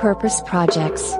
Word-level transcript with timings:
Purpose 0.00 0.42
Projects. 0.44 1.18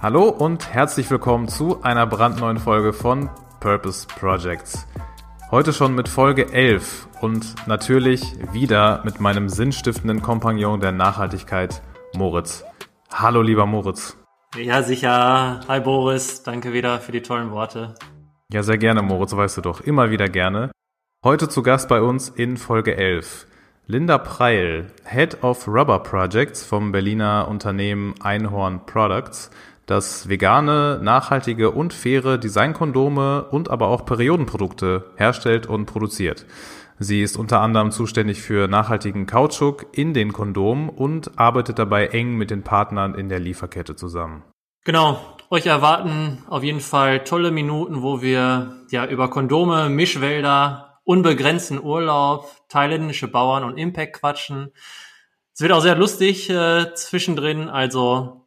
Hallo 0.00 0.28
und 0.28 0.72
herzlich 0.72 1.10
willkommen 1.10 1.48
zu 1.48 1.82
einer 1.82 2.06
brandneuen 2.06 2.58
Folge 2.58 2.92
von 2.92 3.28
Purpose 3.58 4.06
Projects. 4.06 4.86
Heute 5.50 5.72
schon 5.72 5.96
mit 5.96 6.08
Folge 6.08 6.52
11 6.52 7.08
und 7.20 7.66
natürlich 7.66 8.36
wieder 8.52 9.02
mit 9.02 9.18
meinem 9.18 9.48
sinnstiftenden 9.48 10.22
Kompagnon 10.22 10.78
der 10.78 10.92
Nachhaltigkeit, 10.92 11.82
Moritz. 12.14 12.62
Hallo 13.12 13.42
lieber 13.42 13.66
Moritz. 13.66 14.09
Ja, 14.56 14.82
sicher. 14.82 15.60
Hi 15.68 15.78
Boris, 15.78 16.42
danke 16.42 16.72
wieder 16.72 16.98
für 16.98 17.12
die 17.12 17.22
tollen 17.22 17.52
Worte. 17.52 17.94
Ja, 18.52 18.64
sehr 18.64 18.78
gerne, 18.78 19.00
Moritz, 19.00 19.34
weißt 19.34 19.58
du 19.58 19.60
doch, 19.60 19.80
immer 19.80 20.10
wieder 20.10 20.28
gerne. 20.28 20.72
Heute 21.24 21.48
zu 21.48 21.62
Gast 21.62 21.88
bei 21.88 22.02
uns 22.02 22.28
in 22.28 22.56
Folge 22.56 22.96
11. 22.96 23.46
Linda 23.86 24.18
Preil, 24.18 24.88
Head 25.04 25.44
of 25.44 25.68
Rubber 25.68 26.00
Projects 26.00 26.64
vom 26.64 26.90
Berliner 26.90 27.46
Unternehmen 27.48 28.14
Einhorn 28.20 28.86
Products, 28.86 29.52
das 29.86 30.28
vegane, 30.28 30.98
nachhaltige 31.00 31.70
und 31.70 31.92
faire 31.92 32.36
Designkondome 32.36 33.44
und 33.44 33.70
aber 33.70 33.86
auch 33.86 34.04
Periodenprodukte 34.04 35.12
herstellt 35.14 35.66
und 35.66 35.86
produziert. 35.86 36.44
Sie 37.02 37.22
ist 37.22 37.38
unter 37.38 37.62
anderem 37.62 37.92
zuständig 37.92 38.42
für 38.42 38.68
nachhaltigen 38.68 39.24
Kautschuk 39.24 39.86
in 39.92 40.12
den 40.12 40.34
Kondomen 40.34 40.90
und 40.90 41.38
arbeitet 41.38 41.78
dabei 41.78 42.08
eng 42.08 42.34
mit 42.34 42.50
den 42.50 42.62
Partnern 42.62 43.14
in 43.14 43.30
der 43.30 43.38
Lieferkette 43.38 43.96
zusammen. 43.96 44.44
Genau, 44.84 45.18
euch 45.48 45.64
erwarten 45.64 46.44
auf 46.46 46.62
jeden 46.62 46.80
Fall 46.80 47.24
tolle 47.24 47.52
Minuten, 47.52 48.02
wo 48.02 48.20
wir 48.20 48.84
ja 48.90 49.06
über 49.06 49.30
Kondome, 49.30 49.88
Mischwälder, 49.88 51.00
unbegrenzten 51.04 51.82
Urlaub, 51.82 52.50
thailändische 52.68 53.28
Bauern 53.28 53.64
und 53.64 53.78
Impact 53.78 54.20
quatschen. 54.20 54.70
Es 55.54 55.62
wird 55.62 55.72
auch 55.72 55.80
sehr 55.80 55.96
lustig 55.96 56.50
äh, 56.50 56.92
zwischendrin, 56.94 57.70
also 57.70 58.46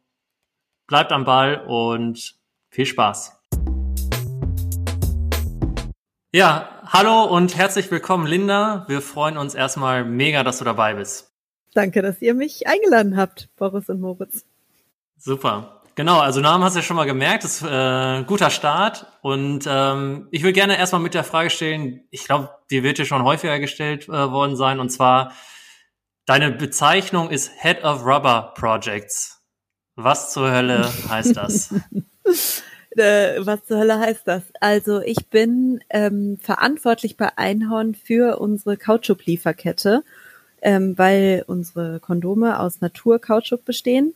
bleibt 0.86 1.10
am 1.10 1.24
Ball 1.24 1.64
und 1.66 2.36
viel 2.70 2.86
Spaß. 2.86 3.36
Ja, 6.34 6.68
hallo 6.84 7.22
und 7.26 7.56
herzlich 7.56 7.88
willkommen, 7.92 8.26
Linda. 8.26 8.86
Wir 8.88 9.02
freuen 9.02 9.36
uns 9.36 9.54
erstmal 9.54 10.04
mega, 10.04 10.42
dass 10.42 10.58
du 10.58 10.64
dabei 10.64 10.94
bist. 10.94 11.32
Danke, 11.74 12.02
dass 12.02 12.20
ihr 12.20 12.34
mich 12.34 12.66
eingeladen 12.66 13.16
habt, 13.16 13.50
Boris 13.54 13.88
und 13.88 14.00
Moritz. 14.00 14.44
Super. 15.16 15.80
Genau, 15.94 16.18
also 16.18 16.40
Namen 16.40 16.64
hast 16.64 16.74
du 16.74 16.80
ja 16.80 16.82
schon 16.82 16.96
mal 16.96 17.04
gemerkt, 17.04 17.44
das 17.44 17.62
ist 17.62 17.62
äh, 17.62 18.24
guter 18.24 18.50
Start. 18.50 19.06
Und 19.22 19.68
ähm, 19.68 20.26
ich 20.32 20.42
will 20.42 20.52
gerne 20.52 20.76
erstmal 20.76 21.00
mit 21.00 21.14
der 21.14 21.22
Frage 21.22 21.50
stellen, 21.50 22.00
ich 22.10 22.24
glaube, 22.24 22.50
die 22.68 22.82
wird 22.82 22.98
dir 22.98 23.06
schon 23.06 23.22
häufiger 23.22 23.60
gestellt 23.60 24.08
äh, 24.08 24.32
worden 24.32 24.56
sein, 24.56 24.80
und 24.80 24.90
zwar, 24.90 25.34
deine 26.26 26.50
Bezeichnung 26.50 27.30
ist 27.30 27.52
Head 27.60 27.84
of 27.84 28.04
Rubber 28.04 28.54
Projects. 28.56 29.40
Was 29.94 30.32
zur 30.32 30.50
Hölle 30.50 30.92
heißt 31.08 31.36
das? 31.36 31.72
Äh, 32.96 33.44
was 33.44 33.64
zur 33.66 33.78
Hölle 33.78 33.98
heißt 33.98 34.22
das? 34.26 34.42
Also 34.60 35.00
ich 35.00 35.26
bin 35.28 35.80
ähm, 35.90 36.38
verantwortlich 36.40 37.16
bei 37.16 37.36
Einhorn 37.36 37.94
für 37.94 38.38
unsere 38.38 38.76
Kautschuk-Lieferkette, 38.76 40.04
ähm, 40.62 40.96
weil 40.96 41.44
unsere 41.46 42.00
Kondome 42.00 42.60
aus 42.60 42.80
Naturkautschuk 42.80 43.64
bestehen. 43.64 44.14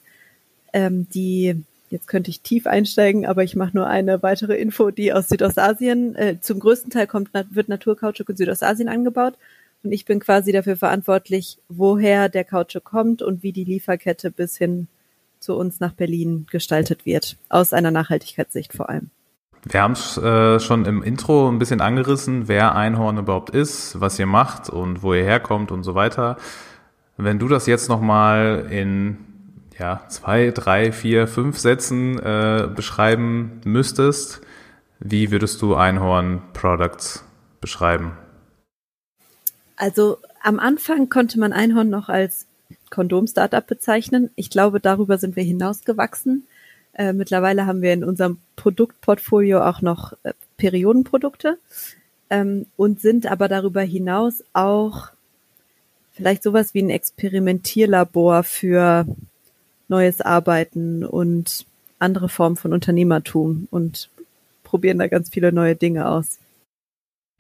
Ähm, 0.73 1.09
die, 1.11 1.63
jetzt 1.91 2.09
könnte 2.09 2.31
ich 2.31 2.43
tief 2.43 2.67
einsteigen, 2.67 3.27
aber 3.27 3.43
ich 3.43 3.57
mache 3.57 3.77
nur 3.77 3.87
eine 3.87 4.23
weitere 4.23 4.57
Info, 4.57 4.91
die 4.91 5.13
aus 5.13 5.29
Südostasien, 5.29 6.15
äh, 6.15 6.41
zum 6.41 6.61
größten 6.61 6.91
Teil 6.91 7.07
kommt, 7.07 7.31
wird 7.33 7.69
Naturkautschuk 7.69 8.29
in 8.29 8.37
Südostasien 8.37 8.89
angebaut. 8.89 9.35
Und 9.83 9.93
ich 9.93 10.05
bin 10.05 10.21
quasi 10.21 10.53
dafür 10.53 10.77
verantwortlich, 10.77 11.59
woher 11.69 12.29
der 12.29 12.45
Kautschuk 12.45 12.85
kommt 12.85 13.23
und 13.23 13.43
wie 13.43 13.53
die 13.53 13.65
Lieferkette 13.65 14.31
bis 14.31 14.57
hin 14.57 14.89
zu 15.49 15.55
uns 15.55 15.81
nach 15.81 15.95
Berlin 15.95 16.47
gestaltet 16.51 17.07
wird, 17.07 17.39
aus 17.49 17.73
einer 17.73 17.91
Nachhaltigkeitssicht 17.91 18.75
vor 18.75 18.91
allem. 18.91 19.09
Wir 19.65 19.81
haben 19.81 19.93
es 19.93 20.19
äh, 20.19 20.61
schon 20.61 20.85
im 20.85 21.03
Intro 21.03 21.49
ein 21.49 21.59
bisschen 21.59 21.81
angerissen, 21.81 22.49
wer 22.49 22.77
Einhorn 22.77 23.17
überhaupt 23.17 23.49
ist, 23.49 23.99
was 23.99 24.19
ihr 24.19 24.27
macht 24.27 24.69
und 24.69 25.03
wo 25.03 25.15
ihr 25.15 25.25
herkommt 25.25 25.73
und 25.73 25.85
so 25.85 25.95
weiter. 25.95 26.37
Wenn 27.17 27.39
du 27.39 27.49
das 27.49 27.67
jetzt 27.67 27.89
nochmal 27.89 28.67
in 28.71 29.17
ja, 29.79 30.03
zwei, 30.09 30.51
drei, 30.51 30.93
vier, 30.93 31.27
fünf 31.27 31.59
Sätzen 31.59 32.19
äh, 32.19 32.69
beschreiben 32.75 33.63
müsstest, 33.65 34.43
wie 35.01 35.31
würdest 35.31 35.63
du 35.63 35.77
Einhorn 35.77 36.43
Products 36.53 37.25
beschreiben? 37.63 38.13
Also 39.77 40.19
am 40.43 40.59
Anfang 40.59 41.09
konnte 41.09 41.41
man 41.41 41.55
Einhorn 41.55 41.89
noch 41.89 42.11
als 42.11 42.48
Kondom-Startup 42.91 43.67
bezeichnen. 43.67 44.31
Ich 44.37 44.51
glaube, 44.51 44.81
darüber 44.81 45.19
sind 45.19 45.37
wir 45.37 45.43
hinausgewachsen. 45.43 46.47
Äh, 46.93 47.13
mittlerweile 47.13 47.67
haben 47.67 47.83
wir 47.83 47.93
in 47.93 48.05
unserem 48.05 48.39
Produktportfolio 48.57 49.63
auch 49.63 49.83
noch 49.83 50.15
äh, 50.25 50.33
Periodenprodukte 50.57 51.59
ähm, 52.31 52.67
und 52.77 53.01
sind 53.01 53.27
aber 53.27 53.49
darüber 53.49 53.83
hinaus 53.83 54.43
auch 54.53 55.11
vielleicht 56.13 56.43
sowas 56.43 56.75
wie 56.75 56.83
ein 56.83 56.91
Experimentierlabor 56.91 58.43
für 58.43 59.07
neues 59.87 60.21
Arbeiten 60.21 61.05
und 61.05 61.67
andere 61.99 62.29
Formen 62.29 62.57
von 62.57 62.73
Unternehmertum 62.73 63.69
und 63.71 64.11
probieren 64.65 64.99
da 64.99 65.07
ganz 65.07 65.31
viele 65.31 65.53
neue 65.53 65.77
Dinge 65.77 66.09
aus. 66.09 66.39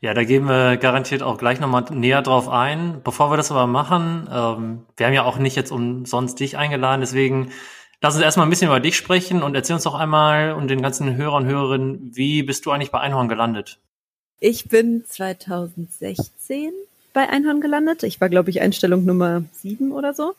Ja, 0.00 0.14
da 0.14 0.22
gehen 0.22 0.44
wir 0.44 0.76
garantiert 0.76 1.22
auch 1.22 1.38
gleich 1.38 1.58
nochmal 1.58 1.84
näher 1.90 2.22
drauf 2.22 2.48
ein. 2.48 3.00
Bevor 3.02 3.30
wir 3.32 3.36
das 3.36 3.50
aber 3.50 3.66
machen, 3.66 4.28
ähm, 4.32 4.86
wir 4.96 5.06
haben 5.06 5.14
ja 5.14 5.24
auch 5.24 5.38
nicht 5.38 5.56
jetzt 5.56 5.72
umsonst 5.72 6.38
dich 6.38 6.56
eingeladen, 6.56 7.00
deswegen 7.00 7.50
lass 8.00 8.14
uns 8.14 8.22
erstmal 8.22 8.46
ein 8.46 8.50
bisschen 8.50 8.68
über 8.68 8.78
dich 8.78 8.96
sprechen 8.96 9.42
und 9.42 9.56
erzähl 9.56 9.74
uns 9.74 9.82
doch 9.82 9.94
einmal 9.94 10.52
und 10.52 10.68
den 10.68 10.82
ganzen 10.82 11.16
Hörern 11.16 11.44
und 11.44 11.50
Hörerinnen, 11.50 12.10
wie 12.14 12.44
bist 12.44 12.64
du 12.64 12.70
eigentlich 12.70 12.92
bei 12.92 13.00
Einhorn 13.00 13.28
gelandet? 13.28 13.78
Ich 14.38 14.68
bin 14.68 15.04
2016 15.04 16.72
bei 17.12 17.28
Einhorn 17.28 17.60
gelandet. 17.60 18.04
Ich 18.04 18.20
war, 18.20 18.28
glaube 18.28 18.50
ich, 18.50 18.60
Einstellung 18.60 19.04
Nummer 19.04 19.42
sieben 19.52 19.90
oder 19.90 20.14
so. 20.14 20.34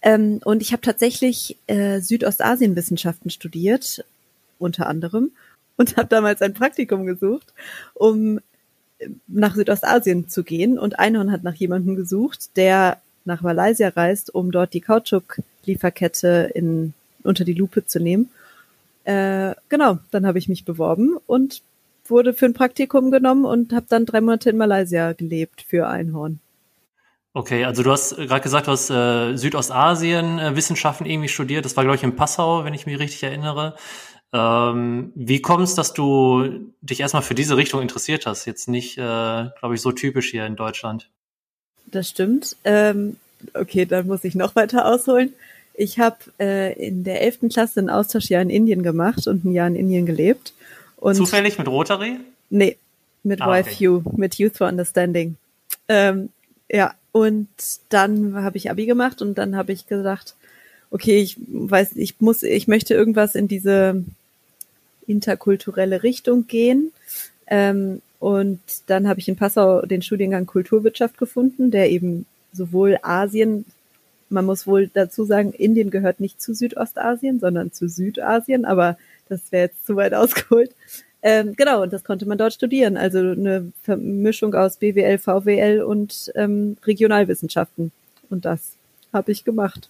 Ähm, 0.00 0.40
und 0.44 0.62
ich 0.62 0.72
habe 0.72 0.80
tatsächlich 0.80 1.58
äh, 1.66 2.00
Südostasienwissenschaften 2.00 3.30
studiert, 3.30 4.04
unter 4.58 4.86
anderem, 4.86 5.32
und 5.76 5.98
habe 5.98 6.08
damals 6.08 6.40
ein 6.40 6.54
Praktikum 6.54 7.04
gesucht, 7.04 7.52
um 7.92 8.40
nach 9.26 9.54
Südostasien 9.54 10.28
zu 10.28 10.42
gehen 10.42 10.78
und 10.78 10.98
Einhorn 10.98 11.32
hat 11.32 11.42
nach 11.42 11.54
jemandem 11.54 11.96
gesucht, 11.96 12.56
der 12.56 12.98
nach 13.24 13.42
Malaysia 13.42 13.88
reist, 13.88 14.34
um 14.34 14.50
dort 14.50 14.72
die 14.72 14.80
Kautschuk-Lieferkette 14.80 16.50
in, 16.54 16.94
unter 17.22 17.44
die 17.44 17.54
Lupe 17.54 17.84
zu 17.86 18.00
nehmen. 18.00 18.30
Äh, 19.04 19.54
genau, 19.68 19.98
dann 20.10 20.26
habe 20.26 20.38
ich 20.38 20.48
mich 20.48 20.64
beworben 20.64 21.16
und 21.26 21.62
wurde 22.08 22.34
für 22.34 22.46
ein 22.46 22.54
Praktikum 22.54 23.10
genommen 23.10 23.44
und 23.44 23.72
habe 23.72 23.86
dann 23.88 24.06
drei 24.06 24.20
Monate 24.20 24.50
in 24.50 24.56
Malaysia 24.56 25.12
gelebt 25.12 25.64
für 25.68 25.88
Einhorn. 25.88 26.40
Okay, 27.32 27.64
also 27.64 27.82
du 27.82 27.90
hast 27.90 28.16
gerade 28.16 28.40
gesagt, 28.40 28.66
du 28.66 28.70
hast 28.70 28.88
äh, 28.88 29.36
Südostasien 29.36 30.38
äh, 30.38 30.56
Wissenschaften 30.56 31.04
irgendwie 31.04 31.28
studiert. 31.28 31.66
Das 31.66 31.76
war, 31.76 31.84
glaube 31.84 31.96
ich, 31.96 32.02
in 32.02 32.16
Passau, 32.16 32.64
wenn 32.64 32.72
ich 32.72 32.86
mich 32.86 32.98
richtig 32.98 33.22
erinnere. 33.24 33.74
Ähm, 34.32 35.12
wie 35.14 35.40
kommt 35.40 35.64
es, 35.64 35.74
dass 35.74 35.92
du 35.92 36.72
dich 36.80 37.00
erstmal 37.00 37.22
für 37.22 37.34
diese 37.34 37.56
Richtung 37.56 37.80
interessiert 37.80 38.26
hast? 38.26 38.44
Jetzt 38.44 38.68
nicht, 38.68 38.98
äh, 38.98 39.00
glaube 39.00 39.74
ich, 39.74 39.80
so 39.80 39.92
typisch 39.92 40.30
hier 40.30 40.46
in 40.46 40.56
Deutschland. 40.56 41.08
Das 41.86 42.08
stimmt. 42.08 42.56
Ähm, 42.64 43.16
okay, 43.54 43.86
dann 43.86 44.06
muss 44.06 44.24
ich 44.24 44.34
noch 44.34 44.56
weiter 44.56 44.86
ausholen. 44.86 45.32
Ich 45.74 45.98
habe 45.98 46.16
äh, 46.40 46.72
in 46.86 47.04
der 47.04 47.20
11. 47.22 47.50
Klasse 47.52 47.80
ein 47.80 47.90
Austauschjahr 47.90 48.42
in 48.42 48.50
Indien 48.50 48.82
gemacht 48.82 49.26
und 49.26 49.44
ein 49.44 49.52
Jahr 49.52 49.68
in 49.68 49.76
Indien 49.76 50.06
gelebt. 50.06 50.54
Und 50.96 51.14
Zufällig 51.14 51.58
mit 51.58 51.68
Rotary? 51.68 52.18
Nee, 52.48 52.76
mit 53.22 53.42
ah, 53.42 53.58
YFU, 53.58 54.02
okay. 54.04 54.16
mit 54.16 54.36
Youth 54.36 54.56
for 54.56 54.68
Understanding. 54.68 55.36
Ähm, 55.88 56.30
ja, 56.70 56.94
und 57.12 57.48
dann 57.90 58.34
habe 58.34 58.56
ich 58.56 58.70
Abi 58.70 58.86
gemacht 58.86 59.22
und 59.22 59.36
dann 59.36 59.56
habe 59.56 59.72
ich 59.72 59.86
gesagt, 59.86 60.34
okay, 60.90 61.18
ich 61.18 61.36
weiß, 61.46 61.96
ich 61.96 62.20
muss, 62.20 62.42
ich 62.42 62.68
möchte 62.68 62.94
irgendwas 62.94 63.34
in 63.34 63.48
diese 63.48 64.04
interkulturelle 65.06 66.02
Richtung 66.02 66.46
gehen. 66.46 66.92
Ähm, 67.46 68.02
und 68.18 68.60
dann 68.86 69.08
habe 69.08 69.20
ich 69.20 69.28
in 69.28 69.36
Passau 69.36 69.82
den 69.82 70.02
Studiengang 70.02 70.46
Kulturwirtschaft 70.46 71.18
gefunden, 71.18 71.70
der 71.70 71.90
eben 71.90 72.26
sowohl 72.52 72.98
Asien, 73.02 73.66
man 74.28 74.44
muss 74.44 74.66
wohl 74.66 74.88
dazu 74.92 75.24
sagen, 75.24 75.52
Indien 75.52 75.90
gehört 75.90 76.20
nicht 76.20 76.40
zu 76.40 76.54
Südostasien, 76.54 77.38
sondern 77.38 77.72
zu 77.72 77.88
Südasien, 77.88 78.64
aber 78.64 78.96
das 79.28 79.52
wäre 79.52 79.66
jetzt 79.66 79.86
zu 79.86 79.96
weit 79.96 80.14
ausgeholt. 80.14 80.72
Ähm, 81.22 81.54
genau, 81.56 81.82
und 81.82 81.92
das 81.92 82.04
konnte 82.04 82.26
man 82.26 82.38
dort 82.38 82.52
studieren. 82.52 82.96
Also 82.96 83.18
eine 83.18 83.72
Mischung 83.96 84.54
aus 84.54 84.76
BWL, 84.76 85.18
VWL 85.18 85.82
und 85.82 86.32
ähm, 86.34 86.76
Regionalwissenschaften. 86.84 87.90
Und 88.30 88.44
das 88.44 88.72
habe 89.12 89.32
ich 89.32 89.44
gemacht. 89.44 89.88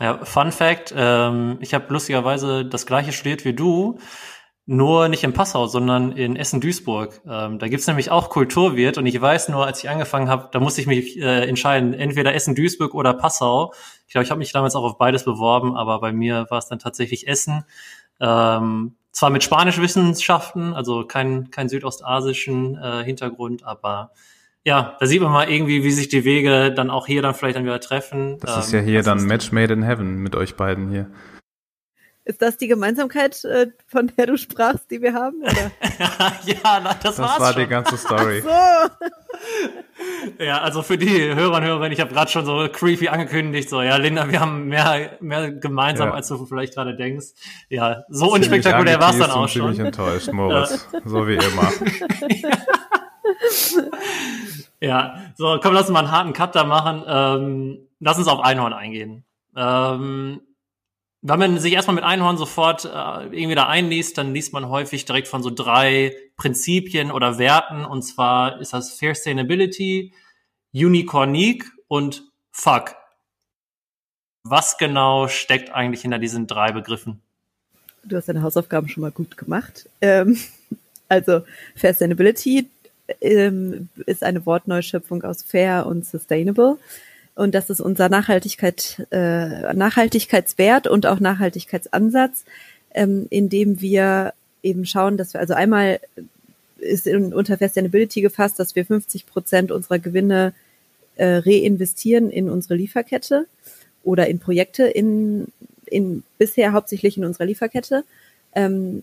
Ja, 0.00 0.24
Fun 0.24 0.50
Fact, 0.50 0.94
ähm, 0.96 1.58
ich 1.60 1.74
habe 1.74 1.92
lustigerweise 1.92 2.64
das 2.64 2.86
gleiche 2.86 3.12
studiert 3.12 3.44
wie 3.44 3.52
du, 3.52 3.98
nur 4.64 5.08
nicht 5.08 5.24
in 5.24 5.34
Passau, 5.34 5.66
sondern 5.66 6.12
in 6.12 6.36
Essen-Duisburg. 6.36 7.20
Ähm, 7.26 7.58
da 7.58 7.68
gibt's 7.68 7.86
nämlich 7.86 8.10
auch 8.10 8.30
Kulturwirt 8.30 8.96
und 8.96 9.04
ich 9.04 9.20
weiß 9.20 9.50
nur, 9.50 9.66
als 9.66 9.82
ich 9.84 9.90
angefangen 9.90 10.30
habe, 10.30 10.48
da 10.52 10.60
musste 10.60 10.80
ich 10.80 10.86
mich 10.86 11.18
äh, 11.18 11.46
entscheiden, 11.46 11.92
entweder 11.92 12.34
Essen-Duisburg 12.34 12.94
oder 12.94 13.12
Passau. 13.12 13.74
Ich 14.06 14.12
glaube, 14.12 14.24
ich 14.24 14.30
habe 14.30 14.38
mich 14.38 14.52
damals 14.52 14.74
auch 14.74 14.84
auf 14.84 14.96
beides 14.96 15.24
beworben, 15.24 15.76
aber 15.76 16.00
bei 16.00 16.12
mir 16.12 16.46
war 16.48 16.58
es 16.58 16.66
dann 16.66 16.78
tatsächlich 16.78 17.28
Essen. 17.28 17.64
Ähm, 18.20 18.96
zwar 19.12 19.28
mit 19.28 19.42
Spanischwissenschaften, 19.42 20.72
also 20.72 21.04
kein, 21.04 21.50
kein 21.50 21.68
südostasischen 21.68 22.76
äh, 22.76 23.04
Hintergrund, 23.04 23.64
aber 23.64 24.12
ja, 24.64 24.96
da 25.00 25.06
sieht 25.06 25.22
man 25.22 25.32
mal 25.32 25.50
irgendwie, 25.50 25.84
wie 25.84 25.90
sich 25.90 26.08
die 26.08 26.24
Wege 26.24 26.72
dann 26.72 26.90
auch 26.90 27.06
hier 27.06 27.22
dann 27.22 27.34
vielleicht 27.34 27.56
dann 27.56 27.64
wieder 27.64 27.80
treffen. 27.80 28.38
Das 28.40 28.54
ähm, 28.54 28.60
ist 28.60 28.72
ja 28.72 28.80
hier 28.80 29.02
dann 29.02 29.24
Match 29.24 29.52
made 29.52 29.72
in 29.72 29.82
heaven 29.82 30.16
mit 30.16 30.36
euch 30.36 30.56
beiden 30.56 30.90
hier. 30.90 31.10
Ist 32.24 32.42
das 32.42 32.58
die 32.58 32.68
Gemeinsamkeit, 32.68 33.44
äh, 33.44 33.68
von 33.86 34.12
der 34.16 34.26
du 34.26 34.36
sprachst, 34.36 34.90
die 34.90 35.00
wir 35.00 35.14
haben? 35.14 35.42
Oder? 35.42 35.70
ja, 36.44 36.80
na, 36.82 36.94
das, 36.94 37.16
das 37.16 37.18
war's 37.18 37.40
war 37.40 37.52
schon. 37.54 37.62
die 37.62 37.68
ganze 37.68 37.96
Story. 37.96 38.42
Ach 38.46 38.90
so. 38.98 39.06
Ja, 40.38 40.60
also 40.60 40.82
für 40.82 40.98
die 40.98 41.34
Hörer 41.34 41.56
und 41.56 41.64
Hörerinnen, 41.64 41.92
ich 41.92 42.00
habe 42.00 42.12
gerade 42.12 42.30
schon 42.30 42.44
so 42.44 42.68
creepy 42.70 43.08
angekündigt, 43.08 43.68
so, 43.68 43.82
ja, 43.82 43.96
Linda, 43.96 44.30
wir 44.30 44.40
haben 44.40 44.66
mehr, 44.68 45.16
mehr 45.20 45.50
gemeinsam, 45.50 46.08
ja. 46.08 46.14
als 46.14 46.28
du 46.28 46.44
vielleicht 46.46 46.74
gerade 46.74 46.96
denkst. 46.96 47.26
Ja, 47.68 48.04
so 48.08 48.32
unspektakulär 48.32 49.00
war 49.00 49.10
es 49.10 49.18
dann 49.18 49.30
auch 49.30 49.48
schon. 49.48 49.72
Ich 49.72 49.78
bin 49.78 49.86
enttäuscht, 49.86 50.32
Moritz. 50.32 50.86
so 51.04 51.26
wie 51.26 51.34
immer. 51.34 51.72
ja, 52.28 52.50
so, 55.36 55.58
komm, 55.62 55.74
lass 55.74 55.86
uns 55.86 55.92
mal 55.92 56.00
einen 56.00 56.10
harten 56.10 56.32
Cut 56.32 56.54
da 56.54 56.64
machen. 56.64 57.04
Ähm, 57.06 57.88
lass 58.00 58.18
uns 58.18 58.28
auf 58.28 58.40
Einhorn 58.40 58.72
eingehen. 58.72 59.24
Ähm, 59.56 60.40
wenn 61.22 61.38
man 61.38 61.58
sich 61.58 61.74
erstmal 61.74 61.96
mit 61.96 62.04
Einhorn 62.04 62.38
sofort 62.38 62.86
äh, 62.86 62.88
irgendwie 62.88 63.54
da 63.54 63.66
einliest, 63.66 64.16
dann 64.16 64.32
liest 64.32 64.52
man 64.52 64.68
häufig 64.68 65.04
direkt 65.04 65.28
von 65.28 65.42
so 65.42 65.50
drei 65.50 66.16
Prinzipien 66.36 67.10
oder 67.10 67.38
Werten. 67.38 67.84
Und 67.84 68.02
zwar 68.02 68.60
ist 68.60 68.72
das 68.72 68.94
Fair 68.94 69.14
Sustainability, 69.14 70.14
Unicornique 70.72 71.66
und 71.88 72.24
Fuck. 72.50 72.96
Was 74.44 74.78
genau 74.78 75.28
steckt 75.28 75.70
eigentlich 75.70 76.02
hinter 76.02 76.18
diesen 76.18 76.46
drei 76.46 76.72
Begriffen? 76.72 77.20
Du 78.02 78.16
hast 78.16 78.28
deine 78.28 78.42
Hausaufgaben 78.42 78.88
schon 78.88 79.02
mal 79.02 79.10
gut 79.10 79.36
gemacht. 79.36 79.88
Ähm, 80.00 80.38
also 81.08 81.42
Fair 81.76 81.92
Sustainability 81.92 82.70
ähm, 83.20 83.88
ist 84.06 84.22
eine 84.22 84.44
Wortneuschöpfung 84.46 85.22
aus 85.22 85.42
Fair 85.42 85.86
und 85.86 86.06
Sustainable. 86.06 86.78
Und 87.34 87.54
das 87.54 87.70
ist 87.70 87.80
unser 87.80 88.08
Nachhaltigkeit, 88.08 89.06
äh, 89.10 89.72
Nachhaltigkeitswert 89.72 90.86
und 90.86 91.06
auch 91.06 91.20
Nachhaltigkeitsansatz, 91.20 92.44
ähm, 92.94 93.26
indem 93.30 93.80
wir 93.80 94.34
eben 94.62 94.84
schauen, 94.84 95.16
dass 95.16 95.32
wir 95.32 95.40
also 95.40 95.54
einmal 95.54 96.00
ist 96.78 97.06
in, 97.06 97.32
unter 97.32 97.56
Sustainability 97.56 98.20
gefasst, 98.20 98.58
dass 98.58 98.74
wir 98.74 98.84
50 98.84 99.26
Prozent 99.26 99.70
unserer 99.70 99.98
Gewinne 99.98 100.54
äh, 101.16 101.36
reinvestieren 101.36 102.30
in 102.30 102.48
unsere 102.48 102.74
Lieferkette 102.74 103.46
oder 104.02 104.26
in 104.28 104.38
Projekte 104.38 104.84
in, 104.84 105.48
in 105.86 106.22
bisher 106.38 106.72
hauptsächlich 106.72 107.16
in 107.16 107.24
unserer 107.24 107.44
Lieferkette. 107.46 108.04
Ähm, 108.54 109.02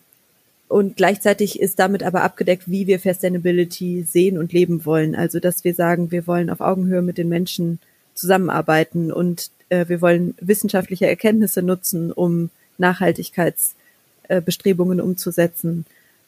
und 0.67 0.97
gleichzeitig 0.97 1.61
ist 1.61 1.79
damit 1.79 2.03
aber 2.03 2.23
abgedeckt, 2.23 2.69
wie 2.69 2.87
wir 2.87 2.99
Sustainability 2.99 4.03
sehen 4.03 4.37
und 4.37 4.51
leben 4.51 4.83
wollen. 4.85 5.15
Also, 5.15 5.39
dass 5.39 5.63
wir 5.63 5.73
sagen, 5.73 6.11
wir 6.11 6.27
wollen 6.27 6.49
auf 6.49 6.59
Augenhöhe 6.59 7.01
mit 7.01 7.17
den 7.17 7.29
Menschen 7.29 7.79
zusammenarbeiten 8.15 9.09
und 9.11 9.51
äh, 9.69 9.87
wir 9.87 10.01
wollen 10.01 10.35
wissenschaftliche 10.41 11.07
Erkenntnisse 11.07 11.61
nutzen, 11.61 12.11
um 12.11 12.49
Nachhaltigkeitsbestrebungen 12.77 14.99
äh, 14.99 15.01
umzusetzen. 15.01 15.85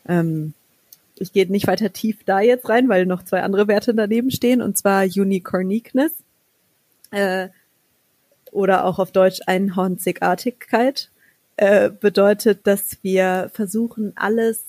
Ähm, 0.08 0.54
ich 1.18 1.34
gehe 1.34 1.46
nicht 1.48 1.68
weiter 1.68 1.92
tief 1.92 2.20
da 2.26 2.40
jetzt 2.40 2.70
rein, 2.70 2.88
weil 2.88 3.06
noch 3.06 3.26
zwei 3.26 3.42
andere 3.42 3.68
Werte 3.68 3.94
daneben 3.94 4.32
stehen, 4.32 4.62
und 4.62 4.78
zwar 4.78 5.04
Unicorniqueness 5.04 6.14
äh, 7.12 7.50
oder 8.52 8.86
auch 8.86 9.00
auf 9.00 9.12
Deutsch 9.12 9.42
Einhornzigartigkeit 9.46 11.10
äh, 11.60 11.90
bedeutet, 11.90 12.62
dass 12.64 12.98
wir 13.02 13.52
versuchen, 13.54 14.14
alles 14.16 14.64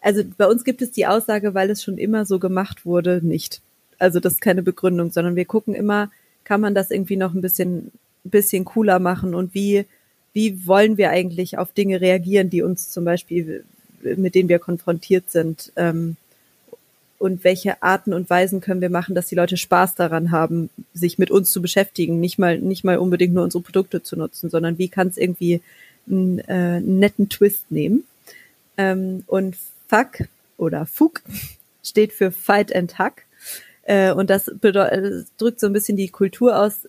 also 0.00 0.22
bei 0.38 0.46
uns 0.46 0.64
gibt 0.64 0.82
es 0.82 0.92
die 0.92 1.06
Aussage, 1.06 1.54
weil 1.54 1.70
es 1.70 1.82
schon 1.82 1.98
immer 1.98 2.24
so 2.24 2.38
gemacht 2.38 2.86
wurde, 2.86 3.20
nicht. 3.22 3.60
Also 3.98 4.20
das 4.20 4.34
ist 4.34 4.40
keine 4.40 4.62
Begründung, 4.62 5.10
sondern 5.10 5.36
wir 5.36 5.44
gucken 5.44 5.74
immer, 5.74 6.10
kann 6.44 6.60
man 6.60 6.74
das 6.74 6.90
irgendwie 6.90 7.16
noch 7.16 7.34
ein 7.34 7.42
bisschen, 7.42 7.92
bisschen 8.24 8.64
cooler 8.64 8.98
machen 8.98 9.34
und 9.34 9.54
wie, 9.54 9.84
wie 10.32 10.66
wollen 10.66 10.96
wir 10.96 11.10
eigentlich 11.10 11.58
auf 11.58 11.72
Dinge 11.72 12.00
reagieren, 12.00 12.48
die 12.48 12.62
uns 12.62 12.90
zum 12.90 13.04
Beispiel, 13.04 13.64
mit 14.02 14.34
denen 14.34 14.48
wir 14.48 14.58
konfrontiert 14.58 15.30
sind, 15.30 15.72
ähm, 15.76 16.16
und 17.20 17.44
welche 17.44 17.82
Arten 17.82 18.14
und 18.14 18.30
Weisen 18.30 18.62
können 18.62 18.80
wir 18.80 18.88
machen, 18.88 19.14
dass 19.14 19.26
die 19.26 19.34
Leute 19.34 19.58
Spaß 19.58 19.94
daran 19.94 20.30
haben, 20.30 20.70
sich 20.94 21.18
mit 21.18 21.30
uns 21.30 21.52
zu 21.52 21.60
beschäftigen, 21.60 22.18
nicht 22.18 22.38
mal, 22.38 22.58
nicht 22.58 22.82
mal 22.82 22.96
unbedingt 22.96 23.34
nur 23.34 23.44
unsere 23.44 23.62
Produkte 23.62 24.02
zu 24.02 24.16
nutzen, 24.16 24.48
sondern 24.48 24.78
wie 24.78 24.88
kann 24.88 25.08
es 25.08 25.18
irgendwie 25.18 25.60
einen, 26.08 26.38
äh, 26.38 26.80
netten 26.80 27.28
Twist 27.28 27.70
nehmen. 27.70 28.04
Ähm, 28.78 29.24
und 29.26 29.54
Fuck 29.86 30.28
oder 30.56 30.86
Fug 30.86 31.20
steht 31.84 32.14
für 32.14 32.30
Fight 32.30 32.74
and 32.74 32.98
Hack. 32.98 33.26
Äh, 33.82 34.12
und 34.12 34.30
das 34.30 34.50
bedeutet, 34.58 35.26
drückt 35.36 35.60
so 35.60 35.66
ein 35.66 35.74
bisschen 35.74 35.98
die 35.98 36.08
Kultur 36.08 36.58
aus, 36.58 36.88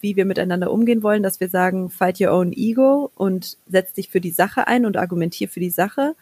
wie 0.00 0.16
wir 0.16 0.24
miteinander 0.24 0.72
umgehen 0.72 1.04
wollen, 1.04 1.22
dass 1.22 1.38
wir 1.38 1.48
sagen, 1.48 1.90
fight 1.90 2.20
your 2.20 2.32
own 2.32 2.52
ego 2.52 3.12
und 3.14 3.56
setz 3.68 3.92
dich 3.92 4.08
für 4.08 4.20
die 4.20 4.32
Sache 4.32 4.66
ein 4.66 4.84
und 4.84 4.96
argumentier 4.96 5.48
für 5.48 5.60
die 5.60 5.70
Sache. 5.70 6.16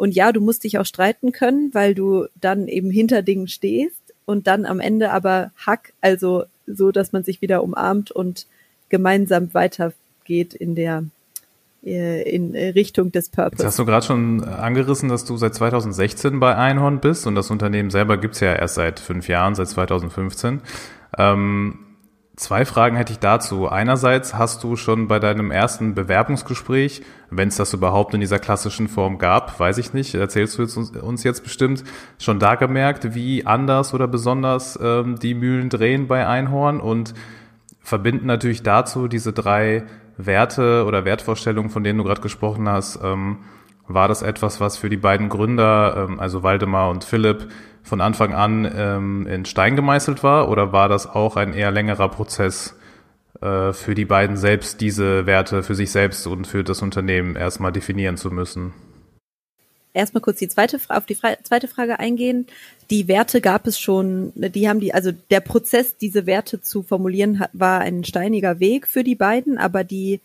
Und 0.00 0.14
ja, 0.14 0.32
du 0.32 0.40
musst 0.40 0.64
dich 0.64 0.78
auch 0.78 0.86
streiten 0.86 1.30
können, 1.30 1.74
weil 1.74 1.94
du 1.94 2.24
dann 2.40 2.68
eben 2.68 2.90
hinter 2.90 3.20
Dingen 3.20 3.48
stehst 3.48 4.14
und 4.24 4.46
dann 4.46 4.64
am 4.64 4.80
Ende 4.80 5.10
aber 5.10 5.50
Hack, 5.66 5.92
also 6.00 6.44
so, 6.66 6.90
dass 6.90 7.12
man 7.12 7.22
sich 7.22 7.42
wieder 7.42 7.62
umarmt 7.62 8.10
und 8.10 8.46
gemeinsam 8.88 9.52
weitergeht 9.52 10.54
in 10.54 10.74
der 10.74 11.04
äh, 11.84 12.22
in 12.22 12.56
Richtung 12.56 13.12
des 13.12 13.28
Purpose. 13.28 13.62
Jetzt 13.62 13.66
hast 13.66 13.78
du 13.78 13.84
gerade 13.84 14.06
schon 14.06 14.42
angerissen, 14.42 15.10
dass 15.10 15.26
du 15.26 15.36
seit 15.36 15.54
2016 15.54 16.40
bei 16.40 16.56
Einhorn 16.56 17.00
bist 17.00 17.26
und 17.26 17.34
das 17.34 17.50
Unternehmen 17.50 17.90
selber 17.90 18.16
gibt's 18.16 18.40
ja 18.40 18.54
erst 18.54 18.76
seit 18.76 19.00
fünf 19.00 19.28
Jahren, 19.28 19.54
seit 19.54 19.68
2015. 19.68 20.62
Ähm, 21.18 21.78
zwei 22.40 22.64
Fragen 22.64 22.96
hätte 22.96 23.12
ich 23.12 23.18
dazu. 23.18 23.68
Einerseits 23.68 24.34
hast 24.34 24.64
du 24.64 24.74
schon 24.76 25.08
bei 25.08 25.18
deinem 25.18 25.50
ersten 25.50 25.94
Bewerbungsgespräch, 25.94 27.02
wenn 27.28 27.48
es 27.48 27.56
das 27.56 27.74
überhaupt 27.74 28.14
in 28.14 28.20
dieser 28.20 28.38
klassischen 28.38 28.88
Form 28.88 29.18
gab, 29.18 29.60
weiß 29.60 29.76
ich 29.78 29.92
nicht, 29.92 30.14
erzählst 30.14 30.56
du 30.56 30.62
jetzt 30.62 30.76
uns, 30.76 30.90
uns 30.90 31.22
jetzt 31.22 31.42
bestimmt, 31.44 31.84
schon 32.18 32.38
da 32.38 32.54
gemerkt, 32.54 33.14
wie 33.14 33.46
anders 33.46 33.92
oder 33.92 34.08
besonders 34.08 34.78
ähm, 34.82 35.18
die 35.18 35.34
Mühlen 35.34 35.68
drehen 35.68 36.08
bei 36.08 36.26
Einhorn 36.26 36.80
und 36.80 37.14
verbinden 37.80 38.26
natürlich 38.26 38.62
dazu 38.62 39.06
diese 39.06 39.32
drei 39.32 39.84
Werte 40.16 40.84
oder 40.86 41.04
Wertvorstellungen, 41.04 41.70
von 41.70 41.84
denen 41.84 41.98
du 41.98 42.04
gerade 42.04 42.22
gesprochen 42.22 42.68
hast, 42.68 43.00
ähm, 43.02 43.38
war 43.86 44.08
das 44.08 44.22
etwas, 44.22 44.60
was 44.60 44.76
für 44.78 44.88
die 44.88 44.96
beiden 44.96 45.28
Gründer, 45.28 46.08
ähm, 46.08 46.20
also 46.20 46.42
Waldemar 46.42 46.90
und 46.90 47.04
Philipp, 47.04 47.48
von 47.82 48.00
Anfang 48.00 48.34
an 48.34 48.70
ähm, 48.74 49.26
in 49.26 49.44
Stein 49.44 49.76
gemeißelt 49.76 50.22
war? 50.22 50.48
Oder 50.48 50.72
war 50.72 50.88
das 50.88 51.06
auch 51.06 51.36
ein 51.36 51.52
eher 51.52 51.70
längerer 51.70 52.08
Prozess 52.08 52.76
äh, 53.40 53.72
für 53.72 53.94
die 53.94 54.04
beiden 54.04 54.36
selbst, 54.36 54.80
diese 54.80 55.26
Werte 55.26 55.62
für 55.62 55.74
sich 55.74 55.90
selbst 55.90 56.26
und 56.26 56.46
für 56.46 56.64
das 56.64 56.82
Unternehmen 56.82 57.36
erstmal 57.36 57.72
definieren 57.72 58.16
zu 58.16 58.30
müssen? 58.30 58.72
erstmal 59.92 60.20
kurz 60.20 60.38
die 60.38 60.48
zweite 60.48 60.78
auf 60.88 61.06
die 61.06 61.16
zweite 61.16 61.68
Frage 61.68 61.98
eingehen. 61.98 62.46
Die 62.90 63.08
Werte 63.08 63.40
gab 63.40 63.66
es 63.66 63.78
schon, 63.78 64.32
die 64.34 64.68
haben 64.68 64.80
die, 64.80 64.94
also 64.94 65.12
der 65.30 65.40
Prozess, 65.40 65.96
diese 65.96 66.26
Werte 66.26 66.60
zu 66.60 66.82
formulieren, 66.82 67.44
war 67.52 67.80
ein 67.80 68.04
steiniger 68.04 68.60
Weg 68.60 68.86
für 68.86 69.04
die 69.04 69.14
beiden, 69.14 69.58
aber 69.58 69.84
die 69.84 70.20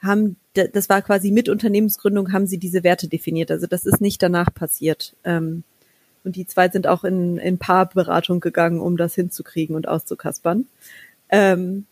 haben, 0.00 0.36
das 0.54 0.88
war 0.88 1.02
quasi 1.02 1.30
mit 1.30 1.48
Unternehmensgründung, 1.48 2.32
haben 2.32 2.46
sie 2.46 2.58
diese 2.58 2.82
Werte 2.84 3.08
definiert. 3.08 3.50
Also 3.50 3.66
das 3.66 3.84
ist 3.84 4.00
nicht 4.00 4.22
danach 4.22 4.52
passiert. 4.52 5.14
Ähm, 5.24 5.62
und 6.24 6.36
die 6.36 6.46
zwei 6.46 6.68
sind 6.68 6.86
auch 6.86 7.04
in, 7.04 7.38
in 7.38 7.58
Paarberatung 7.58 8.40
gegangen, 8.40 8.80
um 8.80 8.96
das 8.96 9.14
hinzukriegen 9.14 9.74
und 9.76 9.88
auszukaspern. 9.88 10.66
Ähm, 11.30 11.86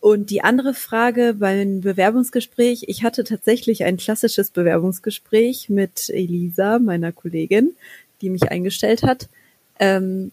und 0.00 0.28
die 0.28 0.42
andere 0.42 0.74
Frage 0.74 1.34
beim 1.38 1.80
Bewerbungsgespräch, 1.80 2.84
ich 2.88 3.04
hatte 3.04 3.24
tatsächlich 3.24 3.84
ein 3.84 3.96
klassisches 3.96 4.50
Bewerbungsgespräch 4.50 5.70
mit 5.70 6.10
Elisa, 6.10 6.78
meiner 6.78 7.10
Kollegin, 7.10 7.74
die 8.20 8.28
mich 8.28 8.50
eingestellt 8.50 9.02
hat. 9.02 9.28
Ähm, 9.78 10.30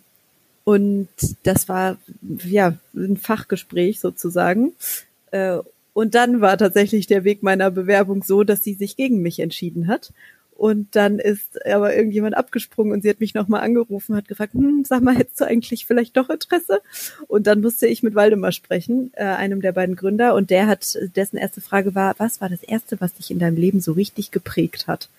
und 0.65 1.07
das 1.43 1.69
war 1.69 1.97
ja 2.43 2.73
ein 2.93 3.15
Fachgespräch 3.15 4.01
sozusagen. 4.01 4.73
Äh, 5.31 5.59
und 5.93 6.15
dann 6.15 6.41
war 6.41 6.57
tatsächlich 6.57 7.07
der 7.07 7.23
Weg 7.23 7.41
meiner 7.41 7.71
Bewerbung 7.71 8.23
so, 8.23 8.43
dass 8.43 8.63
sie 8.65 8.73
sich 8.73 8.97
gegen 8.97 9.21
mich 9.21 9.39
entschieden 9.39 9.87
hat 9.87 10.11
Und 10.61 10.95
dann 10.95 11.17
ist 11.17 11.65
aber 11.65 11.95
irgendjemand 11.95 12.37
abgesprungen 12.37 12.93
und 12.93 13.01
sie 13.01 13.09
hat 13.09 13.19
mich 13.19 13.33
nochmal 13.33 13.61
angerufen, 13.61 14.15
hat 14.15 14.27
gefragt, 14.27 14.53
hm, 14.53 14.85
sag 14.85 15.01
mal, 15.01 15.15
hättest 15.15 15.41
du 15.41 15.45
eigentlich 15.45 15.87
vielleicht 15.87 16.15
doch 16.15 16.29
Interesse? 16.29 16.81
Und 17.27 17.47
dann 17.47 17.61
musste 17.61 17.87
ich 17.87 18.03
mit 18.03 18.13
Waldemar 18.13 18.51
sprechen, 18.51 19.09
äh, 19.15 19.23
einem 19.23 19.61
der 19.63 19.71
beiden 19.71 19.95
Gründer. 19.95 20.35
Und 20.35 20.51
der 20.51 20.67
hat, 20.67 20.99
dessen 21.15 21.37
erste 21.37 21.61
Frage 21.61 21.95
war, 21.95 22.13
was 22.19 22.41
war 22.41 22.49
das 22.49 22.61
Erste, 22.61 23.01
was 23.01 23.15
dich 23.15 23.31
in 23.31 23.39
deinem 23.39 23.57
Leben 23.57 23.81
so 23.81 23.93
richtig 23.93 24.29
geprägt 24.29 24.85
hat? 24.85 25.09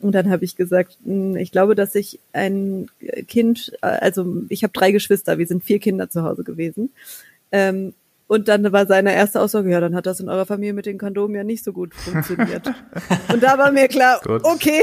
Und 0.00 0.12
dann 0.12 0.30
habe 0.30 0.46
ich 0.46 0.56
gesagt, 0.56 0.96
hm, 1.04 1.36
ich 1.36 1.52
glaube, 1.52 1.74
dass 1.74 1.94
ich 1.94 2.18
ein 2.32 2.88
Kind, 3.26 3.74
äh, 3.82 3.88
also 3.88 4.42
ich 4.48 4.62
habe 4.62 4.72
drei 4.72 4.90
Geschwister, 4.90 5.36
wir 5.36 5.46
sind 5.46 5.64
vier 5.64 5.80
Kinder 5.80 6.08
zu 6.08 6.22
Hause 6.22 6.44
gewesen. 6.44 6.92
Ähm, 7.52 7.92
und 8.28 8.46
dann 8.46 8.72
war 8.72 8.86
seine 8.86 9.14
erste 9.14 9.40
Aussage, 9.40 9.70
ja, 9.70 9.80
dann 9.80 9.96
hat 9.96 10.06
das 10.06 10.20
in 10.20 10.28
eurer 10.28 10.46
Familie 10.46 10.74
mit 10.74 10.86
den 10.86 10.98
Kondomen 10.98 11.34
ja 11.34 11.44
nicht 11.44 11.64
so 11.64 11.72
gut 11.72 11.94
funktioniert. 11.94 12.68
und 13.32 13.42
da 13.42 13.58
war 13.58 13.72
mir 13.72 13.88
klar, 13.88 14.20
gut. 14.22 14.44
okay, 14.44 14.82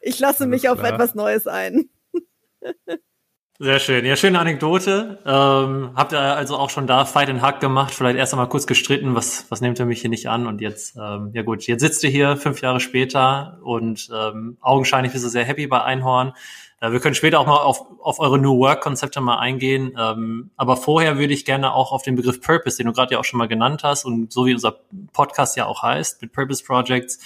ich 0.00 0.18
lasse 0.18 0.46
mich 0.46 0.68
auf 0.68 0.78
klar. 0.78 0.94
etwas 0.94 1.14
Neues 1.14 1.46
ein. 1.46 1.88
Sehr 3.62 3.78
schön. 3.78 4.06
Ja, 4.06 4.16
schöne 4.16 4.38
Anekdote. 4.38 5.18
Ähm, 5.26 5.90
habt 5.94 6.12
ihr 6.12 6.18
also 6.18 6.56
auch 6.56 6.70
schon 6.70 6.86
da 6.86 7.04
Fight 7.04 7.28
and 7.28 7.42
Hack 7.42 7.60
gemacht? 7.60 7.92
Vielleicht 7.92 8.16
erst 8.16 8.32
einmal 8.32 8.48
kurz 8.48 8.66
gestritten, 8.66 9.14
was, 9.14 9.44
was 9.50 9.60
nehmt 9.60 9.78
ihr 9.78 9.84
mich 9.84 10.00
hier 10.00 10.08
nicht 10.08 10.30
an? 10.30 10.46
Und 10.46 10.62
jetzt, 10.62 10.96
ähm, 10.96 11.32
ja 11.34 11.42
gut, 11.42 11.66
jetzt 11.66 11.82
sitzt 11.82 12.02
ihr 12.02 12.08
hier 12.08 12.38
fünf 12.38 12.62
Jahre 12.62 12.80
später 12.80 13.58
und 13.62 14.08
ähm, 14.14 14.56
augenscheinlich 14.62 15.12
bist 15.12 15.26
du 15.26 15.28
sehr 15.28 15.44
happy 15.44 15.66
bei 15.66 15.82
Einhorn. 15.84 16.32
Äh, 16.80 16.92
wir 16.92 17.00
können 17.00 17.14
später 17.14 17.40
auch 17.40 17.46
mal 17.46 17.58
auf, 17.58 17.84
auf 18.00 18.18
eure 18.18 18.38
New 18.38 18.58
Work-Konzepte 18.58 19.20
mal 19.20 19.38
eingehen. 19.38 19.96
Ähm, 19.98 20.50
aber 20.56 20.76
vorher 20.76 21.18
würde 21.18 21.32
ich 21.32 21.44
gerne 21.44 21.72
auch 21.72 21.92
auf 21.92 22.02
den 22.02 22.16
Begriff 22.16 22.40
Purpose, 22.40 22.76
den 22.76 22.86
du 22.86 22.92
gerade 22.92 23.14
ja 23.14 23.20
auch 23.20 23.24
schon 23.24 23.38
mal 23.38 23.48
genannt 23.48 23.84
hast 23.84 24.04
und 24.04 24.32
so 24.32 24.46
wie 24.46 24.54
unser 24.54 24.80
Podcast 25.12 25.56
ja 25.56 25.66
auch 25.66 25.82
heißt, 25.82 26.22
mit 26.22 26.32
Purpose 26.32 26.64
Projects. 26.64 27.20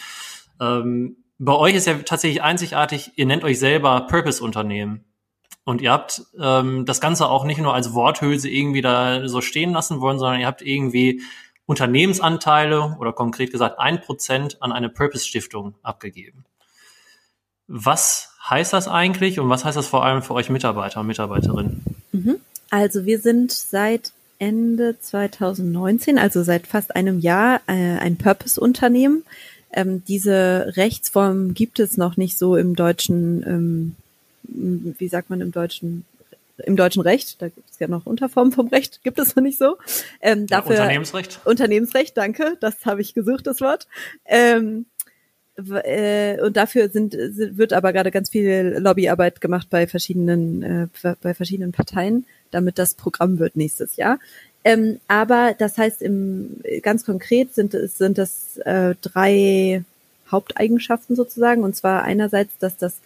Ähm, 0.60 1.16
bei 1.38 1.54
euch 1.54 1.74
ist 1.74 1.86
ja 1.86 1.94
tatsächlich 1.94 2.42
einzigartig, 2.42 3.12
ihr 3.16 3.26
nennt 3.26 3.44
euch 3.44 3.58
selber 3.58 4.02
Purpose-Unternehmen. 4.02 5.04
Und 5.64 5.80
ihr 5.80 5.92
habt 5.92 6.22
ähm, 6.38 6.84
das 6.84 7.00
Ganze 7.00 7.28
auch 7.28 7.44
nicht 7.44 7.58
nur 7.58 7.74
als 7.74 7.94
Worthülse 7.94 8.50
irgendwie 8.50 8.82
da 8.82 9.26
so 9.28 9.40
stehen 9.40 9.72
lassen 9.72 10.00
wollen, 10.00 10.18
sondern 10.18 10.40
ihr 10.40 10.46
habt 10.46 10.60
irgendwie 10.60 11.22
Unternehmensanteile 11.66 12.96
oder 13.00 13.14
konkret 13.14 13.50
gesagt 13.50 13.78
ein 13.78 14.00
Prozent 14.02 14.60
an 14.60 14.72
eine 14.72 14.90
Purpose-Stiftung 14.90 15.74
abgegeben. 15.82 16.44
Was 17.66 18.30
heißt 18.48 18.72
das 18.72 18.88
eigentlich 18.88 19.40
und 19.40 19.48
was 19.48 19.64
heißt 19.64 19.76
das 19.76 19.86
vor 19.86 20.04
allem 20.04 20.22
für 20.22 20.34
euch 20.34 20.50
Mitarbeiter 20.50 21.00
und 21.00 21.06
Mitarbeiterinnen? 21.06 21.82
Mhm. 22.12 22.36
Also 22.70 23.04
wir 23.06 23.20
sind 23.20 23.52
seit 23.52 24.12
Ende 24.38 24.98
2019, 25.00 26.18
also 26.18 26.42
seit 26.42 26.66
fast 26.66 26.96
einem 26.96 27.20
Jahr, 27.20 27.60
äh, 27.66 27.98
ein 27.98 28.16
Purpose-Unternehmen. 28.16 29.24
Ähm, 29.72 30.02
diese 30.06 30.72
Rechtsform 30.76 31.54
gibt 31.54 31.78
es 31.80 31.96
noch 31.96 32.16
nicht 32.16 32.36
so 32.36 32.56
im 32.56 32.76
deutschen, 32.76 33.44
ähm, 33.46 33.96
wie 34.98 35.08
sagt 35.08 35.30
man 35.30 35.40
im 35.40 35.52
deutschen 35.52 36.04
im 36.58 36.76
deutschen 36.76 37.02
Recht, 37.02 37.42
da 37.42 37.48
gibt 37.48 37.68
es 37.68 37.78
ja 37.80 37.88
noch 37.88 38.06
Unterformen 38.06 38.52
vom 38.52 38.68
Recht, 38.68 39.00
gibt 39.02 39.18
es 39.18 39.34
noch 39.34 39.42
nicht 39.42 39.58
so. 39.58 39.76
Ähm, 40.20 40.46
dafür, 40.46 40.74
ja, 40.74 40.82
Unternehmensrecht. 40.82 41.40
Unternehmensrecht, 41.44 42.16
danke, 42.16 42.56
das 42.60 42.86
habe 42.86 43.00
ich 43.00 43.14
gesucht, 43.14 43.46
das 43.46 43.60
Wort. 43.60 43.88
Ähm, 44.24 44.86
äh, 45.56 46.40
und 46.40 46.56
dafür 46.56 46.88
sind, 46.88 47.14
wird 47.14 47.72
aber 47.72 47.92
gerade 47.92 48.10
ganz 48.10 48.30
viel 48.30 48.76
Lobbyarbeit 48.78 49.40
gemacht 49.40 49.68
bei 49.70 49.86
verschiedenen, 49.86 50.62
äh, 50.62 51.14
bei 51.22 51.34
verschiedenen 51.34 51.72
Parteien, 51.72 52.24
damit 52.50 52.78
das 52.78 52.94
Programm 52.94 53.38
wird 53.38 53.56
nächstes 53.56 53.96
Jahr. 53.96 54.18
Ähm, 54.64 54.98
aber 55.08 55.54
das 55.56 55.78
heißt, 55.78 56.02
im, 56.02 56.60
ganz 56.82 57.04
konkret 57.04 57.54
sind, 57.54 57.72
sind 57.72 58.18
das 58.18 58.56
äh, 58.64 58.94
drei 59.02 59.84
Haupteigenschaften 60.30 61.16
sozusagen. 61.16 61.62
Und 61.62 61.76
zwar 61.76 62.02
einerseits, 62.02 62.56
dass 62.58 62.76
das 62.76 63.00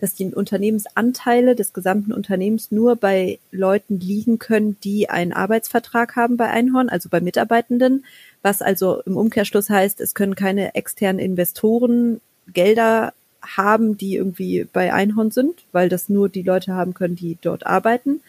dass 0.00 0.14
die 0.14 0.34
Unternehmensanteile 0.34 1.54
des 1.54 1.72
gesamten 1.72 2.12
Unternehmens 2.12 2.70
nur 2.70 2.96
bei 2.96 3.38
Leuten 3.52 4.00
liegen 4.00 4.38
können, 4.38 4.76
die 4.84 5.08
einen 5.08 5.32
Arbeitsvertrag 5.32 6.16
haben 6.16 6.36
bei 6.36 6.50
Einhorn, 6.50 6.88
also 6.88 7.08
bei 7.08 7.20
Mitarbeitenden, 7.20 8.04
was 8.44 8.60
also 8.60 9.00
im 9.06 9.16
Umkehrschluss 9.16 9.70
heißt, 9.70 10.00
es 10.00 10.14
können 10.14 10.34
keine 10.34 10.74
externen 10.74 11.18
Investoren 11.18 12.20
Gelder 12.52 13.14
haben, 13.42 13.96
die 13.96 14.16
irgendwie 14.16 14.66
bei 14.70 14.92
Einhorn 14.92 15.30
sind, 15.30 15.64
weil 15.72 15.88
das 15.88 16.10
nur 16.10 16.28
die 16.28 16.42
Leute 16.42 16.74
haben 16.74 16.92
können, 16.92 17.16
die 17.16 17.38
dort 17.40 17.66
arbeiten. 17.66 18.20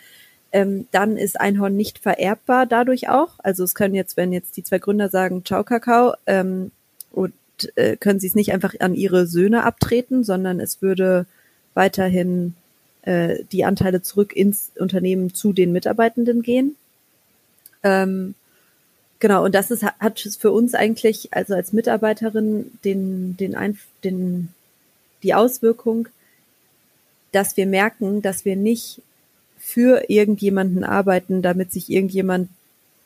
Ähm, 0.54 0.88
dann 0.92 1.18
ist 1.18 1.40
Einhorn 1.40 1.76
nicht 1.76 2.00
vererbbar 2.00 2.66
dadurch 2.66 3.10
auch. 3.10 3.34
Also 3.40 3.66
es 3.66 3.76
können 3.76 3.94
jetzt, 3.94 4.16
wenn 4.16 4.32
jetzt 4.32 4.56
die 4.56 4.64
zwei 4.64 4.80
Gründer 4.80 5.10
sagen, 5.10 5.44
ciao 5.44 5.66
Kakao, 5.66 6.14
ähm, 6.28 6.72
und 7.12 7.34
äh, 7.76 7.98
können 7.98 8.22
sie 8.22 8.28
es 8.28 8.36
nicht 8.36 8.54
einfach 8.54 8.74
an 8.80 8.96
ihre 8.96 9.28
Söhne 9.28 9.64
abtreten, 9.64 10.24
sondern 10.24 10.62
es 10.62 10.82
würde 10.82 11.26
weiterhin 11.74 12.56
äh, 13.02 13.44
die 13.52 13.66
Anteile 13.66 14.02
zurück 14.02 14.34
ins 14.34 14.72
Unternehmen 14.80 15.34
zu 15.34 15.52
den 15.52 15.74
Mitarbeitenden 15.74 16.42
gehen. 16.42 16.76
Ähm, 17.84 18.34
genau, 19.26 19.44
und 19.44 19.56
das 19.56 19.72
ist, 19.72 19.84
hat 19.84 20.20
für 20.40 20.52
uns 20.52 20.76
eigentlich, 20.76 21.34
also 21.34 21.56
als 21.56 21.74
Mitarbeiterin, 21.74 22.70
den, 22.84 23.36
den, 23.38 23.56
Einf 23.56 23.88
den, 24.04 24.50
die 25.24 25.34
Auswirkung, 25.34 26.08
dass 27.32 27.58
wir 27.58 27.66
merken, 27.66 28.22
dass 28.22 28.46
wir 28.46 28.56
nicht 28.56 29.02
für 29.58 30.12
irgendjemanden 30.12 30.84
arbeiten, 30.84 31.42
damit 31.42 31.72
sich 31.72 31.90
irgendjemand 31.90 32.50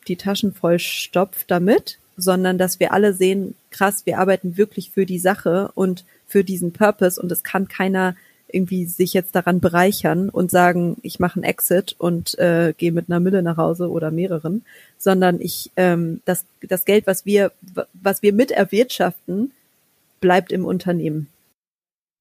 die 0.09 0.17
Taschen 0.17 0.53
voll 0.53 0.79
stopft 0.79 1.49
damit, 1.49 1.99
sondern 2.17 2.57
dass 2.57 2.81
wir 2.81 2.91
alle 2.91 3.13
sehen, 3.13 3.55
krass, 3.71 4.05
wir 4.05 4.19
arbeiten 4.19 4.57
wirklich 4.57 4.91
für 4.91 5.05
die 5.05 5.19
Sache 5.19 5.71
und 5.73 6.03
für 6.27 6.43
diesen 6.43 6.73
Purpose 6.73 7.21
und 7.21 7.31
es 7.31 7.43
kann 7.43 7.69
keiner 7.69 8.17
irgendwie 8.51 8.85
sich 8.85 9.13
jetzt 9.13 9.35
daran 9.35 9.59
bereichern 9.59 10.29
und 10.29 10.51
sagen, 10.51 10.97
ich 11.01 11.19
mache 11.19 11.35
einen 11.35 11.43
Exit 11.43 11.95
und 11.97 12.37
äh, 12.39 12.73
gehe 12.77 12.91
mit 12.91 13.09
einer 13.09 13.19
Mille 13.19 13.41
nach 13.41 13.57
Hause 13.57 13.89
oder 13.89 14.11
mehreren, 14.11 14.63
sondern 14.97 15.39
ich 15.39 15.71
ähm, 15.75 16.21
das 16.25 16.45
das 16.61 16.85
Geld, 16.85 17.07
was 17.07 17.25
wir 17.25 17.51
was 17.93 18.21
wir 18.21 18.33
mit 18.33 18.51
erwirtschaften, 18.51 19.51
bleibt 20.21 20.51
im 20.51 20.65
Unternehmen. 20.65 21.27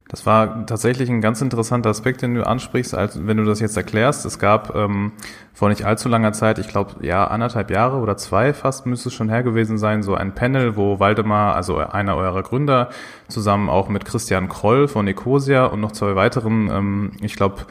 Das 0.09 0.25
war 0.25 0.65
tatsächlich 0.65 1.11
ein 1.11 1.21
ganz 1.21 1.43
interessanter 1.43 1.91
Aspekt, 1.91 2.23
den 2.23 2.35
du 2.35 2.47
ansprichst, 2.47 2.95
als 2.95 3.27
wenn 3.27 3.37
du 3.37 3.45
das 3.45 3.61
jetzt 3.61 3.77
erklärst. 3.77 4.25
Es 4.25 4.39
gab 4.39 4.75
ähm, 4.75 5.13
vor 5.53 5.69
nicht 5.69 5.85
allzu 5.85 6.09
langer 6.09 6.33
Zeit, 6.33 6.59
ich 6.59 6.69
glaube, 6.69 7.05
ja, 7.05 7.27
anderthalb 7.27 7.71
Jahre 7.71 7.99
oder 7.99 8.17
zwei 8.17 8.55
fast 8.55 8.87
müsste 8.87 9.11
es 9.11 9.15
schon 9.15 9.29
her 9.29 9.43
gewesen 9.43 9.77
sein, 9.77 10.03
so 10.03 10.15
ein 10.15 10.35
Panel, 10.35 10.77
wo 10.77 10.99
Waldemar, 10.99 11.55
also 11.55 11.77
einer 11.77 12.17
eurer 12.17 12.43
Gründer, 12.43 12.89
zusammen 13.29 13.69
auch 13.69 13.91
mit 13.91 14.07
Christian 14.07 14.49
Kroll 14.49 14.89
von 14.89 15.07
Ecosia 15.07 15.67
und 15.67 15.81
noch 15.81 15.93
zwei 15.93 16.17
weiteren, 16.17 16.71
ähm, 16.71 17.13
ich 17.21 17.37
glaube, 17.37 17.67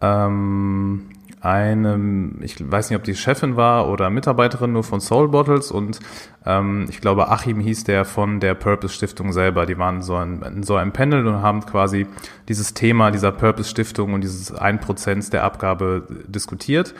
ähm, 0.00 1.10
eine, 1.40 2.32
ich 2.40 2.56
weiß 2.58 2.90
nicht, 2.90 2.96
ob 2.96 3.04
die 3.04 3.14
Chefin 3.14 3.56
war 3.56 3.88
oder 3.88 4.10
Mitarbeiterin 4.10 4.72
nur 4.72 4.84
von 4.84 5.00
Soul 5.00 5.28
Bottles 5.28 5.70
und 5.70 6.00
ähm, 6.44 6.86
ich 6.88 7.00
glaube 7.00 7.28
Achim 7.28 7.60
hieß 7.60 7.84
der 7.84 8.04
von 8.04 8.40
der 8.40 8.54
Purpose 8.54 8.94
Stiftung 8.94 9.32
selber. 9.32 9.66
Die 9.66 9.78
waren 9.78 10.02
so 10.02 10.16
ein, 10.16 10.42
in 10.42 10.62
so 10.62 10.76
einem 10.76 10.92
Panel 10.92 11.26
und 11.26 11.42
haben 11.42 11.64
quasi 11.64 12.06
dieses 12.48 12.74
Thema 12.74 13.10
dieser 13.10 13.32
Purpose 13.32 13.68
Stiftung 13.68 14.14
und 14.14 14.22
dieses 14.22 14.52
ein 14.52 14.80
Prozent 14.80 15.32
der 15.32 15.44
Abgabe 15.44 16.06
diskutiert. 16.26 16.94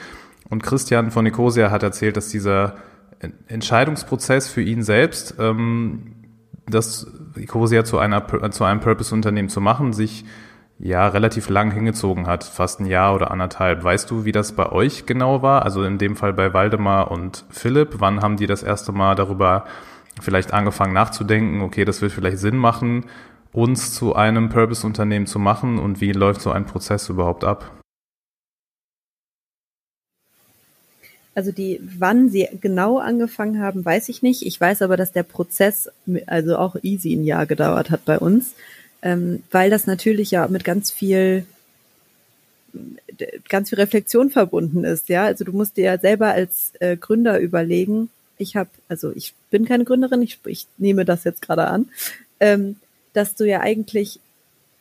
Und 0.49 0.63
Christian 0.63 1.11
von 1.11 1.23
Nicosia 1.23 1.69
hat 1.69 1.83
erzählt, 1.83 2.17
dass 2.17 2.29
dieser 2.29 2.75
Entscheidungsprozess 3.47 4.47
für 4.47 4.61
ihn 4.61 4.81
selbst, 4.81 5.35
ähm, 5.39 6.15
das 6.67 7.07
Nicosia 7.35 7.83
zu 7.83 7.99
einer 7.99 8.51
zu 8.51 8.63
einem 8.63 8.79
Purpose-Unternehmen 8.79 9.49
zu 9.49 9.59
machen, 9.59 9.91
sich 9.91 10.25
ja 10.79 11.07
relativ 11.09 11.49
lang 11.49 11.71
hingezogen 11.71 12.25
hat, 12.25 12.45
fast 12.45 12.79
ein 12.79 12.85
Jahr 12.85 13.13
oder 13.13 13.31
anderthalb. 13.31 13.83
Weißt 13.83 14.09
du, 14.09 14.23
wie 14.25 14.31
das 14.31 14.53
bei 14.53 14.71
euch 14.71 15.05
genau 15.05 15.41
war? 15.41 15.63
Also 15.63 15.83
in 15.83 15.97
dem 15.97 16.15
Fall 16.15 16.33
bei 16.33 16.53
Waldemar 16.53 17.11
und 17.11 17.45
Philipp. 17.49 17.95
Wann 17.99 18.21
haben 18.21 18.37
die 18.37 18.47
das 18.47 18.63
erste 18.63 18.93
Mal 18.93 19.15
darüber 19.15 19.65
vielleicht 20.21 20.53
angefangen 20.53 20.93
nachzudenken, 20.93 21.61
okay, 21.61 21.85
das 21.85 22.01
wird 22.01 22.11
vielleicht 22.11 22.39
Sinn 22.39 22.57
machen, 22.57 23.05
uns 23.51 23.93
zu 23.93 24.15
einem 24.15 24.49
Purpose-Unternehmen 24.49 25.27
zu 25.27 25.39
machen 25.39 25.79
und 25.79 26.01
wie 26.01 26.11
läuft 26.11 26.41
so 26.41 26.51
ein 26.51 26.65
Prozess 26.65 27.09
überhaupt 27.09 27.43
ab? 27.43 27.71
Also 31.35 31.51
die, 31.51 31.79
wann 31.97 32.29
sie 32.29 32.49
genau 32.59 32.97
angefangen 32.97 33.61
haben, 33.61 33.85
weiß 33.85 34.09
ich 34.09 34.21
nicht. 34.21 34.45
Ich 34.45 34.59
weiß 34.59 34.81
aber, 34.81 34.97
dass 34.97 35.13
der 35.13 35.23
Prozess 35.23 35.89
also 36.27 36.57
auch 36.57 36.75
easy 36.81 37.13
ein 37.13 37.23
Jahr 37.23 37.45
gedauert 37.45 37.91
hat 37.91 38.03
bei 38.03 38.19
uns 38.19 38.55
ähm, 39.01 39.43
weil 39.51 39.69
das 39.69 39.87
natürlich 39.87 40.31
ja 40.31 40.47
mit 40.47 40.63
ganz 40.63 40.91
viel 40.91 41.45
ganz 43.47 43.69
viel 43.69 43.79
Reflexion 43.79 44.29
verbunden 44.29 44.83
ist, 44.83 45.09
ja. 45.09 45.25
Also 45.25 45.43
du 45.43 45.51
musst 45.51 45.77
dir 45.77 45.85
ja 45.85 45.97
selber 45.97 46.27
als 46.27 46.73
äh, 46.79 46.97
Gründer 46.97 47.39
überlegen, 47.39 48.09
ich 48.37 48.55
habe, 48.55 48.69
also 48.87 49.11
ich 49.15 49.33
bin 49.49 49.65
keine 49.65 49.85
Gründerin, 49.85 50.21
ich, 50.21 50.39
ich 50.45 50.67
nehme 50.77 51.05
das 51.05 51.23
jetzt 51.23 51.41
gerade 51.41 51.67
an, 51.67 51.89
ähm, 52.39 52.77
dass 53.13 53.35
du 53.35 53.45
ja 53.45 53.59
eigentlich 53.59 54.19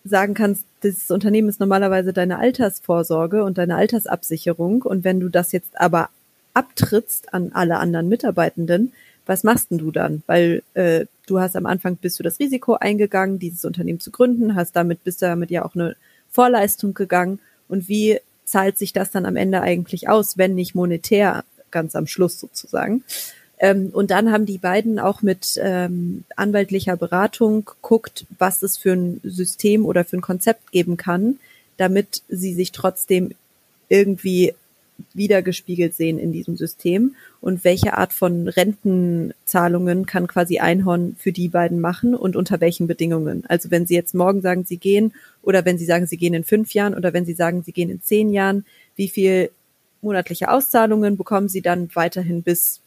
sagen 0.05 0.35
kannst, 0.35 0.65
das 0.81 1.11
Unternehmen 1.11 1.49
ist 1.49 1.61
normalerweise 1.61 2.13
deine 2.13 2.39
Altersvorsorge 2.39 3.43
und 3.43 3.59
deine 3.59 3.77
Altersabsicherung 3.77 4.83
und 4.83 5.05
wenn 5.05 5.21
du 5.21 5.29
das 5.29 5.53
jetzt 5.53 5.79
aber 5.81 6.09
abtrittst 6.55 7.35
an 7.35 7.51
alle 7.53 7.79
anderen 7.79 8.09
Mitarbeitenden, 8.09 8.93
was 9.27 9.45
machst 9.45 9.71
denn 9.71 9.79
du 9.79 9.91
dann? 9.91 10.23
Weil 10.27 10.63
äh, 10.75 11.07
du 11.31 11.41
hast 11.41 11.57
am 11.57 11.67
Anfang 11.67 11.97
bist 11.97 12.19
du 12.19 12.23
das 12.23 12.39
Risiko 12.39 12.75
eingegangen, 12.75 13.39
dieses 13.39 13.65
Unternehmen 13.65 14.01
zu 14.01 14.11
gründen, 14.11 14.55
hast 14.55 14.75
damit 14.77 15.05
bist 15.05 15.23
damit 15.23 15.51
ja 15.51 15.65
auch 15.65 15.75
eine 15.75 15.97
Vorleistung 16.31 16.95
gegangen 16.95 17.39
und 17.69 17.89
wie 17.89 18.19
zahlt 18.45 18.79
sich 18.79 18.93
das 18.93 19.11
dann 19.11 19.27
am 19.27 19.37
Ende 19.37 19.61
eigentlich 19.61 20.09
aus, 20.09 20.39
wenn 20.39 20.55
nicht 20.55 20.75
monetär 20.75 21.45
ganz 21.71 21.95
am 21.95 22.07
Schluss 22.07 22.41
sozusagen? 22.41 23.05
Ähm, 23.59 23.91
und 23.93 24.11
dann 24.11 24.33
haben 24.33 24.47
die 24.47 24.59
beiden 24.59 24.99
auch 24.99 25.23
mit 25.23 25.59
ähm, 25.63 26.25
anwaltlicher 26.37 26.97
Beratung 26.97 27.71
guckt, 27.83 28.27
was 28.39 28.63
es 28.63 28.77
für 28.77 28.93
ein 28.93 29.21
System 29.25 29.85
oder 29.85 30.05
für 30.05 30.17
ein 30.17 30.23
Konzept 30.23 30.73
geben 30.73 30.97
kann, 30.97 31.39
damit 31.77 32.23
sie 32.29 32.55
sich 32.55 32.73
trotzdem 32.73 33.33
irgendwie 33.89 34.55
wiedergespiegelt 35.15 35.95
sehen 35.95 36.19
in 36.19 36.33
diesem 36.33 36.57
System 36.57 37.15
und 37.41 37.65
welche 37.65 37.97
Art 37.97 38.13
von 38.13 38.49
Rentenzahlungen 38.49 40.07
kann 40.07 40.27
quasi 40.27 40.59
Einhorn 40.59 41.17
für 41.19 41.33
die 41.33 41.49
beiden 41.49 41.81
machen 41.81 42.15
und 42.15 42.37
unter 42.37 42.61
welchen 42.61 42.87
Bedingungen. 42.87 43.45
Also 43.49 43.71
wenn 43.71 43.87
sie 43.87 43.95
jetzt 43.95 44.15
morgen 44.15 44.41
sagen, 44.41 44.65
sie 44.65 44.77
gehen 44.77 45.13
oder 45.43 45.65
wenn 45.65 45.79
sie 45.79 45.85
sagen, 45.85 46.07
sie 46.07 46.17
gehen 46.17 46.35
in 46.35 46.45
fünf 46.45 46.75
Jahren 46.75 46.95
oder 46.95 47.13
wenn 47.13 47.25
sie 47.25 47.35
sagen, 47.35 47.63
sie 47.63 47.73
gehen 47.73 47.91
in 47.91 48.03
zehn 48.03 48.33
Jahren, 48.33 48.65
wie 48.97 49.09
viel 49.09 49.51
monatliche 50.03 50.51
Auszahlungen 50.51 51.17
bekommen 51.17 51.49
sie 51.49 51.63
dann 51.63 51.89
weiterhin 51.95 52.43
bis 52.43 52.81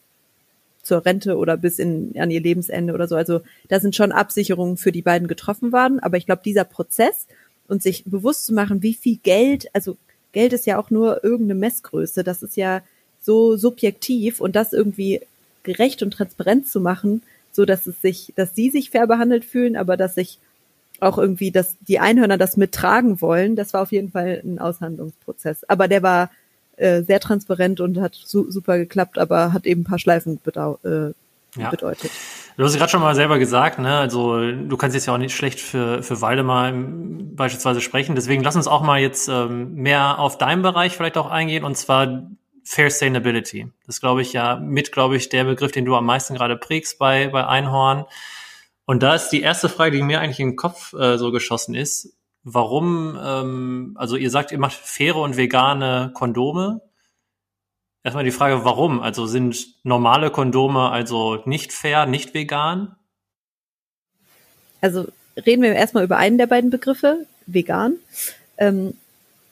zur 0.83 1.05
Rente 1.05 1.37
oder 1.37 1.57
bis 1.57 1.79
in, 1.79 2.13
an 2.17 2.31
ihr 2.31 2.41
Lebensende 2.41 2.93
oder 2.93 3.07
so. 3.07 3.15
Also 3.15 3.41
da 3.69 3.79
sind 3.79 3.95
schon 3.95 4.11
Absicherungen 4.11 4.77
für 4.77 4.91
die 4.91 5.01
beiden 5.01 5.27
getroffen 5.27 5.71
worden. 5.71 5.99
Aber 5.99 6.17
ich 6.17 6.25
glaube, 6.25 6.41
dieser 6.43 6.63
Prozess 6.63 7.27
und 7.67 7.83
sich 7.83 8.03
bewusst 8.05 8.45
zu 8.45 8.53
machen, 8.53 8.81
wie 8.81 8.93
viel 8.93 9.17
Geld, 9.21 9.67
also 9.73 9.97
Geld 10.31 10.53
ist 10.53 10.65
ja 10.65 10.77
auch 10.79 10.89
nur 10.89 11.23
irgendeine 11.23 11.59
Messgröße. 11.59 12.23
Das 12.23 12.43
ist 12.43 12.57
ja 12.57 12.81
so 13.21 13.55
subjektiv 13.55 14.41
und 14.41 14.55
das 14.55 14.73
irgendwie 14.73 15.21
gerecht 15.63 16.01
und 16.01 16.11
transparent 16.11 16.67
zu 16.67 16.79
machen, 16.81 17.21
so 17.51 17.65
dass 17.65 17.85
es 17.87 18.01
sich, 18.01 18.33
dass 18.35 18.55
sie 18.55 18.69
sich 18.69 18.89
fair 18.89 19.07
behandelt 19.07 19.45
fühlen, 19.45 19.75
aber 19.75 19.97
dass 19.97 20.15
sich 20.15 20.39
auch 20.99 21.17
irgendwie, 21.17 21.51
dass 21.51 21.75
die 21.87 21.99
Einhörner 21.99 22.37
das 22.37 22.57
mittragen 22.57 23.21
wollen, 23.21 23.55
das 23.55 23.73
war 23.73 23.81
auf 23.81 23.91
jeden 23.91 24.11
Fall 24.11 24.41
ein 24.43 24.59
Aushandlungsprozess. 24.59 25.63
Aber 25.67 25.87
der 25.87 26.03
war 26.03 26.31
äh, 26.77 27.01
sehr 27.03 27.19
transparent 27.19 27.79
und 27.79 27.99
hat 27.99 28.15
su 28.15 28.49
super 28.49 28.77
geklappt, 28.77 29.17
aber 29.17 29.51
hat 29.53 29.65
eben 29.65 29.81
ein 29.81 29.85
paar 29.85 29.99
Schleifen 29.99 30.39
äh, 30.83 31.13
ja. 31.55 31.69
bedeutet. 31.69 32.11
Du 32.57 32.63
hast 32.63 32.75
gerade 32.77 32.91
schon 32.91 33.01
mal 33.01 33.15
selber 33.15 33.39
gesagt, 33.39 33.79
ne? 33.79 33.97
Also 33.97 34.51
du 34.51 34.77
kannst 34.77 34.95
jetzt 34.95 35.05
ja 35.05 35.13
auch 35.13 35.17
nicht 35.17 35.35
schlecht 35.35 35.59
für, 35.59 36.03
für 36.03 36.21
Waldemar 36.21 36.71
beispielsweise 36.73 37.81
sprechen. 37.81 38.15
Deswegen 38.15 38.43
lass 38.43 38.55
uns 38.55 38.67
auch 38.67 38.81
mal 38.81 38.99
jetzt 38.99 39.27
ähm, 39.29 39.73
mehr 39.73 40.19
auf 40.19 40.37
deinen 40.37 40.61
Bereich 40.61 40.95
vielleicht 40.95 41.17
auch 41.17 41.29
eingehen 41.29 41.63
und 41.63 41.77
zwar 41.77 42.29
Fair 42.63 42.91
Sustainability. 42.91 43.71
Das 43.87 44.01
glaube 44.01 44.21
ich 44.21 44.33
ja 44.33 44.57
mit, 44.57 44.91
glaube 44.91 45.15
ich, 45.15 45.29
der 45.29 45.45
Begriff, 45.45 45.71
den 45.71 45.85
du 45.85 45.95
am 45.95 46.05
meisten 46.05 46.35
gerade 46.35 46.57
prägst 46.57 46.99
bei, 46.99 47.27
bei 47.29 47.47
Einhorn. 47.47 48.05
Und 48.85 49.01
da 49.01 49.15
ist 49.15 49.29
die 49.29 49.41
erste 49.41 49.69
Frage, 49.69 49.97
die 49.97 50.03
mir 50.03 50.19
eigentlich 50.19 50.39
in 50.39 50.51
den 50.51 50.55
Kopf 50.57 50.93
äh, 50.93 51.17
so 51.17 51.31
geschossen 51.31 51.75
ist 51.75 52.15
warum, 52.43 53.17
ähm, 53.23 53.93
also 53.95 54.15
ihr 54.15 54.29
sagt, 54.29 54.51
ihr 54.51 54.59
macht 54.59 54.73
faire 54.73 55.17
und 55.17 55.37
vegane 55.37 56.11
Kondome. 56.13 56.81
Erstmal 58.03 58.23
die 58.23 58.31
Frage, 58.31 58.65
warum? 58.65 58.99
Also 59.01 59.27
sind 59.27 59.75
normale 59.83 60.31
Kondome 60.31 60.89
also 60.89 61.41
nicht 61.45 61.71
fair, 61.71 62.05
nicht 62.07 62.33
vegan? 62.33 62.95
Also 64.81 65.07
reden 65.37 65.61
wir 65.61 65.73
erstmal 65.73 66.03
über 66.03 66.17
einen 66.17 66.39
der 66.39 66.47
beiden 66.47 66.71
Begriffe, 66.71 67.27
vegan. 67.45 67.97
Ähm, 68.57 68.95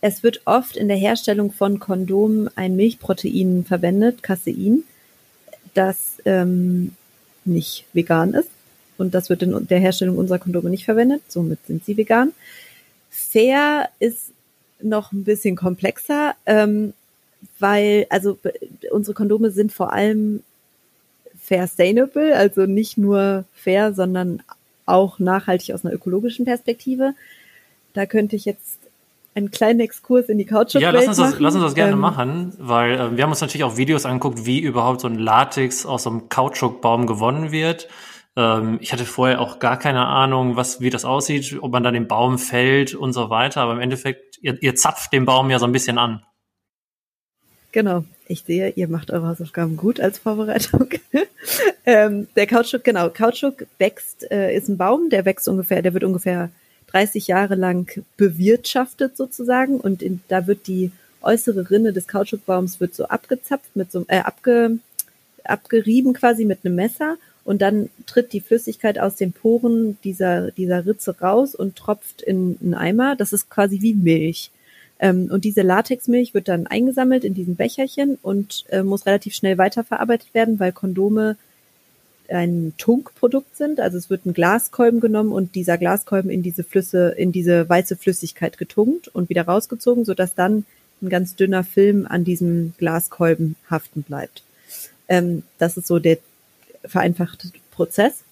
es 0.02 0.24
wird 0.24 0.42
oft 0.46 0.78
in 0.78 0.88
der 0.88 0.98
Herstellung 0.98 1.52
von 1.52 1.80
Kondomen 1.80 2.50
ein 2.56 2.76
Milchprotein 2.76 3.66
verwendet, 3.68 4.24
Casein, 4.24 4.84
das 5.74 6.22
ähm, 6.26 6.96
nicht 7.46 7.86
vegan 7.94 8.34
ist. 8.34 8.50
Und 8.98 9.14
das 9.14 9.30
wird 9.30 9.44
in 9.44 9.68
der 9.68 9.80
Herstellung 9.80 10.18
unserer 10.18 10.40
Kondome 10.40 10.70
nicht 10.70 10.86
verwendet. 10.86 11.22
Somit 11.28 11.60
sind 11.68 11.86
sie 11.86 11.98
vegan. 11.98 12.34
Fair 13.10 13.90
ist 14.00 14.32
noch 14.82 15.12
ein 15.12 15.24
bisschen 15.24 15.56
komplexer, 15.56 16.36
ähm, 16.46 16.94
weil, 17.60 18.06
also 18.10 18.38
unsere 18.92 19.14
Kondome 19.14 19.52
sind 19.52 19.72
vor 19.72 19.94
allem 19.94 20.44
fair 21.42 21.68
sustainable, 21.68 22.36
also 22.36 22.66
nicht 22.66 22.98
nur 22.98 23.46
fair, 23.54 23.94
sondern 23.94 24.42
auch 24.86 25.20
nachhaltig 25.20 25.74
aus 25.74 25.86
einer 25.86 25.94
ökologischen 25.94 26.46
Perspektive. 26.46 27.14
Da 27.94 28.06
könnte 28.06 28.36
ich 28.36 28.46
jetzt 28.46 28.80
einen 29.36 29.52
kleinen 29.52 29.80
Exkurs 29.80 30.28
in 30.30 30.38
die 30.38 30.46
Kautschuk 30.46 30.82
Ja, 30.82 30.92
lass 30.92 31.08
uns 31.08 31.18
das, 31.18 31.40
lass 31.40 31.56
uns 31.56 31.64
das 31.64 31.76
gerne 31.76 31.94
ähm, 31.94 32.00
machen, 32.00 32.54
weil 32.60 32.94
äh, 32.94 33.18
wir 33.18 33.24
haben 33.24 33.32
uns 33.32 33.42
natürlich 33.42 33.64
auch 33.64 33.78
Videos 33.78 34.06
angeguckt, 34.06 34.46
wie 34.46 34.60
überhaupt 34.60 35.02
so 35.02 35.08
ein 35.08 35.18
Latex 35.18 35.86
aus 35.86 36.04
so 36.04 36.10
einem 36.10 36.30
Kautschukbaum 36.30 37.08
gewonnen 37.08 37.52
wird. 37.52 37.88
Ähm, 38.36 38.78
ich 38.82 38.92
hatte 38.92 39.06
vorher 39.06 39.42
auch 39.42 39.60
gar 39.60 39.78
keine 39.78 40.06
Ahnung, 40.06 40.56
was, 40.56 40.82
wie 40.82 40.90
das 40.90 41.06
aussieht, 41.06 41.58
ob 41.62 41.72
man 41.72 41.84
da 41.84 41.92
den 41.92 42.08
Baum 42.08 42.38
fällt 42.38 42.96
und 42.96 43.14
so 43.14 43.30
weiter. 43.30 43.62
Aber 43.62 43.74
im 43.74 43.80
Endeffekt, 43.80 44.40
ihr, 44.42 44.62
ihr 44.62 44.76
zapft 44.76 45.14
den 45.14 45.26
Baum 45.26 45.50
ja 45.50 45.60
so 45.60 45.66
ein 45.66 45.72
bisschen 45.72 45.98
an. 45.98 46.24
Genau. 47.72 48.04
Ich 48.28 48.44
sehe, 48.44 48.70
ihr 48.70 48.88
macht 48.88 49.12
eure 49.12 49.28
Hausaufgaben 49.28 49.76
gut 49.76 50.00
als 50.00 50.20
Vorbereitung. 50.20 50.90
ähm, 51.86 52.28
der 52.36 52.48
Kautschuk, 52.48 52.84
genau, 52.84 53.10
Kautschuk 53.10 53.66
wächst, 53.80 54.30
äh, 54.32 54.56
ist 54.56 54.70
ein 54.70 54.78
Baum, 54.78 55.10
der 55.10 55.26
wächst 55.26 55.48
ungefähr, 55.48 55.82
der 55.82 55.94
wird 55.94 56.04
ungefähr 56.04 56.50
30 56.88 57.28
Jahre 57.28 57.56
lang 57.56 58.04
bewirtschaftet 58.18 59.18
sozusagen 59.18 59.80
und 59.80 60.02
in, 60.02 60.22
da 60.28 60.48
wird 60.48 60.68
die 60.68 60.92
äußere 61.22 61.70
Rinne 61.70 61.94
des 61.94 62.08
Kautschukbaums 62.08 62.80
wird 62.80 62.96
so 62.96 63.06
abgezapft 63.06 63.76
mit 63.76 63.92
so 63.92 64.06
äh, 64.08 64.20
abge, 64.20 64.80
abgerieben 65.44 66.14
quasi 66.14 66.46
mit 66.46 66.60
einem 66.64 66.76
Messer 66.76 67.18
und 67.44 67.62
dann 67.62 67.90
tritt 68.06 68.34
die 68.34 68.42
Flüssigkeit 68.42 69.00
aus 69.00 69.16
den 69.16 69.34
Poren 69.34 69.98
dieser, 70.04 70.52
dieser 70.52 70.86
Ritze 70.86 71.20
raus 71.20 71.56
und 71.56 71.76
tropft 71.76 72.22
in 72.22 72.58
einen 72.62 72.74
Eimer. 72.76 73.16
Das 73.16 73.34
ist 73.34 73.50
quasi 73.50 73.82
wie 73.82 73.96
Milch. 73.96 74.52
Ähm, 75.00 75.30
und 75.32 75.46
diese 75.46 75.62
Latexmilch 75.62 76.34
wird 76.34 76.48
dann 76.48 76.68
eingesammelt 76.68 77.24
in 77.24 77.34
diesen 77.34 77.56
Becherchen 77.56 78.18
und 78.22 78.66
äh, 78.70 78.84
muss 78.84 79.06
relativ 79.06 79.34
schnell 79.34 79.58
weiterverarbeitet 79.58 80.34
werden, 80.34 80.60
weil 80.60 80.72
Kondome 80.72 81.38
ein 82.28 82.74
Tunkprodukt 82.78 83.56
sind. 83.56 83.80
Also 83.80 83.98
es 83.98 84.10
wird 84.10 84.26
ein 84.26 84.34
Glaskolben 84.34 85.00
genommen 85.00 85.32
und 85.32 85.56
dieser 85.56 85.78
Glaskolben 85.78 86.30
in 86.30 86.44
diese 86.44 86.64
Flüsse, 86.64 87.10
in 87.18 87.32
diese 87.32 87.68
weiße 87.68 87.96
Flüssigkeit 87.96 88.58
getunkt 88.58 89.08
und 89.08 89.30
wieder 89.30 89.44
rausgezogen, 89.44 90.06
sodass 90.06 90.36
dann 90.36 90.66
ein 91.02 91.10
ganz 91.10 91.36
dünner 91.36 91.64
Film 91.64 92.06
an 92.08 92.24
diesem 92.24 92.74
Glaskolben 92.78 93.56
haften 93.70 94.04
bleibt. 94.04 94.44
Ähm, 95.08 95.44
das 95.58 95.78
ist 95.78 95.88
so 95.88 96.00
der 96.00 96.18
vereinfachte 96.86 97.50
Prozess. 97.72 98.24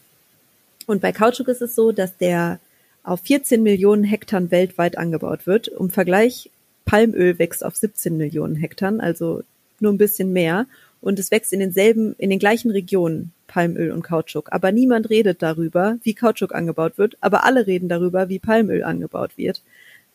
Und 0.85 1.01
bei 1.01 1.11
Kautschuk 1.11 1.47
ist 1.47 1.61
es 1.61 1.75
so, 1.75 1.91
dass 1.91 2.17
der 2.17 2.59
auf 3.03 3.21
14 3.21 3.63
Millionen 3.63 4.03
Hektar 4.03 4.51
weltweit 4.51 4.97
angebaut 4.97 5.47
wird. 5.47 5.69
Um 5.69 5.89
Vergleich, 5.89 6.49
Palmöl 6.87 7.37
wächst 7.37 7.63
auf 7.63 7.75
17 7.75 8.17
Millionen 8.17 8.55
Hektar, 8.55 8.93
also 8.99 9.43
nur 9.79 9.93
ein 9.93 9.99
bisschen 9.99 10.33
mehr. 10.33 10.65
Und 10.99 11.19
es 11.19 11.29
wächst 11.29 11.53
in 11.53 11.59
denselben, 11.59 12.15
in 12.17 12.31
den 12.31 12.39
gleichen 12.39 12.71
Regionen, 12.71 13.31
Palmöl 13.45 13.91
und 13.91 14.01
Kautschuk. 14.01 14.49
Aber 14.51 14.71
niemand 14.71 15.11
redet 15.11 15.43
darüber, 15.43 15.97
wie 16.03 16.15
Kautschuk 16.15 16.55
angebaut 16.55 16.97
wird. 16.97 17.17
Aber 17.21 17.43
alle 17.45 17.67
reden 17.67 17.87
darüber, 17.87 18.29
wie 18.29 18.39
Palmöl 18.39 18.83
angebaut 18.83 19.37
wird. 19.37 19.61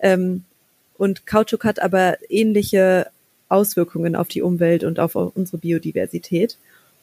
Ähm, 0.00 0.42
und 0.98 1.26
Kautschuk 1.26 1.64
hat 1.64 1.80
aber 1.80 2.16
ähnliche 2.28 3.06
Auswirkungen 3.48 4.16
auf 4.16 4.28
die 4.28 4.42
Umwelt 4.42 4.82
und 4.82 4.98
auf 4.98 5.14
unsere 5.14 5.58
Biodiversität. 5.58 6.56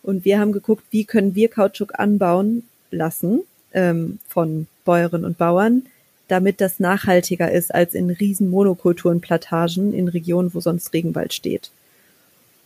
Und 0.03 0.25
wir 0.25 0.39
haben 0.39 0.51
geguckt, 0.51 0.83
wie 0.91 1.05
können 1.05 1.35
wir 1.35 1.47
Kautschuk 1.47 1.97
anbauen 1.99 2.63
lassen 2.91 3.41
ähm, 3.73 4.19
von 4.27 4.67
Bäuerinnen 4.83 5.25
und 5.25 5.37
Bauern, 5.37 5.83
damit 6.29 6.61
das 6.61 6.79
nachhaltiger 6.79 7.51
ist 7.51 7.75
als 7.75 7.93
in 7.93 8.09
riesen 8.09 8.49
Monokulturenplantagen 8.49 9.93
in 9.93 10.07
Regionen, 10.07 10.53
wo 10.53 10.61
sonst 10.61 10.93
Regenwald 10.93 11.33
steht. 11.33 11.71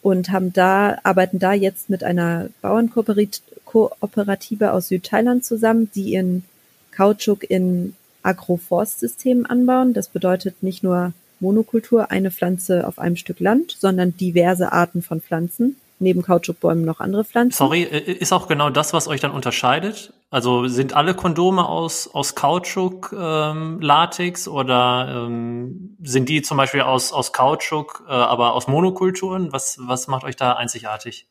Und 0.02 0.32
haben 0.32 0.54
da, 0.54 1.00
arbeiten 1.04 1.40
da 1.40 1.54
jetzt 1.54 1.90
mit 1.90 2.04
einer 2.04 2.50
Bauernkooperative 2.62 4.72
aus 4.72 4.90
Südthailand 4.90 5.46
zusammen, 5.46 5.90
die 5.96 6.12
ihren 6.12 6.44
Kautschuk 6.92 7.50
in 7.50 7.96
Agroforstsystemen 8.22 9.46
anbauen. 9.46 9.94
Das 9.94 10.10
bedeutet 10.10 10.62
nicht 10.62 10.84
nur 10.84 11.14
Monokultur, 11.40 12.12
eine 12.12 12.32
Pflanze 12.32 12.86
auf 12.86 13.00
einem 13.00 13.16
Stück 13.16 13.40
Land, 13.40 13.78
sondern 13.80 14.18
diverse 14.18 14.74
Arten 14.74 15.02
von 15.02 15.22
Pflanzen 15.22 15.78
neben 16.04 16.22
Kautschukbäumen 16.22 16.86
noch 16.86 17.00
andere 17.00 17.24
Pflanzen. 17.24 17.58
Sorry, 17.58 17.84
äh, 17.84 18.12
ist 18.12 18.32
auch 18.32 18.48
genau 18.48 18.70
das, 18.70 18.94
was 18.94 19.08
euch 19.08 19.22
dann 19.22 19.32
unterscheidet? 19.32 20.14
Also 20.30 20.68
sind 20.68 20.94
alle 20.94 21.14
Kondome 21.16 21.68
aus, 21.68 22.08
aus 22.14 22.36
Kautschuk, 22.36 23.16
ähm, 23.18 23.80
Latex 23.82 24.48
oder 24.48 25.26
ähm, 25.28 25.98
sind 26.02 26.30
die 26.30 26.42
zum 26.42 26.58
Beispiel 26.58 26.82
aus, 26.82 27.14
aus 27.14 27.34
Kautschuk, 27.34 28.04
äh, 28.08 28.12
aber 28.12 28.54
aus 28.54 28.68
Monokulturen? 28.68 29.52
Was, 29.54 29.78
was 29.80 30.08
macht 30.08 30.24
euch 30.24 30.36
da 30.36 30.54
einzigartig? 30.54 31.28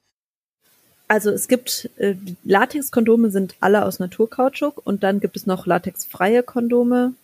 Also 1.09 1.31
es 1.31 1.47
gibt 1.47 1.91
äh, 1.97 2.15
Latex-Kondome 2.45 3.31
sind 3.31 3.57
alle 3.61 3.85
aus 3.85 3.99
Naturkautschuk 3.99 4.81
und 4.85 5.03
dann 5.03 5.21
gibt 5.21 5.37
es 5.37 5.47
noch 5.47 5.67
latexfreie 5.67 6.43
Kondome. 6.43 7.15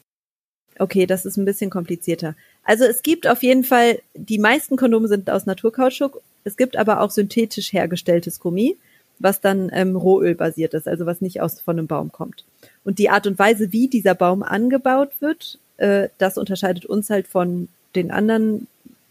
Okay, 0.79 1.07
das 1.07 1.25
ist 1.25 1.37
ein 1.37 1.45
bisschen 1.45 1.71
komplizierter. 1.71 2.35
Also 2.65 2.85
es 2.85 3.03
gibt 3.03 3.27
auf 3.27 3.43
jeden 3.43 3.65
Fall, 3.65 4.01
die 4.15 4.39
meisten 4.39 4.77
Kondome 4.77 5.09
sind 5.09 5.31
aus 5.31 5.47
Naturkautschuk 5.47 6.21
es 6.49 6.57
gibt 6.57 6.77
aber 6.77 7.01
auch 7.01 7.11
synthetisch 7.11 7.73
hergestelltes 7.73 8.41
Gummi. 8.41 8.77
was 9.21 9.41
dann 9.41 9.69
ähm, 9.73 9.97
Rohöl 9.97 10.35
basiert 10.35 10.75
ist, 10.75 10.87
also 10.87 11.05
was 11.05 11.21
nicht 11.21 11.41
aus 11.41 11.61
von 11.61 11.77
einem 11.77 11.89
Baum 11.89 12.13
kommt. 12.13 12.45
Und 12.85 12.99
die 13.01 13.11
Art 13.11 13.27
und 13.27 13.37
Weise, 13.37 13.73
wie 13.73 13.89
dieser 13.89 14.15
Baum 14.15 14.45
angebaut 14.45 15.11
wird, 15.19 15.59
äh, 15.77 16.09
das 16.19 16.39
unterscheidet 16.39 16.85
uns 16.87 17.11
halt 17.11 17.27
von 17.27 17.69
den 17.97 18.11
anderen, 18.13 18.69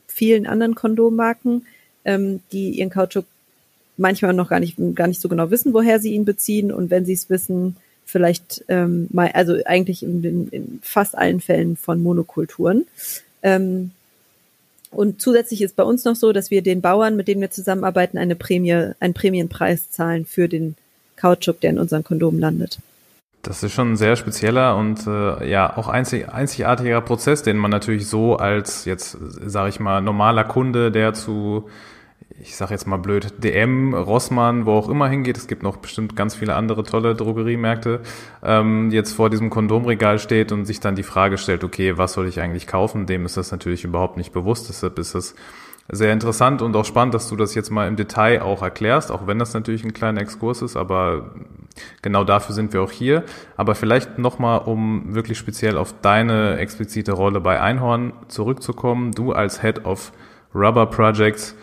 vielen 0.08 0.48
anderen 0.48 0.76
Kondommarken, 0.76 1.66
ähm, 2.06 2.40
die 2.54 2.70
ihren 2.72 2.90
Kautschuk 2.90 3.26
manchmal 3.98 4.34
noch 4.34 4.50
gar 4.50 4.62
nicht, 4.62 4.78
gar 4.96 5.08
nicht 5.08 5.20
so 5.20 5.28
genau 5.28 5.52
wissen, 5.52 5.74
woher 5.74 6.00
sie 6.00 6.14
ihn 6.14 6.24
beziehen. 6.24 6.72
Und 6.72 6.90
wenn 6.90 7.06
sie 7.06 7.14
es 7.14 7.30
wissen, 7.30 7.76
vielleicht 8.06 8.64
ähm, 8.70 9.08
mal, 9.12 9.32
also 9.34 9.58
eigentlich 9.66 10.04
in, 10.04 10.24
in, 10.24 10.48
in 10.50 10.80
fast 10.82 11.18
allen 11.18 11.42
Fällen 11.42 11.76
von 11.76 12.02
Monokulturen. 12.02 12.86
Ähm, 13.44 13.92
und 14.92 15.22
zusätzlich 15.22 15.62
ist 15.62 15.76
bei 15.76 15.84
uns 15.84 16.06
noch 16.06 16.16
so, 16.16 16.32
dass 16.32 16.52
wir 16.52 16.62
den 16.62 16.82
Bauern, 16.82 17.16
mit 17.16 17.28
denen 17.28 17.42
wir 17.42 17.52
zusammenarbeiten, 17.52 18.18
eine 18.18 18.36
Prämie, 18.36 18.92
einen 19.00 19.14
Prämienpreis 19.14 19.92
zahlen 19.92 20.26
für 20.26 20.48
den 20.48 20.76
Kautschuk, 21.16 21.60
der 21.62 21.72
in 21.72 21.80
unseren 21.80 22.04
Kondomen 22.04 22.40
landet. 22.40 22.80
Das 23.44 23.64
ist 23.64 23.74
schon 23.74 23.94
ein 23.94 23.98
sehr 23.98 24.16
spezieller 24.16 24.76
und 24.76 25.08
äh, 25.08 25.50
ja 25.50 25.78
auch 25.78 25.88
einzig, 25.88 26.30
einzigartiger 26.30 27.02
Prozess, 27.02 27.44
den 27.44 27.58
man 27.58 27.72
natürlich 27.72 28.08
so 28.08 28.36
als 28.36 28.86
jetzt 28.86 29.18
sage 29.46 29.70
ich 29.70 29.80
mal 29.80 30.02
normaler 30.02 30.44
Kunde, 30.44 30.92
der 30.92 31.14
zu 31.14 31.70
ich 32.40 32.56
sage 32.56 32.74
jetzt 32.74 32.86
mal 32.86 32.98
blöd, 32.98 33.34
DM, 33.44 33.94
Rossmann, 33.94 34.66
wo 34.66 34.74
auch 34.74 34.90
immer 34.90 35.08
hingeht, 35.08 35.38
es 35.38 35.48
gibt 35.48 35.64
noch 35.64 35.78
bestimmt 35.78 36.16
ganz 36.16 36.36
viele 36.36 36.56
andere 36.56 36.84
tolle 36.84 37.16
Drogeriemärkte, 37.16 38.02
ähm, 38.44 38.92
jetzt 38.92 39.14
vor 39.14 39.30
diesem 39.30 39.50
Kondomregal 39.50 40.20
steht 40.20 40.52
und 40.52 40.66
sich 40.66 40.80
dann 40.80 40.96
die 40.96 41.04
Frage 41.04 41.38
stellt, 41.38 41.64
okay, 41.64 41.98
was 41.98 42.14
soll 42.14 42.28
ich 42.28 42.40
eigentlich 42.40 42.68
kaufen? 42.68 43.08
Dem 43.08 43.26
ist 43.26 43.38
das 43.38 43.52
natürlich 43.52 43.84
überhaupt 43.84 44.18
nicht 44.18 44.34
bewusst. 44.34 44.70
Deshalb 44.70 45.00
ist 45.00 45.16
es 45.16 45.36
sehr 45.90 46.14
interessant 46.14 46.62
und 46.62 46.76
auch 46.76 46.86
spannend, 46.86 47.14
dass 47.14 47.30
du 47.30 47.36
das 47.36 47.56
jetzt 47.56 47.72
mal 47.72 47.88
im 47.88 47.96
Detail 47.96 48.42
auch 48.42 48.62
erklärst, 48.62 49.12
auch 49.12 49.26
wenn 49.26 49.40
das 49.40 49.54
natürlich 49.54 49.84
ein 49.84 49.94
kleiner 49.94 50.22
Exkurs 50.22 50.62
ist, 50.62 50.76
aber 50.76 51.32
genau 52.02 52.24
dafür 52.24 52.54
sind 52.54 52.74
wir 52.74 52.82
auch 52.82 52.92
hier. 52.92 53.24
Aber 53.56 53.74
vielleicht 53.74 54.20
nochmal, 54.20 54.60
um 54.60 55.16
wirklich 55.16 55.38
speziell 55.38 55.78
auf 55.78 55.96
deine 56.02 56.58
explizite 56.58 57.14
Rolle 57.14 57.40
bei 57.40 57.62
Einhorn 57.62 58.14
zurückzukommen. 58.28 59.12
Du 59.12 59.32
als 59.32 59.62
Head 59.62 59.86
of 59.86 60.12
Rubber 60.54 60.88
Projects, 60.88 61.56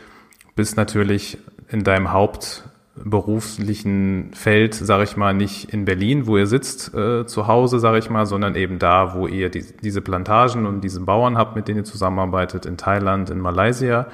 bist 0.54 0.76
natürlich 0.76 1.38
in 1.68 1.84
deinem 1.84 2.12
hauptberuflichen 2.12 4.30
Feld, 4.34 4.74
sage 4.74 5.04
ich 5.04 5.16
mal, 5.16 5.34
nicht 5.34 5.72
in 5.72 5.84
Berlin, 5.84 6.26
wo 6.26 6.36
ihr 6.36 6.46
sitzt, 6.46 6.94
äh, 6.94 7.26
zu 7.26 7.46
Hause, 7.46 7.78
sage 7.78 7.98
ich 7.98 8.10
mal, 8.10 8.26
sondern 8.26 8.54
eben 8.54 8.78
da, 8.78 9.14
wo 9.14 9.26
ihr 9.26 9.50
die, 9.50 9.64
diese 9.82 10.00
Plantagen 10.00 10.66
und 10.66 10.82
diese 10.82 11.00
Bauern 11.00 11.36
habt, 11.36 11.56
mit 11.56 11.68
denen 11.68 11.78
ihr 11.78 11.84
zusammenarbeitet, 11.84 12.66
in 12.66 12.76
Thailand, 12.76 13.30
in 13.30 13.40
Malaysia. 13.40 14.06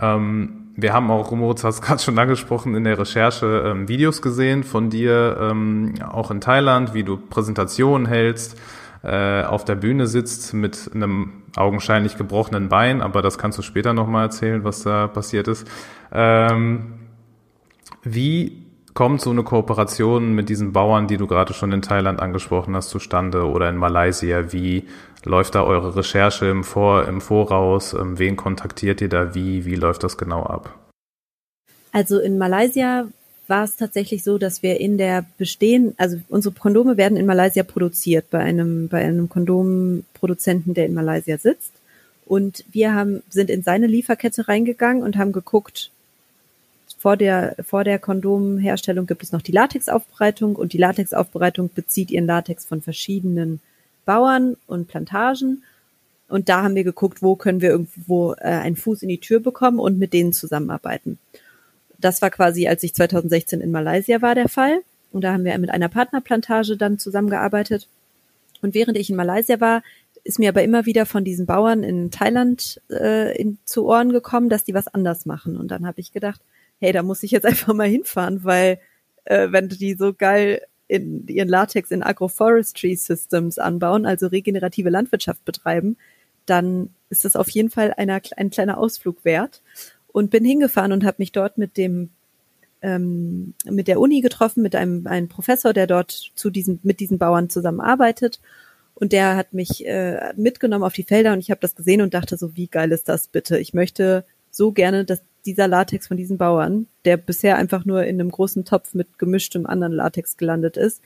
Ähm, 0.00 0.60
wir 0.76 0.92
haben 0.92 1.10
auch, 1.10 1.30
Moritz 1.30 1.64
hat 1.64 1.70
es 1.70 1.82
gerade 1.82 2.02
schon 2.02 2.18
angesprochen, 2.18 2.74
in 2.74 2.84
der 2.84 2.98
Recherche 2.98 3.64
ähm, 3.66 3.88
Videos 3.88 4.22
gesehen 4.22 4.64
von 4.64 4.90
dir, 4.90 5.38
ähm, 5.40 5.94
auch 6.06 6.30
in 6.30 6.40
Thailand, 6.40 6.94
wie 6.94 7.04
du 7.04 7.16
Präsentationen 7.16 8.06
hältst, 8.06 8.58
äh, 9.04 9.42
auf 9.42 9.64
der 9.64 9.74
Bühne 9.74 10.06
sitzt 10.06 10.54
mit 10.54 10.90
einem 10.94 11.42
augenscheinlich 11.56 12.16
gebrochenen 12.16 12.68
Bein, 12.68 13.02
aber 13.02 13.20
das 13.20 13.36
kannst 13.36 13.58
du 13.58 13.62
später 13.62 13.92
nochmal 13.92 14.24
erzählen, 14.24 14.64
was 14.64 14.82
da 14.82 15.08
passiert 15.08 15.46
ist. 15.46 15.68
Ähm, 16.10 16.94
wie 18.02 18.64
kommt 18.94 19.20
so 19.20 19.30
eine 19.30 19.42
Kooperation 19.42 20.34
mit 20.34 20.48
diesen 20.48 20.72
Bauern, 20.72 21.06
die 21.06 21.16
du 21.16 21.26
gerade 21.26 21.52
schon 21.52 21.72
in 21.72 21.82
Thailand 21.82 22.20
angesprochen 22.20 22.74
hast, 22.74 22.88
zustande 22.88 23.46
oder 23.46 23.68
in 23.68 23.76
Malaysia? 23.76 24.52
Wie 24.52 24.84
läuft 25.24 25.54
da 25.54 25.64
eure 25.64 25.96
Recherche 25.96 26.46
im, 26.46 26.64
Vor 26.64 27.06
im 27.06 27.20
Voraus? 27.20 27.92
Ähm, 27.92 28.18
wen 28.18 28.36
kontaktiert 28.36 29.00
ihr 29.00 29.08
da 29.08 29.34
wie? 29.34 29.64
Wie 29.66 29.74
läuft 29.74 30.02
das 30.02 30.16
genau 30.16 30.44
ab? 30.44 30.72
Also 31.92 32.18
in 32.20 32.38
Malaysia 32.38 33.06
war 33.46 33.64
es 33.64 33.76
tatsächlich 33.76 34.24
so, 34.24 34.38
dass 34.38 34.62
wir 34.62 34.80
in 34.80 34.96
der 34.98 35.24
bestehen, 35.38 35.94
also 35.98 36.18
unsere 36.28 36.54
Kondome 36.54 36.96
werden 36.96 37.16
in 37.16 37.26
Malaysia 37.26 37.62
produziert 37.62 38.30
bei 38.30 38.38
einem 38.38 38.88
bei 38.88 39.04
einem 39.04 39.28
Kondomproduzenten, 39.28 40.74
der 40.74 40.86
in 40.86 40.94
Malaysia 40.94 41.36
sitzt. 41.38 41.72
Und 42.26 42.64
wir 42.72 42.94
haben 42.94 43.22
sind 43.28 43.50
in 43.50 43.62
seine 43.62 43.86
Lieferkette 43.86 44.48
reingegangen 44.48 45.02
und 45.02 45.16
haben 45.16 45.32
geguckt, 45.32 45.90
vor 46.98 47.16
der 47.18 47.56
vor 47.62 47.84
der 47.84 47.98
Kondomherstellung 47.98 49.06
gibt 49.06 49.22
es 49.22 49.32
noch 49.32 49.42
die 49.42 49.52
Latexaufbereitung 49.52 50.56
und 50.56 50.72
die 50.72 50.78
Latexaufbereitung 50.78 51.70
bezieht 51.74 52.10
ihren 52.10 52.26
Latex 52.26 52.64
von 52.64 52.80
verschiedenen 52.80 53.60
Bauern 54.06 54.56
und 54.66 54.88
Plantagen. 54.88 55.64
Und 56.28 56.48
da 56.48 56.62
haben 56.62 56.74
wir 56.74 56.84
geguckt, 56.84 57.22
wo 57.22 57.36
können 57.36 57.60
wir 57.60 57.70
irgendwo 57.70 58.32
äh, 58.32 58.44
einen 58.44 58.76
Fuß 58.76 59.02
in 59.02 59.10
die 59.10 59.20
Tür 59.20 59.40
bekommen 59.40 59.78
und 59.78 59.98
mit 59.98 60.14
denen 60.14 60.32
zusammenarbeiten. 60.32 61.18
Das 62.04 62.20
war 62.20 62.28
quasi, 62.28 62.68
als 62.68 62.82
ich 62.82 62.94
2016 62.94 63.62
in 63.62 63.70
Malaysia 63.70 64.20
war, 64.20 64.34
der 64.34 64.50
Fall. 64.50 64.82
Und 65.10 65.24
da 65.24 65.32
haben 65.32 65.44
wir 65.46 65.56
mit 65.56 65.70
einer 65.70 65.88
Partnerplantage 65.88 66.76
dann 66.76 66.98
zusammengearbeitet. 66.98 67.88
Und 68.60 68.74
während 68.74 68.98
ich 68.98 69.08
in 69.08 69.16
Malaysia 69.16 69.58
war, 69.58 69.82
ist 70.22 70.38
mir 70.38 70.50
aber 70.50 70.62
immer 70.62 70.84
wieder 70.84 71.06
von 71.06 71.24
diesen 71.24 71.46
Bauern 71.46 71.82
in 71.82 72.10
Thailand 72.10 72.78
äh, 72.90 73.34
in, 73.40 73.56
zu 73.64 73.86
Ohren 73.86 74.12
gekommen, 74.12 74.50
dass 74.50 74.64
die 74.64 74.74
was 74.74 74.86
anders 74.88 75.24
machen. 75.24 75.56
Und 75.56 75.68
dann 75.68 75.86
habe 75.86 75.98
ich 75.98 76.12
gedacht, 76.12 76.42
hey, 76.78 76.92
da 76.92 77.02
muss 77.02 77.22
ich 77.22 77.30
jetzt 77.30 77.46
einfach 77.46 77.72
mal 77.72 77.88
hinfahren, 77.88 78.44
weil 78.44 78.80
äh, 79.24 79.48
wenn 79.50 79.70
die 79.70 79.94
so 79.94 80.12
geil 80.12 80.60
in 80.88 81.26
ihren 81.26 81.48
Latex 81.48 81.90
in 81.90 82.02
Agroforestry 82.02 82.96
Systems 82.96 83.58
anbauen, 83.58 84.04
also 84.04 84.26
regenerative 84.26 84.90
Landwirtschaft 84.90 85.42
betreiben, 85.46 85.96
dann 86.44 86.90
ist 87.08 87.24
das 87.24 87.34
auf 87.34 87.48
jeden 87.48 87.70
Fall 87.70 87.94
einer, 87.96 88.20
ein 88.36 88.50
kleiner 88.50 88.76
Ausflug 88.76 89.24
wert 89.24 89.62
und 90.14 90.30
bin 90.30 90.44
hingefahren 90.44 90.92
und 90.92 91.04
habe 91.04 91.16
mich 91.18 91.32
dort 91.32 91.58
mit 91.58 91.76
dem 91.76 92.10
ähm, 92.82 93.54
mit 93.64 93.88
der 93.88 93.98
Uni 93.98 94.20
getroffen, 94.20 94.62
mit 94.62 94.76
einem, 94.76 95.08
einem 95.08 95.28
Professor, 95.28 95.72
der 95.72 95.88
dort 95.88 96.12
zu 96.12 96.50
diesen 96.50 96.78
mit 96.84 97.00
diesen 97.00 97.18
Bauern 97.18 97.50
zusammenarbeitet 97.50 98.40
und 98.94 99.12
der 99.12 99.34
hat 99.34 99.52
mich 99.52 99.84
äh, 99.84 100.32
mitgenommen 100.36 100.84
auf 100.84 100.92
die 100.92 101.02
Felder 101.02 101.32
und 101.32 101.40
ich 101.40 101.50
habe 101.50 101.60
das 101.60 101.74
gesehen 101.74 102.00
und 102.00 102.14
dachte 102.14 102.36
so, 102.36 102.56
wie 102.56 102.68
geil 102.68 102.92
ist 102.92 103.08
das 103.08 103.26
bitte? 103.26 103.58
Ich 103.58 103.74
möchte 103.74 104.24
so 104.52 104.70
gerne, 104.70 105.04
dass 105.04 105.20
dieser 105.44 105.66
Latex 105.66 106.06
von 106.06 106.16
diesen 106.16 106.38
Bauern, 106.38 106.86
der 107.04 107.16
bisher 107.16 107.56
einfach 107.56 107.84
nur 107.84 108.04
in 108.04 108.20
einem 108.20 108.30
großen 108.30 108.64
Topf 108.64 108.94
mit 108.94 109.18
gemischtem 109.18 109.66
anderen 109.66 109.92
Latex 109.92 110.36
gelandet 110.36 110.76
ist, 110.76 111.02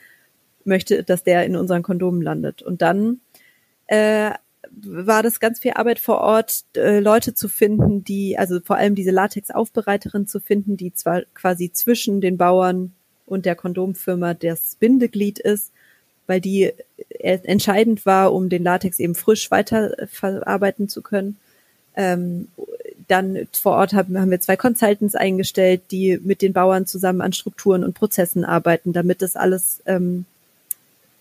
möchte, 0.64 1.02
dass 1.02 1.24
der 1.24 1.46
in 1.46 1.56
unseren 1.56 1.82
Kondomen 1.82 2.20
landet. 2.20 2.60
Und 2.60 2.82
dann 2.82 3.20
äh, 3.86 4.32
war 4.84 5.22
das 5.22 5.40
ganz 5.40 5.60
viel 5.60 5.72
Arbeit 5.72 5.98
vor 5.98 6.18
Ort, 6.18 6.64
äh, 6.76 7.00
Leute 7.00 7.34
zu 7.34 7.48
finden, 7.48 8.04
die, 8.04 8.38
also 8.38 8.60
vor 8.60 8.76
allem 8.76 8.94
diese 8.94 9.10
Latex-Aufbereiterin 9.10 10.26
zu 10.26 10.40
finden, 10.40 10.76
die 10.76 10.92
zwar 10.94 11.22
quasi 11.34 11.72
zwischen 11.72 12.20
den 12.20 12.36
Bauern 12.36 12.92
und 13.26 13.46
der 13.46 13.56
Kondomfirma 13.56 14.34
das 14.34 14.76
Bindeglied 14.78 15.38
ist, 15.38 15.72
weil 16.26 16.40
die 16.40 16.72
äh, 17.18 17.38
entscheidend 17.44 18.06
war, 18.06 18.32
um 18.32 18.48
den 18.48 18.62
Latex 18.62 18.98
eben 18.98 19.14
frisch 19.14 19.50
weiterverarbeiten 19.50 20.88
zu 20.88 21.02
können. 21.02 21.36
Ähm, 21.96 22.48
dann 23.08 23.48
vor 23.52 23.72
Ort 23.72 23.94
haben, 23.94 24.18
haben 24.18 24.30
wir 24.30 24.40
zwei 24.40 24.56
Consultants 24.56 25.14
eingestellt, 25.14 25.82
die 25.90 26.20
mit 26.22 26.42
den 26.42 26.52
Bauern 26.52 26.86
zusammen 26.86 27.22
an 27.22 27.32
Strukturen 27.32 27.82
und 27.82 27.94
Prozessen 27.94 28.44
arbeiten, 28.44 28.92
damit 28.92 29.22
das 29.22 29.34
alles 29.34 29.80
ähm, 29.86 30.26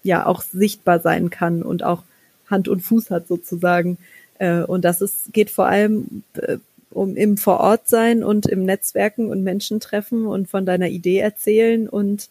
ja 0.03 0.25
auch 0.25 0.41
sichtbar 0.41 0.99
sein 0.99 1.29
kann 1.29 1.63
und 1.63 1.83
auch 1.83 2.03
Hand 2.49 2.67
und 2.67 2.81
Fuß 2.81 3.11
hat 3.11 3.27
sozusagen. 3.27 3.97
Äh, 4.39 4.61
und 4.63 4.85
das 4.85 5.01
ist, 5.01 5.33
geht 5.33 5.49
vor 5.49 5.67
allem 5.67 6.23
äh, 6.33 6.57
um 6.89 7.15
im 7.15 7.37
Vorort 7.37 7.87
sein 7.87 8.23
und 8.23 8.47
im 8.47 8.63
Netzwerken 8.63 9.29
und 9.29 9.43
Menschen 9.43 9.79
treffen 9.79 10.25
und 10.25 10.49
von 10.49 10.65
deiner 10.65 10.87
Idee 10.87 11.19
erzählen 11.19 11.87
und 11.87 12.29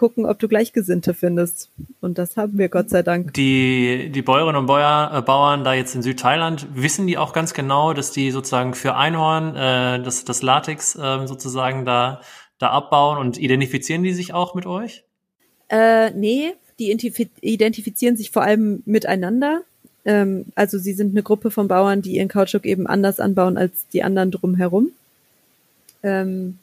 gucken, 0.00 0.24
ob 0.24 0.38
du 0.38 0.48
Gleichgesinnte 0.48 1.12
findest. 1.12 1.70
Und 2.00 2.16
das 2.16 2.36
haben 2.36 2.56
wir 2.56 2.68
Gott 2.68 2.88
sei 2.88 3.02
Dank. 3.02 3.34
Die, 3.34 4.10
die 4.10 4.22
Bäuerinnen 4.22 4.56
und 4.56 4.66
Bäuer, 4.66 5.10
äh, 5.12 5.20
Bauern 5.20 5.62
da 5.62 5.74
jetzt 5.74 5.94
in 5.94 6.02
Südthailand, 6.02 6.68
wissen 6.74 7.06
die 7.06 7.18
auch 7.18 7.32
ganz 7.32 7.52
genau, 7.52 7.92
dass 7.92 8.10
die 8.10 8.30
sozusagen 8.30 8.74
für 8.74 8.96
Einhorn 8.96 9.54
äh, 9.56 10.02
das, 10.02 10.24
das 10.24 10.40
Latex 10.42 10.94
äh, 10.94 11.26
sozusagen 11.26 11.84
da, 11.84 12.22
da 12.58 12.70
abbauen 12.70 13.18
und 13.18 13.36
identifizieren 13.36 14.02
die 14.02 14.14
sich 14.14 14.32
auch 14.32 14.54
mit 14.54 14.64
euch? 14.64 15.04
Äh, 15.68 16.10
nee, 16.12 16.54
die 16.80 16.90
identifizieren 17.42 18.16
sich 18.16 18.30
vor 18.30 18.42
allem 18.42 18.82
miteinander. 18.86 19.62
Ähm, 20.04 20.46
also 20.54 20.78
sie 20.78 20.94
sind 20.94 21.10
eine 21.10 21.22
Gruppe 21.22 21.50
von 21.50 21.68
Bauern, 21.68 22.02
die 22.02 22.16
ihren 22.16 22.28
Kautschuk 22.28 22.64
eben 22.64 22.86
anders 22.86 23.20
anbauen 23.20 23.56
als 23.58 23.86
die 23.92 24.02
anderen 24.02 24.30
drumherum. 24.30 24.92
Ähm, 26.02 26.58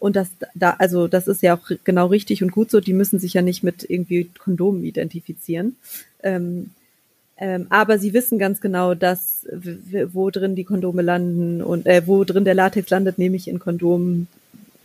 und 0.00 0.16
das 0.16 0.30
da, 0.54 0.76
also 0.78 1.08
das 1.08 1.28
ist 1.28 1.42
ja 1.42 1.56
auch 1.56 1.70
genau 1.84 2.06
richtig 2.06 2.42
und 2.42 2.50
gut 2.50 2.70
so. 2.70 2.80
Die 2.80 2.92
müssen 2.92 3.20
sich 3.20 3.34
ja 3.34 3.42
nicht 3.42 3.62
mit 3.62 3.88
irgendwie 3.88 4.30
Kondomen 4.38 4.82
identifizieren. 4.82 5.76
Ähm, 6.22 6.70
ähm, 7.36 7.66
aber 7.70 7.98
sie 7.98 8.12
wissen 8.12 8.38
ganz 8.38 8.60
genau, 8.60 8.94
dass 8.94 9.46
wo 10.12 10.30
drin 10.30 10.56
die 10.56 10.64
Kondome 10.64 11.02
landen 11.02 11.62
und 11.62 11.86
äh, 11.86 12.06
wo 12.06 12.24
drin 12.24 12.44
der 12.44 12.54
Latex 12.54 12.90
landet, 12.90 13.18
nämlich 13.18 13.46
in 13.46 13.58
Kondomen 13.58 14.26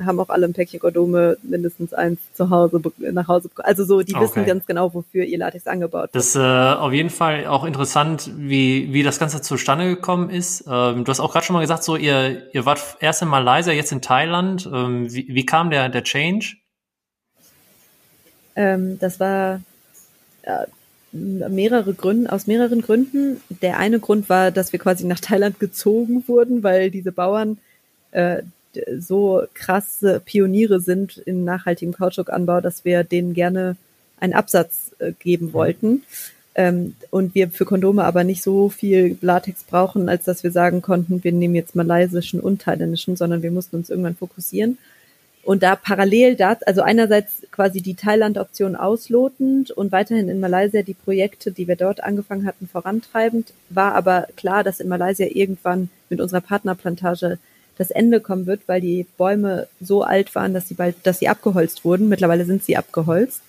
haben 0.03 0.19
auch 0.19 0.29
alle 0.29 0.45
ein 0.45 0.53
Päckchen 0.53 0.79
Kondome 0.79 1.37
mindestens 1.43 1.93
eins 1.93 2.19
zu 2.33 2.49
Hause 2.49 2.81
nach 2.99 3.27
Hause. 3.27 3.49
Also 3.57 3.85
so, 3.85 4.01
die 4.01 4.13
okay. 4.13 4.23
wissen 4.23 4.45
ganz 4.45 4.65
genau, 4.65 4.93
wofür 4.93 5.23
ihr 5.23 5.37
Latex 5.37 5.67
angebaut 5.67 6.13
wird. 6.13 6.15
Das 6.15 6.27
ist 6.27 6.35
äh, 6.35 6.39
auf 6.39 6.91
jeden 6.91 7.09
Fall 7.09 7.47
auch 7.47 7.63
interessant, 7.63 8.31
wie, 8.35 8.91
wie 8.93 9.03
das 9.03 9.19
Ganze 9.19 9.41
zustande 9.41 9.87
gekommen 9.87 10.29
ist. 10.29 10.65
Ähm, 10.67 11.05
du 11.05 11.09
hast 11.09 11.19
auch 11.19 11.31
gerade 11.31 11.45
schon 11.45 11.53
mal 11.53 11.61
gesagt, 11.61 11.83
so 11.83 11.95
ihr, 11.95 12.53
ihr 12.53 12.65
wart 12.65 12.81
erst 12.99 13.21
in 13.21 13.27
Malaysia, 13.27 13.71
jetzt 13.71 13.91
in 13.91 14.01
Thailand. 14.01 14.69
Ähm, 14.71 15.13
wie, 15.13 15.27
wie 15.29 15.45
kam 15.45 15.69
der, 15.69 15.89
der 15.89 16.03
Change? 16.03 16.57
Ähm, 18.55 18.99
das 18.99 19.19
war 19.19 19.61
äh, 20.43 20.65
mehrere 21.11 21.93
Gründe, 21.93 22.31
aus 22.31 22.47
mehreren 22.47 22.81
Gründen. 22.81 23.41
Der 23.61 23.77
eine 23.77 23.99
Grund 23.99 24.29
war, 24.29 24.51
dass 24.51 24.73
wir 24.73 24.79
quasi 24.79 25.05
nach 25.05 25.19
Thailand 25.19 25.59
gezogen 25.59 26.27
wurden, 26.27 26.63
weil 26.63 26.91
diese 26.91 27.11
Bauern 27.11 27.57
äh, 28.11 28.43
so 28.97 29.43
krasse 29.53 30.21
Pioniere 30.23 30.79
sind 30.79 31.17
in 31.17 31.43
nachhaltigem 31.43 31.93
Kautschukanbau, 31.93 32.61
dass 32.61 32.85
wir 32.85 33.03
denen 33.03 33.33
gerne 33.33 33.75
einen 34.19 34.33
Absatz 34.33 34.91
äh, 34.99 35.11
geben 35.19 35.53
wollten. 35.53 36.03
Ähm, 36.55 36.95
und 37.11 37.35
wir 37.35 37.49
für 37.49 37.65
Kondome 37.65 38.05
aber 38.05 38.23
nicht 38.23 38.41
so 38.41 38.69
viel 38.69 39.17
Latex 39.21 39.63
brauchen, 39.63 40.07
als 40.07 40.23
dass 40.23 40.43
wir 40.43 40.51
sagen 40.51 40.81
konnten, 40.81 41.23
wir 41.23 41.33
nehmen 41.33 41.55
jetzt 41.55 41.75
malaysischen 41.75 42.39
und 42.39 42.61
thailändischen, 42.61 43.17
sondern 43.17 43.43
wir 43.43 43.51
mussten 43.51 43.75
uns 43.75 43.89
irgendwann 43.89 44.15
fokussieren. 44.15 44.77
Und 45.43 45.61
da 45.61 45.75
parallel 45.75 46.35
dazu, 46.35 46.65
also 46.65 46.81
einerseits 46.81 47.43
quasi 47.51 47.81
die 47.81 47.93
Thailand-Option 47.93 48.75
auslotend 48.75 49.69
und 49.69 49.91
weiterhin 49.91 50.27
in 50.27 50.39
Malaysia 50.39 50.81
die 50.81 50.95
Projekte, 50.95 51.51
die 51.51 51.67
wir 51.67 51.75
dort 51.75 52.03
angefangen 52.03 52.47
hatten, 52.47 52.67
vorantreibend, 52.67 53.53
war 53.69 53.93
aber 53.93 54.27
klar, 54.37 54.63
dass 54.63 54.79
in 54.79 54.87
Malaysia 54.87 55.27
irgendwann 55.29 55.89
mit 56.09 56.19
unserer 56.19 56.41
Partnerplantage 56.41 57.37
das 57.77 57.91
Ende 57.91 58.19
kommen 58.19 58.45
wird, 58.45 58.61
weil 58.67 58.81
die 58.81 59.05
Bäume 59.17 59.67
so 59.81 60.03
alt 60.03 60.33
waren, 60.35 60.53
dass 60.53 60.67
sie 60.67 60.75
bald, 60.75 60.95
dass 61.03 61.19
sie 61.19 61.27
abgeholzt 61.27 61.85
wurden. 61.85 62.09
Mittlerweile 62.09 62.45
sind 62.45 62.63
sie 62.63 62.77
abgeholzt. 62.77 63.41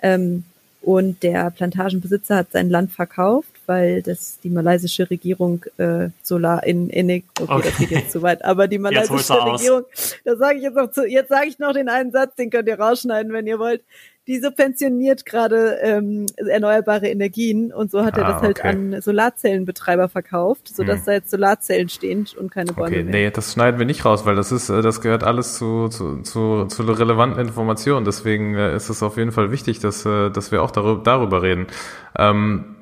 Ähm, 0.00 0.44
und 0.82 1.22
der 1.22 1.50
Plantagenbesitzer 1.52 2.36
hat 2.36 2.52
sein 2.52 2.68
Land 2.68 2.90
verkauft, 2.90 3.52
weil 3.66 4.02
das 4.02 4.40
die 4.42 4.50
malaysische 4.50 5.08
Regierung 5.08 5.64
äh, 5.78 6.08
Solar 6.24 6.64
in, 6.66 6.90
in 6.90 7.08
okay, 7.08 7.22
okay, 7.38 7.68
das 7.68 7.78
geht 7.78 7.90
jetzt 7.92 8.10
zu 8.10 8.22
weit, 8.22 8.44
aber 8.44 8.66
die 8.66 8.78
malaysische 8.78 9.34
Regierung, 9.34 9.84
da 10.24 10.34
sage 10.34 10.56
ich 10.56 10.64
jetzt 10.64 10.74
noch 10.74 10.90
zu, 10.90 11.06
jetzt 11.06 11.28
sage 11.28 11.46
ich 11.46 11.60
noch 11.60 11.72
den 11.72 11.88
einen 11.88 12.10
Satz, 12.10 12.34
den 12.34 12.50
könnt 12.50 12.66
ihr 12.66 12.80
rausschneiden, 12.80 13.32
wenn 13.32 13.46
ihr 13.46 13.60
wollt 13.60 13.82
die 14.28 14.38
subventioniert 14.38 15.26
gerade 15.26 15.78
ähm, 15.82 16.26
erneuerbare 16.36 17.08
Energien 17.08 17.72
und 17.72 17.90
so 17.90 18.04
hat 18.04 18.16
er 18.16 18.26
ah, 18.26 18.32
das 18.32 18.42
halt 18.42 18.60
okay. 18.60 18.68
an 18.68 19.00
Solarzellenbetreiber 19.00 20.08
verkauft, 20.08 20.68
sodass 20.68 20.98
hm. 20.98 21.06
da 21.06 21.12
jetzt 21.12 21.30
Solarzellen 21.30 21.88
stehen 21.88 22.28
und 22.38 22.52
keine 22.52 22.72
Bäume 22.72 22.94
okay, 22.94 23.02
mehr. 23.02 23.12
Nee, 23.12 23.30
das 23.30 23.52
schneiden 23.52 23.80
wir 23.80 23.86
nicht 23.86 24.04
raus, 24.04 24.24
weil 24.24 24.36
das 24.36 24.52
ist, 24.52 24.68
äh, 24.68 24.80
das 24.80 25.00
gehört 25.00 25.24
alles 25.24 25.54
zu, 25.58 25.88
zu, 25.88 26.22
zu, 26.22 26.66
zu 26.66 26.82
relevanten 26.84 27.40
Informationen. 27.40 28.04
Deswegen 28.04 28.54
äh, 28.54 28.76
ist 28.76 28.90
es 28.90 29.02
auf 29.02 29.16
jeden 29.16 29.32
Fall 29.32 29.50
wichtig, 29.50 29.80
dass, 29.80 30.06
äh, 30.06 30.30
dass 30.30 30.52
wir 30.52 30.62
auch 30.62 30.70
darüber, 30.70 31.02
darüber 31.02 31.42
reden. 31.42 31.66
Ähm, 32.16 32.76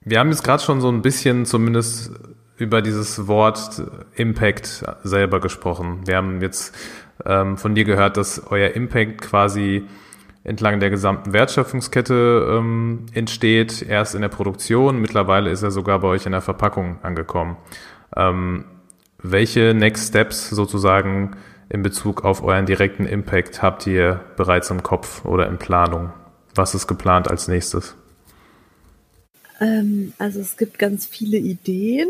wir 0.00 0.18
haben 0.18 0.30
jetzt 0.30 0.42
gerade 0.42 0.62
schon 0.62 0.80
so 0.80 0.88
ein 0.88 1.00
bisschen 1.00 1.46
zumindest 1.46 2.10
über 2.56 2.82
dieses 2.82 3.28
Wort 3.28 3.82
Impact 4.16 4.84
selber 5.04 5.40
gesprochen. 5.40 6.00
Wir 6.06 6.16
haben 6.16 6.40
jetzt 6.40 6.74
ähm, 7.24 7.56
von 7.56 7.74
dir 7.74 7.84
gehört, 7.84 8.16
dass 8.16 8.42
euer 8.50 8.70
Impact 8.70 9.20
quasi 9.20 9.86
entlang 10.44 10.78
der 10.78 10.90
gesamten 10.90 11.32
Wertschöpfungskette 11.32 12.46
ähm, 12.58 13.06
entsteht, 13.14 13.82
erst 13.82 14.14
in 14.14 14.20
der 14.20 14.28
Produktion, 14.28 15.00
mittlerweile 15.00 15.50
ist 15.50 15.62
er 15.62 15.70
sogar 15.70 15.98
bei 16.00 16.08
euch 16.08 16.26
in 16.26 16.32
der 16.32 16.42
Verpackung 16.42 16.98
angekommen. 17.02 17.56
Ähm, 18.14 18.66
welche 19.18 19.72
Next 19.74 20.08
Steps 20.08 20.50
sozusagen 20.50 21.36
in 21.70 21.82
Bezug 21.82 22.24
auf 22.24 22.42
euren 22.42 22.66
direkten 22.66 23.06
Impact 23.06 23.62
habt 23.62 23.86
ihr 23.86 24.20
bereits 24.36 24.70
im 24.70 24.82
Kopf 24.82 25.24
oder 25.24 25.48
in 25.48 25.56
Planung? 25.56 26.12
Was 26.54 26.74
ist 26.74 26.86
geplant 26.86 27.28
als 27.28 27.48
nächstes? 27.48 27.96
Ähm, 29.60 30.12
also 30.18 30.40
es 30.40 30.58
gibt 30.58 30.78
ganz 30.78 31.06
viele 31.06 31.38
Ideen. 31.38 32.08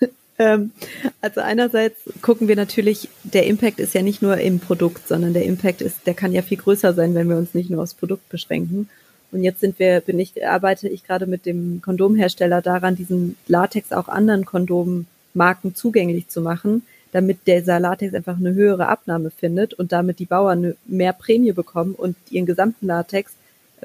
Ähm, 0.38 0.72
also 1.20 1.40
einerseits 1.40 1.96
gucken 2.22 2.48
wir 2.48 2.56
natürlich, 2.56 3.08
der 3.22 3.46
Impact 3.46 3.78
ist 3.78 3.94
ja 3.94 4.02
nicht 4.02 4.22
nur 4.22 4.38
im 4.38 4.58
Produkt, 4.58 5.06
sondern 5.06 5.32
der 5.32 5.44
Impact 5.44 5.80
ist, 5.80 6.06
der 6.06 6.14
kann 6.14 6.32
ja 6.32 6.42
viel 6.42 6.58
größer 6.58 6.92
sein, 6.94 7.14
wenn 7.14 7.28
wir 7.28 7.36
uns 7.36 7.54
nicht 7.54 7.70
nur 7.70 7.82
aufs 7.82 7.94
Produkt 7.94 8.28
beschränken. 8.28 8.88
Und 9.30 9.42
jetzt 9.42 9.60
sind 9.60 9.78
wir, 9.78 10.00
bin 10.00 10.18
ich, 10.18 10.46
arbeite 10.46 10.88
ich 10.88 11.04
gerade 11.04 11.26
mit 11.26 11.46
dem 11.46 11.80
Kondomhersteller 11.82 12.62
daran, 12.62 12.96
diesen 12.96 13.36
Latex 13.46 13.92
auch 13.92 14.08
anderen 14.08 14.44
Kondommarken 14.44 15.74
zugänglich 15.74 16.28
zu 16.28 16.40
machen, 16.40 16.82
damit 17.12 17.46
dieser 17.46 17.80
Latex 17.80 18.14
einfach 18.14 18.36
eine 18.36 18.54
höhere 18.54 18.88
Abnahme 18.88 19.30
findet 19.30 19.74
und 19.74 19.92
damit 19.92 20.18
die 20.18 20.26
Bauern 20.26 20.74
mehr 20.86 21.12
Prämie 21.12 21.52
bekommen 21.52 21.94
und 21.94 22.16
ihren 22.30 22.46
gesamten 22.46 22.86
Latex 22.86 23.32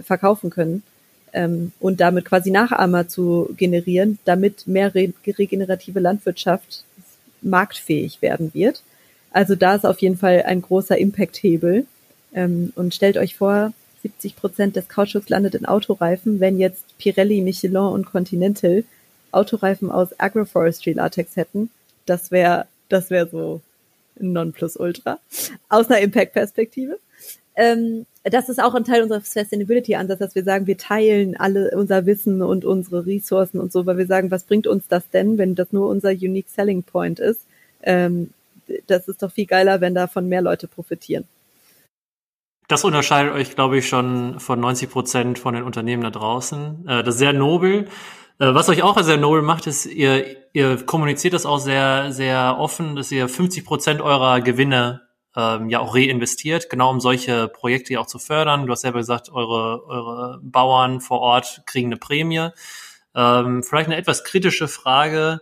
verkaufen 0.03 0.49
können 0.49 0.83
ähm, 1.33 1.71
und 1.79 1.99
damit 1.99 2.25
quasi 2.25 2.51
Nachahmer 2.51 3.07
zu 3.07 3.53
generieren, 3.57 4.19
damit 4.25 4.67
mehr 4.67 4.93
re 4.95 5.13
regenerative 5.25 5.99
Landwirtschaft 5.99 6.83
marktfähig 7.41 8.21
werden 8.21 8.53
wird. 8.53 8.83
Also 9.31 9.55
da 9.55 9.75
ist 9.75 9.85
auf 9.85 9.99
jeden 9.99 10.17
Fall 10.17 10.43
ein 10.43 10.61
großer 10.61 10.97
Impact-Hebel. 10.97 11.85
Ähm, 12.33 12.73
und 12.75 12.93
stellt 12.93 13.17
euch 13.17 13.35
vor, 13.35 13.73
70 14.01 14.35
Prozent 14.35 14.75
des 14.75 14.87
Kautschuks 14.87 15.29
landet 15.29 15.55
in 15.55 15.65
Autoreifen, 15.65 16.39
wenn 16.39 16.59
jetzt 16.59 16.97
Pirelli, 16.97 17.41
Michelin 17.41 17.77
und 17.77 18.05
Continental 18.05 18.83
Autoreifen 19.31 19.91
aus 19.91 20.19
Agroforestry 20.19 20.93
Latex 20.93 21.35
hätten. 21.35 21.69
Das 22.05 22.31
wäre, 22.31 22.65
das 22.87 23.09
wäre 23.09 23.27
so 23.29 23.61
ein 24.19 24.33
Nonplusultra. 24.33 25.19
Aus 25.69 25.89
einer 25.89 25.99
Impact-Perspektive. 25.99 26.99
Ähm, 27.55 28.05
das 28.23 28.49
ist 28.49 28.61
auch 28.61 28.75
ein 28.75 28.83
Teil 28.83 29.03
unseres 29.03 29.31
Sustainability-Ansatzes, 29.31 30.19
dass 30.19 30.35
wir 30.35 30.43
sagen, 30.43 30.67
wir 30.67 30.77
teilen 30.77 31.37
alle 31.37 31.71
unser 31.75 32.05
Wissen 32.05 32.41
und 32.41 32.65
unsere 32.65 33.05
Ressourcen 33.05 33.59
und 33.59 33.71
so, 33.71 33.85
weil 33.85 33.97
wir 33.97 34.07
sagen, 34.07 34.29
was 34.29 34.43
bringt 34.43 34.67
uns 34.67 34.87
das 34.87 35.09
denn, 35.09 35.37
wenn 35.37 35.55
das 35.55 35.71
nur 35.71 35.87
unser 35.89 36.09
Unique 36.09 36.49
Selling 36.49 36.83
Point 36.83 37.19
ist? 37.19 37.45
Ähm, 37.81 38.31
das 38.87 39.07
ist 39.07 39.23
doch 39.23 39.31
viel 39.31 39.45
geiler, 39.45 39.81
wenn 39.81 39.95
davon 39.95 40.27
mehr 40.27 40.41
Leute 40.41 40.67
profitieren. 40.67 41.25
Das 42.67 42.83
unterscheidet 42.83 43.33
euch, 43.33 43.55
glaube 43.55 43.79
ich, 43.79 43.87
schon 43.87 44.39
von 44.39 44.59
90 44.59 44.91
Prozent 44.91 45.39
von 45.39 45.55
den 45.55 45.63
Unternehmen 45.63 46.03
da 46.03 46.11
draußen. 46.11 46.87
Äh, 46.87 47.03
das 47.03 47.15
ist 47.15 47.19
sehr 47.19 47.33
nobel. 47.33 47.87
Äh, 48.37 48.53
was 48.53 48.69
euch 48.69 48.83
auch 48.83 49.01
sehr 49.01 49.17
nobel 49.17 49.41
macht, 49.41 49.65
ist, 49.65 49.87
ihr, 49.87 50.23
ihr 50.53 50.77
kommuniziert 50.85 51.33
das 51.33 51.45
auch 51.45 51.59
sehr, 51.59 52.11
sehr 52.11 52.57
offen, 52.59 52.95
dass 52.95 53.11
ihr 53.11 53.27
50 53.27 53.65
Prozent 53.65 54.01
eurer 54.01 54.41
Gewinne 54.41 55.01
ähm, 55.35 55.69
ja 55.69 55.79
auch 55.79 55.95
reinvestiert, 55.95 56.69
genau 56.69 56.89
um 56.89 56.99
solche 56.99 57.47
Projekte 57.47 57.93
ja 57.93 57.99
auch 57.99 58.07
zu 58.07 58.19
fördern. 58.19 58.65
Du 58.65 58.71
hast 58.71 58.81
selber 58.81 58.99
gesagt, 58.99 59.29
eure, 59.31 59.85
eure 59.87 60.39
Bauern 60.41 61.01
vor 61.01 61.19
Ort 61.19 61.63
kriegen 61.65 61.89
eine 61.89 61.97
Prämie. 61.97 62.49
Ähm, 63.15 63.63
vielleicht 63.63 63.87
eine 63.87 63.97
etwas 63.97 64.23
kritische 64.23 64.67
Frage. 64.67 65.41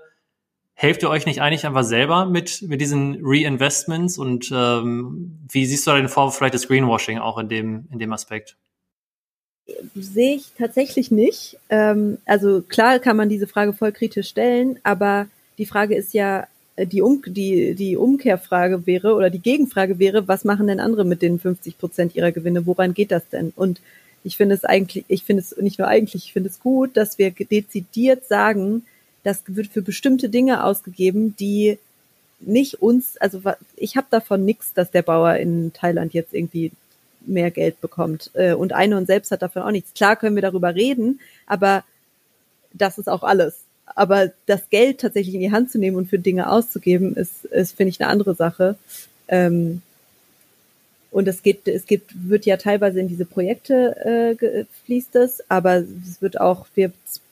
Helft 0.74 1.02
ihr 1.02 1.10
euch 1.10 1.26
nicht 1.26 1.42
eigentlich 1.42 1.66
einfach 1.66 1.84
selber 1.84 2.26
mit, 2.26 2.62
mit 2.62 2.82
diesen 2.82 3.20
Reinvestments 3.22 4.18
und 4.18 4.52
ähm, 4.54 5.40
wie 5.50 5.66
siehst 5.66 5.88
du 5.88 5.92
da 5.92 5.98
den 5.98 6.10
Vorwurf 6.10 6.38
vielleicht 6.38 6.54
des 6.54 6.68
Greenwashing 6.68 7.18
auch 7.18 7.38
in 7.40 7.50
dem, 7.50 7.88
in 7.92 7.98
dem 7.98 8.14
Aspekt? 8.14 8.58
Sehe 9.96 10.36
ich 10.36 10.52
tatsächlich 10.58 11.12
nicht. 11.12 11.58
Ähm, 11.70 12.20
also 12.26 12.62
klar 12.62 13.00
kann 13.00 13.18
man 13.18 13.28
diese 13.28 13.48
Frage 13.48 13.74
voll 13.74 13.92
kritisch 13.92 14.30
stellen, 14.30 14.80
aber 14.84 15.28
die 15.58 15.66
Frage 15.66 15.96
ist 15.96 16.14
ja, 16.14 16.48
die, 16.86 17.02
um, 17.02 17.22
die, 17.26 17.74
die 17.76 17.98
Umkehrfrage 17.98 18.86
wäre 18.86 19.16
oder 19.16 19.30
die 19.30 19.40
Gegenfrage 19.40 20.00
wäre, 20.00 20.28
was 20.28 20.46
machen 20.46 20.68
denn 20.68 20.80
andere 20.80 21.06
mit 21.06 21.22
den 21.22 21.40
50 21.40 21.78
Prozent 21.78 22.16
ihrer 22.16 22.32
Gewinne? 22.32 22.66
Woran 22.66 22.94
geht 22.94 23.12
das 23.12 23.28
denn? 23.30 23.52
Und 23.56 23.82
ich 24.24 24.38
finde 24.38 24.56
es 24.56 24.64
eigentlich, 24.64 25.06
ich 25.08 25.24
finde 25.24 25.42
es 25.42 25.56
nicht 25.58 25.80
nur 25.80 25.88
eigentlich, 25.88 26.26
ich 26.26 26.34
finde 26.34 26.50
es 26.50 26.60
gut, 26.60 26.96
dass 26.96 27.18
wir 27.18 27.32
dezidiert 27.32 28.28
sagen, 28.28 28.86
das 29.24 29.44
wird 29.48 29.68
für 29.68 29.82
bestimmte 29.82 30.30
Dinge 30.30 30.64
ausgegeben, 30.64 31.36
die 31.38 31.80
nicht 32.40 32.82
uns, 32.82 33.18
also 33.18 33.42
ich 33.76 33.98
habe 33.98 34.08
davon 34.12 34.46
nichts, 34.46 34.74
dass 34.74 34.92
der 34.92 35.02
Bauer 35.02 35.36
in 35.38 35.74
Thailand 35.74 36.14
jetzt 36.14 36.34
irgendwie 36.34 36.72
mehr 37.22 37.52
Geld 37.52 37.82
bekommt. 37.82 38.32
Äh, 38.34 38.54
und 38.54 38.74
eine 38.74 38.98
und 38.98 39.08
selbst 39.08 39.32
hat 39.32 39.42
davon 39.42 39.64
auch 39.64 39.72
nichts. 39.72 39.94
Klar 39.94 40.16
können 40.16 40.36
wir 40.36 40.42
darüber 40.42 40.76
reden, 40.76 41.20
aber 41.46 41.84
das 42.74 42.98
ist 42.98 43.10
auch 43.10 43.24
alles. 43.24 43.60
Aber 43.96 44.32
das 44.46 44.70
Geld 44.70 45.00
tatsächlich 45.00 45.36
in 45.36 45.42
die 45.42 45.52
Hand 45.52 45.72
zu 45.72 45.80
nehmen 45.80 45.98
und 45.98 46.10
für 46.10 46.20
Dinge 46.20 46.50
auszugeben, 46.50 47.16
ist, 47.16 47.46
ist 47.46 47.76
finde 47.76 47.90
ich, 47.90 48.02
eine 48.02 48.10
andere 48.10 48.36
Sache. 48.36 48.76
Ähm, 49.28 49.82
und 51.12 51.28
es 51.28 51.42
geht, 51.42 51.68
es 51.68 51.86
gibt, 51.88 52.30
wird 52.30 52.46
ja 52.46 52.58
teilweise 52.58 53.00
in 53.00 53.08
diese 53.08 53.26
Projekte 53.26 54.38
äh, 54.40 54.66
fließt 54.86 55.16
es, 55.16 55.44
aber 55.50 55.78
es 55.78 56.22
wird 56.22 56.40
auch, 56.40 56.68
wir 56.76 56.92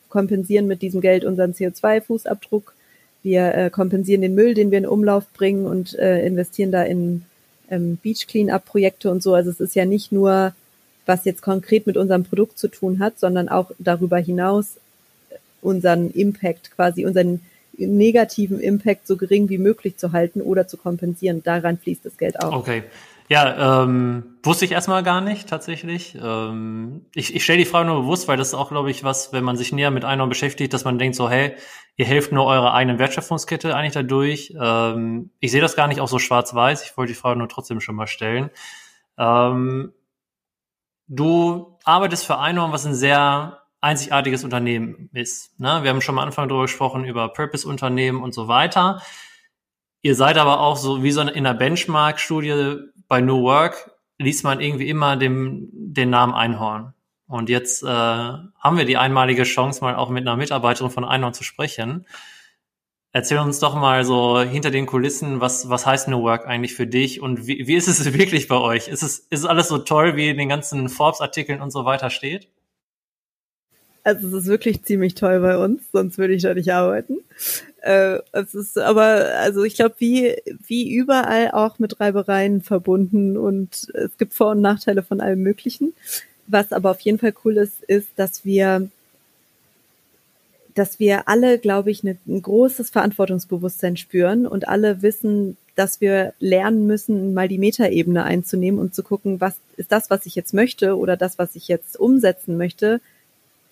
kompensieren 0.10 0.65
mit 0.65 0.82
diesem 0.82 1.02
Geld 1.02 1.26
unseren 1.26 1.54
CO2-Fußabdruck. 1.54 2.74
Wir 3.22 3.54
äh, 3.54 3.70
kompensieren 3.70 4.22
den 4.22 4.36
Müll, 4.36 4.54
den 4.54 4.72
wir 4.72 4.78
in 4.78 4.88
Umlauf 4.88 5.26
bringen 5.34 5.65
und 5.65 5.94
äh, 6.00 6.26
investieren 6.26 6.72
da 6.72 6.84
in 6.84 7.26
ähm, 7.70 7.98
Beach 8.02 8.28
Cleanup-Projekte 8.28 9.12
und 9.12 9.22
so. 9.22 9.34
Also 9.34 9.50
es 9.50 9.60
ist 9.60 9.76
ja 9.76 9.86
nicht 9.86 10.12
nur, 10.12 10.54
was 11.06 11.26
jetzt 11.26 11.41
konkret 11.41 11.86
mit 11.86 11.98
unserem 11.98 12.24
Produkt 12.24 12.58
zu 12.58 12.70
tun 12.70 13.00
hat, 13.00 13.20
sondern 13.20 13.50
auch 13.50 13.72
darüber 13.78 14.18
hinaus 14.18 14.78
unseren 15.62 16.12
Impact 16.12 16.72
quasi, 16.72 17.06
unseren 17.06 17.41
negativen 17.78 18.60
Impact 18.60 19.08
so 19.08 19.18
gering 19.18 19.50
wie 19.50 19.58
möglich 19.58 19.98
zu 19.98 20.12
halten 20.12 20.41
oder 20.41 20.68
zu 20.68 20.78
kompensieren. 20.78 21.44
Daran 21.44 21.78
fließt 21.78 22.06
das 22.06 22.18
Geld 22.18 22.39
auch. 22.39 22.54
Okay. 22.54 22.84
Ja, 23.28 23.84
ähm, 23.84 24.38
wusste 24.44 24.65
ich 24.65 24.72
erstmal 24.72 25.02
gar 25.02 25.20
nicht 25.20 25.50
tatsächlich. 25.50 26.15
Ähm, 26.22 27.06
ich 27.15 27.36
ich 27.36 27.44
stelle 27.44 27.58
die 27.58 27.65
Frage 27.65 27.88
nur 27.88 28.02
bewusst, 28.02 28.28
weil 28.28 28.38
das 28.38 28.50
ist 28.50 28.54
auch, 28.54 28.70
glaube 28.70 28.91
ich, 28.91 29.04
was, 29.04 29.34
wenn 29.34 29.44
man 29.44 29.58
sich 29.58 29.72
näher 29.72 29.89
mit 29.89 30.06
einer 30.06 30.28
beschäftigt, 30.28 30.74
dass 30.74 30.86
man 30.86 31.00
denkt 31.00 31.15
so, 31.15 31.28
hey, 31.28 31.56
ihr 31.98 32.06
helft 32.06 32.32
nur 32.32 32.46
eurer 32.46 32.76
eigenen 32.76 33.00
Wertschöpfungskette 33.00 33.76
eigentlich 33.76 33.94
dadurch. 33.94 34.54
Ähm, 34.62 35.32
ich 35.39 35.52
sehe 35.52 35.62
das 35.62 35.76
gar 35.76 35.88
nicht 35.88 36.02
auch 36.02 36.08
so 36.08 36.20
schwarz-weiß. 36.20 36.84
Ich 36.84 36.98
wollte 36.98 37.13
die 37.13 37.20
Frage 37.20 37.39
nur 37.39 37.50
trotzdem 37.50 37.82
schon 37.82 37.96
mal 37.96 38.06
stellen. 38.06 38.52
Ähm, 39.18 39.91
du 41.08 41.80
arbeitest 41.84 42.28
für 42.28 42.38
Einhorn, 42.38 42.72
was 42.72 42.86
ein 42.86 42.94
sehr 42.94 43.64
einzigartiges 43.86 44.43
Unternehmen 44.43 45.10
ist. 45.13 45.60
Ne? 45.60 45.80
Wir 45.84 45.91
haben 45.91 46.02
schon 46.02 46.17
am 46.17 46.26
Anfang 46.26 46.50
darüber 46.50 46.63
gesprochen, 46.63 47.06
über 47.06 47.30
Purpose-Unternehmen 47.30 48.21
und 48.21 48.34
so 48.34 48.48
weiter. 48.48 49.02
Ihr 50.02 50.15
seid 50.15 50.38
aber 50.38 50.60
auch 50.60 50.76
so 50.76 51.04
wie 51.04 51.12
so 51.12 51.21
in 51.21 51.30
einer 51.30 51.54
Benchmark-Studie 51.54 52.78
bei 53.08 53.21
New 53.21 53.43
Work 53.43 53.91
liest 54.17 54.43
man 54.43 54.60
irgendwie 54.60 54.89
immer 54.89 55.17
dem, 55.17 55.69
den 55.71 56.10
Namen 56.10 56.34
Einhorn. 56.34 56.93
Und 57.28 57.50
jetzt 57.50 57.84
äh, 57.84 57.88
haben 57.88 58.78
wir 58.78 58.86
die 58.86 58.98
einmalige 58.98 59.43
Chance, 59.43 59.84
mal 59.84 59.95
auch 59.95 60.10
mit 60.10 60.28
einer 60.28 60.38
Mitarbeiterin 60.38 60.91
von 60.91 61.06
Einhorn 61.06 61.34
zu 61.34 61.43
sprechen. 61.43 62.06
Erzähl 63.12 63.39
uns 63.39 63.60
doch 63.60 63.76
mal 63.76 64.04
so 64.04 64.41
hinter 64.41 64.71
den 64.71 64.86
Kulissen, 64.86 65.41
was, 65.41 65.69
was 65.69 65.86
heißt 65.86 66.08
New 66.08 66.21
Work 66.21 66.48
eigentlich 66.48 66.74
für 66.74 66.88
dich 66.88 67.21
und 67.21 67.48
wie, 67.48 67.67
wie 67.67 67.76
ist 67.76 67.88
es 67.88 68.13
wirklich 68.17 68.48
bei 68.48 68.58
euch? 68.58 68.88
Ist 68.88 69.04
es, 69.04 69.19
ist 69.19 69.39
es 69.39 69.45
alles 69.45 69.67
so 69.67 69.80
toll, 69.80 70.15
wie 70.15 70.30
in 70.30 70.38
den 70.38 70.50
ganzen 70.50 70.89
Forbes-Artikeln 70.89 71.62
und 71.62 71.71
so 71.71 71.86
weiter 71.86 72.10
steht? 72.10 72.50
Also 74.06 74.28
es 74.28 74.44
ist 74.44 74.46
wirklich 74.46 74.84
ziemlich 74.84 75.15
toll 75.15 75.39
bei 75.39 75.58
uns, 75.58 75.82
sonst 75.91 76.20
würde 76.20 76.36
ich 76.36 76.44
da 76.44 76.54
nicht 76.54 76.72
arbeiten. 76.72 77.18
Äh, 77.82 78.20
es 78.34 78.54
ist 78.54 78.78
aber, 78.78 79.32
also 79.39 79.63
ich 79.63 79.74
glaube, 79.74 79.96
wie, 79.98 80.36
wie 80.68 80.94
überall 80.94 81.50
auch 81.50 81.80
mit 81.80 82.00
Reibereien 82.00 82.62
verbunden 82.62 83.36
und 83.36 83.89
es 83.96 84.15
gibt 84.20 84.36
Vor- 84.36 84.52
und 84.52 84.62
Nachteile 84.62 85.02
von 85.02 85.22
allem 85.22 85.41
Möglichen. 85.41 85.94
Was 86.46 86.72
aber 86.72 86.91
auf 86.91 87.00
jeden 87.00 87.18
Fall 87.18 87.34
cool 87.44 87.58
ist, 87.58 87.84
ist, 87.86 88.10
dass 88.15 88.46
wir, 88.46 88.88
dass 90.76 91.00
wir 91.00 91.28
alle, 91.28 91.58
glaube 91.58 91.89
ich, 91.89 92.04
ne, 92.04 92.15
ein 92.28 92.44
großes 92.44 92.91
Verantwortungsbewusstsein 92.91 93.98
spüren 93.98 94.46
und 94.46 94.68
alle 94.68 95.02
wissen, 95.02 95.58
dass 95.76 96.00
wir 96.00 96.36
lernen 96.39 96.86
müssen, 96.86 97.34
mal 97.34 97.48
die 97.48 97.58
Metaebene 97.58 98.24
einzunehmen 98.24 98.80
und 98.80 98.94
zu 98.94 99.02
gucken, 99.02 99.41
was 99.41 99.56
ist 99.78 99.91
das, 99.91 100.12
was 100.12 100.28
ich 100.28 100.36
jetzt 100.36 100.54
möchte 100.54 100.96
oder 100.96 101.18
das, 101.18 101.39
was 101.39 101.56
ich 101.56 101.68
jetzt 101.68 102.00
umsetzen 102.00 102.56
möchte, 102.56 103.02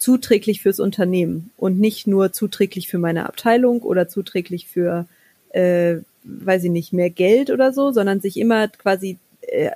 zuträglich 0.03 0.61
fürs 0.61 0.81
Unternehmen 0.81 1.51
und 1.55 1.79
nicht 1.79 2.07
nur 2.07 2.33
zuträglich 2.33 2.89
für 2.89 2.97
meine 2.97 3.25
Abteilung 3.25 3.81
oder 3.83 4.09
zuträglich 4.09 4.67
für, 4.67 5.05
äh, 5.51 5.95
weiß 6.25 6.65
ich 6.65 6.71
nicht, 6.71 6.91
mehr 6.91 7.09
Geld 7.09 7.49
oder 7.49 7.71
so, 7.71 7.93
sondern 7.93 8.19
sich 8.19 8.35
immer 8.35 8.67
quasi 8.67 9.17
äh, 9.43 9.71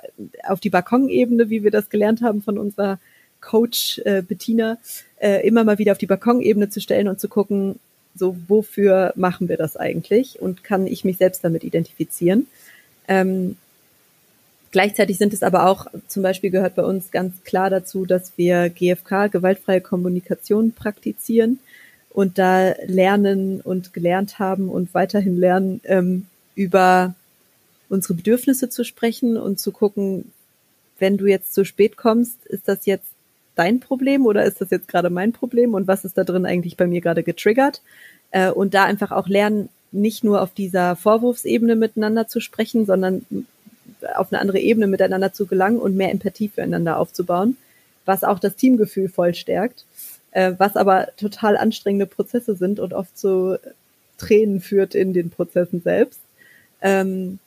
auf 0.46 0.60
die 0.60 0.68
Balkonebene, 0.68 1.48
wie 1.48 1.64
wir 1.64 1.70
das 1.70 1.88
gelernt 1.88 2.20
haben 2.20 2.42
von 2.42 2.58
unserer 2.58 2.98
Coach 3.40 4.02
äh, 4.04 4.20
Bettina, 4.20 4.76
äh, 5.16 5.48
immer 5.48 5.64
mal 5.64 5.78
wieder 5.78 5.92
auf 5.92 5.98
die 5.98 6.06
Balkonebene 6.06 6.68
zu 6.68 6.82
stellen 6.82 7.08
und 7.08 7.18
zu 7.18 7.28
gucken, 7.30 7.78
so 8.14 8.36
wofür 8.48 9.14
machen 9.16 9.48
wir 9.48 9.56
das 9.56 9.78
eigentlich 9.78 10.42
und 10.42 10.62
kann 10.62 10.86
ich 10.86 11.06
mich 11.06 11.16
selbst 11.16 11.42
damit 11.42 11.64
identifizieren. 11.64 12.48
Ähm, 13.06 13.56
Gleichzeitig 14.70 15.16
sind 15.16 15.32
es 15.32 15.42
aber 15.42 15.66
auch, 15.66 15.86
zum 16.08 16.22
Beispiel 16.22 16.50
gehört 16.50 16.74
bei 16.74 16.84
uns 16.84 17.10
ganz 17.10 17.42
klar 17.44 17.70
dazu, 17.70 18.04
dass 18.04 18.32
wir 18.36 18.68
GFK, 18.68 19.28
gewaltfreie 19.28 19.80
Kommunikation, 19.80 20.72
praktizieren 20.72 21.58
und 22.10 22.38
da 22.38 22.74
lernen 22.86 23.60
und 23.60 23.94
gelernt 23.94 24.38
haben 24.38 24.68
und 24.68 24.92
weiterhin 24.92 25.38
lernen, 25.38 25.80
ähm, 25.84 26.26
über 26.54 27.14
unsere 27.88 28.14
Bedürfnisse 28.14 28.68
zu 28.68 28.84
sprechen 28.84 29.36
und 29.36 29.58
zu 29.58 29.72
gucken, 29.72 30.32
wenn 30.98 31.16
du 31.16 31.26
jetzt 31.26 31.54
zu 31.54 31.64
spät 31.64 31.96
kommst, 31.96 32.44
ist 32.46 32.68
das 32.68 32.84
jetzt 32.84 33.06
dein 33.54 33.80
Problem 33.80 34.26
oder 34.26 34.44
ist 34.44 34.60
das 34.60 34.70
jetzt 34.70 34.88
gerade 34.88 35.10
mein 35.10 35.32
Problem 35.32 35.74
und 35.74 35.88
was 35.88 36.04
ist 36.04 36.18
da 36.18 36.24
drin 36.24 36.44
eigentlich 36.44 36.76
bei 36.76 36.86
mir 36.86 37.00
gerade 37.00 37.22
getriggert? 37.22 37.82
Äh, 38.30 38.50
und 38.50 38.74
da 38.74 38.84
einfach 38.84 39.12
auch 39.12 39.28
lernen, 39.28 39.68
nicht 39.90 40.22
nur 40.22 40.42
auf 40.42 40.52
dieser 40.52 40.96
Vorwurfsebene 40.96 41.74
miteinander 41.74 42.28
zu 42.28 42.40
sprechen, 42.40 42.84
sondern 42.84 43.24
auf 44.16 44.32
eine 44.32 44.40
andere 44.40 44.58
Ebene 44.58 44.86
miteinander 44.86 45.32
zu 45.32 45.46
gelangen 45.46 45.78
und 45.78 45.96
mehr 45.96 46.10
Empathie 46.10 46.48
füreinander 46.48 46.98
aufzubauen, 46.98 47.56
was 48.04 48.24
auch 48.24 48.38
das 48.38 48.56
Teamgefühl 48.56 49.08
voll 49.08 49.34
stärkt, 49.34 49.84
äh, 50.32 50.52
was 50.58 50.76
aber 50.76 51.08
total 51.16 51.56
anstrengende 51.56 52.06
Prozesse 52.06 52.54
sind 52.54 52.80
und 52.80 52.92
oft 52.92 53.16
zu 53.16 53.58
Tränen 54.18 54.60
führt 54.60 54.94
in 54.94 55.12
den 55.12 55.30
Prozessen 55.30 55.80
selbst. 55.82 56.20
Ähm, 56.80 57.38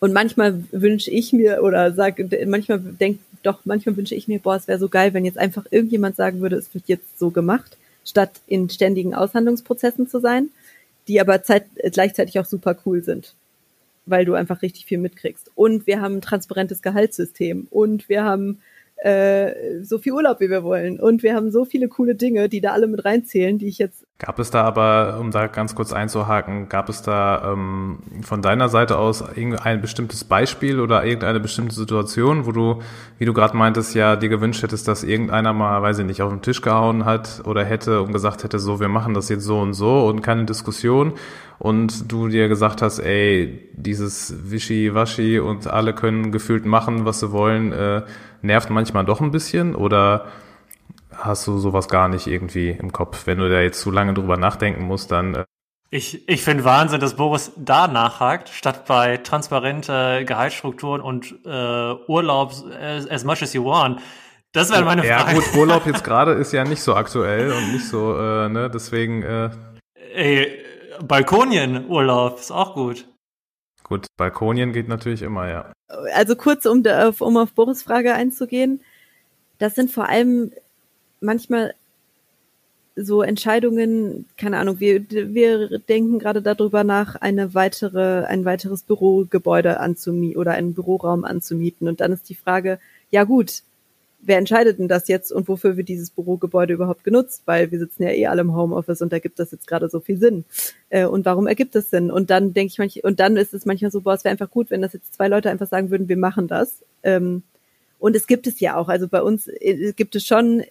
und 0.00 0.12
manchmal 0.12 0.62
wünsche 0.70 1.10
ich 1.10 1.32
mir 1.32 1.62
oder 1.62 1.92
sag, 1.92 2.18
manchmal 2.46 2.78
denk 2.78 3.18
doch, 3.42 3.60
manchmal 3.64 3.96
wünsche 3.96 4.14
ich 4.14 4.28
mir, 4.28 4.38
boah, 4.38 4.56
es 4.56 4.68
wäre 4.68 4.78
so 4.78 4.88
geil, 4.88 5.14
wenn 5.14 5.24
jetzt 5.24 5.38
einfach 5.38 5.66
irgendjemand 5.70 6.16
sagen 6.16 6.40
würde, 6.40 6.56
es 6.56 6.72
wird 6.74 6.84
jetzt 6.86 7.18
so 7.18 7.30
gemacht, 7.30 7.76
statt 8.04 8.30
in 8.46 8.70
ständigen 8.70 9.14
Aushandlungsprozessen 9.14 10.08
zu 10.08 10.20
sein, 10.20 10.50
die 11.08 11.20
aber 11.20 11.42
zeit, 11.42 11.64
gleichzeitig 11.92 12.38
auch 12.38 12.44
super 12.44 12.76
cool 12.84 13.02
sind 13.02 13.34
weil 14.10 14.24
du 14.24 14.34
einfach 14.34 14.62
richtig 14.62 14.86
viel 14.86 14.98
mitkriegst. 14.98 15.50
Und 15.54 15.86
wir 15.86 16.00
haben 16.00 16.16
ein 16.16 16.20
transparentes 16.20 16.82
Gehaltssystem 16.82 17.66
und 17.70 18.08
wir 18.08 18.24
haben 18.24 18.60
äh, 18.96 19.82
so 19.82 19.98
viel 19.98 20.12
Urlaub, 20.12 20.40
wie 20.40 20.50
wir 20.50 20.64
wollen. 20.64 20.98
Und 20.98 21.22
wir 21.22 21.34
haben 21.34 21.50
so 21.50 21.64
viele 21.64 21.88
coole 21.88 22.14
Dinge, 22.14 22.48
die 22.48 22.60
da 22.60 22.72
alle 22.72 22.86
mit 22.86 23.04
reinzählen, 23.04 23.58
die 23.58 23.68
ich 23.68 23.78
jetzt. 23.78 24.04
Gab 24.20 24.40
es 24.40 24.50
da 24.50 24.64
aber, 24.64 25.18
um 25.20 25.30
da 25.30 25.46
ganz 25.46 25.76
kurz 25.76 25.92
einzuhaken, 25.92 26.68
gab 26.68 26.88
es 26.88 27.02
da 27.02 27.52
ähm, 27.52 28.00
von 28.22 28.42
deiner 28.42 28.68
Seite 28.68 28.98
aus 28.98 29.20
irgendein 29.20 29.80
bestimmtes 29.80 30.24
Beispiel 30.24 30.80
oder 30.80 31.04
irgendeine 31.04 31.38
bestimmte 31.38 31.76
Situation, 31.76 32.44
wo 32.44 32.50
du, 32.50 32.82
wie 33.18 33.26
du 33.26 33.32
gerade 33.32 33.56
meintest, 33.56 33.94
ja 33.94 34.16
dir 34.16 34.28
gewünscht 34.28 34.64
hättest, 34.64 34.88
dass 34.88 35.04
irgendeiner 35.04 35.52
mal, 35.52 35.82
weiß 35.82 36.00
ich 36.00 36.04
nicht, 36.04 36.20
auf 36.20 36.32
den 36.32 36.42
Tisch 36.42 36.62
gehauen 36.62 37.04
hat 37.04 37.42
oder 37.44 37.64
hätte 37.64 38.02
und 38.02 38.12
gesagt 38.12 38.42
hätte, 38.42 38.58
so, 38.58 38.80
wir 38.80 38.88
machen 38.88 39.14
das 39.14 39.28
jetzt 39.28 39.44
so 39.44 39.60
und 39.60 39.74
so 39.74 40.08
und 40.08 40.20
keine 40.20 40.46
Diskussion 40.46 41.12
und 41.60 42.10
du 42.10 42.26
dir 42.26 42.48
gesagt 42.48 42.82
hast, 42.82 42.98
ey, 42.98 43.68
dieses 43.72 44.34
Wischi-Waschi 44.50 45.38
und 45.38 45.68
alle 45.68 45.94
können 45.94 46.32
gefühlt 46.32 46.66
machen, 46.66 47.04
was 47.04 47.20
sie 47.20 47.30
wollen, 47.30 47.72
äh, 47.72 48.02
nervt 48.42 48.70
manchmal 48.70 49.04
doch 49.04 49.20
ein 49.20 49.30
bisschen 49.30 49.76
oder 49.76 50.26
hast 51.18 51.46
du 51.46 51.58
sowas 51.58 51.88
gar 51.88 52.08
nicht 52.08 52.26
irgendwie 52.26 52.70
im 52.70 52.92
Kopf? 52.92 53.26
Wenn 53.26 53.38
du 53.38 53.48
da 53.48 53.60
jetzt 53.60 53.80
zu 53.80 53.90
lange 53.90 54.14
drüber 54.14 54.36
nachdenken 54.36 54.84
musst, 54.84 55.10
dann. 55.10 55.34
Äh 55.34 55.44
ich, 55.90 56.28
ich 56.28 56.42
finde 56.42 56.64
Wahnsinn, 56.64 57.00
dass 57.00 57.16
Boris 57.16 57.52
da 57.56 57.88
nachhakt, 57.88 58.50
statt 58.50 58.84
bei 58.86 59.16
transparente 59.18 60.24
Gehaltsstrukturen 60.26 61.00
und 61.00 61.34
äh, 61.46 61.94
Urlaub 62.06 62.52
as, 62.80 63.06
as 63.08 63.24
much 63.24 63.42
as 63.42 63.54
you 63.54 63.64
want. 63.64 64.00
Das 64.52 64.70
wäre 64.70 64.84
meine 64.84 65.02
Frage. 65.02 65.30
Ja 65.30 65.34
gut, 65.34 65.54
Urlaub 65.56 65.86
jetzt 65.86 66.04
gerade 66.04 66.32
ist 66.32 66.52
ja 66.52 66.64
nicht 66.64 66.82
so 66.82 66.94
aktuell 66.94 67.52
und 67.52 67.72
nicht 67.72 67.86
so, 67.86 68.16
äh, 68.18 68.48
ne, 68.48 68.70
deswegen. 68.70 69.22
Äh, 69.22 69.50
Ey, 70.14 70.64
Balkonien-Urlaub 71.02 72.38
ist 72.38 72.50
auch 72.50 72.74
gut. 72.74 73.06
Gut, 73.82 74.06
Balkonien 74.16 74.72
geht 74.72 74.88
natürlich 74.88 75.22
immer, 75.22 75.48
ja. 75.48 75.72
Also 76.14 76.36
kurz, 76.36 76.66
um, 76.66 76.82
um 77.20 77.36
auf 77.36 77.52
Boris 77.52 77.82
Frage 77.82 78.12
einzugehen. 78.14 78.82
Das 79.58 79.74
sind 79.74 79.90
vor 79.90 80.08
allem 80.08 80.52
manchmal 81.20 81.74
so 83.00 83.22
Entscheidungen, 83.22 84.26
keine 84.36 84.58
Ahnung, 84.58 84.80
wir, 84.80 85.08
wir 85.08 85.78
denken 85.78 86.18
gerade 86.18 86.42
darüber 86.42 86.82
nach, 86.82 87.14
eine 87.16 87.54
weitere, 87.54 88.24
ein 88.24 88.44
weiteres 88.44 88.82
Bürogebäude 88.82 89.78
anzumieten 89.78 90.40
oder 90.40 90.52
einen 90.52 90.74
Büroraum 90.74 91.24
anzumieten. 91.24 91.86
Und 91.86 92.00
dann 92.00 92.12
ist 92.12 92.28
die 92.28 92.34
Frage, 92.34 92.80
ja 93.10 93.22
gut, 93.24 93.62
wer 94.20 94.38
entscheidet 94.38 94.80
denn 94.80 94.88
das 94.88 95.06
jetzt 95.06 95.30
und 95.30 95.46
wofür 95.46 95.76
wird 95.76 95.88
dieses 95.88 96.10
Bürogebäude 96.10 96.74
überhaupt 96.74 97.04
genutzt? 97.04 97.42
Weil 97.44 97.70
wir 97.70 97.78
sitzen 97.78 98.02
ja 98.02 98.10
eh 98.10 98.26
alle 98.26 98.40
im 98.40 98.54
Homeoffice 98.54 99.00
und 99.00 99.12
da 99.12 99.20
gibt 99.20 99.38
das 99.38 99.52
jetzt 99.52 99.68
gerade 99.68 99.88
so 99.88 100.00
viel 100.00 100.18
Sinn. 100.18 100.44
Äh, 100.90 101.06
und 101.06 101.24
warum 101.24 101.46
ergibt 101.46 101.76
es 101.76 101.90
Sinn? 101.90 102.10
Und 102.10 102.30
dann 102.30 102.52
denke 102.52 102.72
ich 102.72 102.78
manchmal, 102.78 103.08
und 103.10 103.20
dann 103.20 103.36
ist 103.36 103.54
es 103.54 103.64
manchmal 103.64 103.92
so, 103.92 104.00
boah, 104.00 104.14
es 104.14 104.24
wäre 104.24 104.32
einfach 104.32 104.50
gut, 104.50 104.70
wenn 104.70 104.82
das 104.82 104.92
jetzt 104.92 105.14
zwei 105.14 105.28
Leute 105.28 105.50
einfach 105.50 105.68
sagen 105.68 105.90
würden, 105.90 106.08
wir 106.08 106.16
machen 106.16 106.48
das. 106.48 106.82
Ähm, 107.04 107.44
und 108.00 108.16
es 108.16 108.26
gibt 108.26 108.46
es 108.46 108.58
ja 108.60 108.76
auch. 108.76 108.88
Also 108.88 109.06
bei 109.06 109.22
uns 109.22 109.46
äh, 109.46 109.92
gibt 109.92 110.16
es 110.16 110.26
schon 110.26 110.64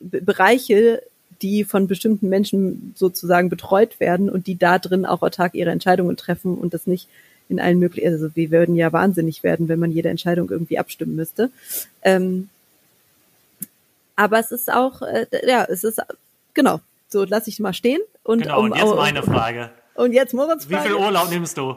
Bereiche, 0.00 1.02
die 1.42 1.64
von 1.64 1.86
bestimmten 1.86 2.28
Menschen 2.28 2.94
sozusagen 2.96 3.48
betreut 3.48 4.00
werden 4.00 4.30
und 4.30 4.46
die 4.46 4.56
da 4.56 4.78
drin 4.78 5.04
auch 5.06 5.22
autark 5.22 5.54
ihre 5.54 5.70
Entscheidungen 5.70 6.16
treffen 6.16 6.56
und 6.56 6.74
das 6.74 6.86
nicht 6.86 7.08
in 7.48 7.60
allen 7.60 7.78
möglichen, 7.78 8.12
also 8.12 8.34
wir 8.34 8.50
würden 8.50 8.74
ja 8.74 8.92
wahnsinnig 8.92 9.42
werden, 9.42 9.68
wenn 9.68 9.78
man 9.78 9.92
jede 9.92 10.08
Entscheidung 10.08 10.50
irgendwie 10.50 10.78
abstimmen 10.78 11.14
müsste. 11.14 11.50
Ähm, 12.02 12.48
aber 14.16 14.38
es 14.38 14.50
ist 14.50 14.72
auch, 14.72 15.02
äh, 15.02 15.26
ja, 15.46 15.64
es 15.68 15.84
ist, 15.84 16.00
genau, 16.54 16.80
so 17.08 17.24
lasse 17.24 17.50
ich 17.50 17.60
mal 17.60 17.74
stehen. 17.74 18.00
Und, 18.22 18.42
genau, 18.42 18.60
um, 18.60 18.70
und 18.70 18.76
jetzt 18.76 18.94
meine 18.94 19.22
Frage. 19.22 19.70
Und 19.94 20.12
jetzt 20.12 20.34
Moritz 20.34 20.64
Frage. 20.64 20.84
Wie 20.84 20.88
viel 20.88 20.96
Urlaub 20.96 21.30
nimmst 21.30 21.58
du? 21.58 21.76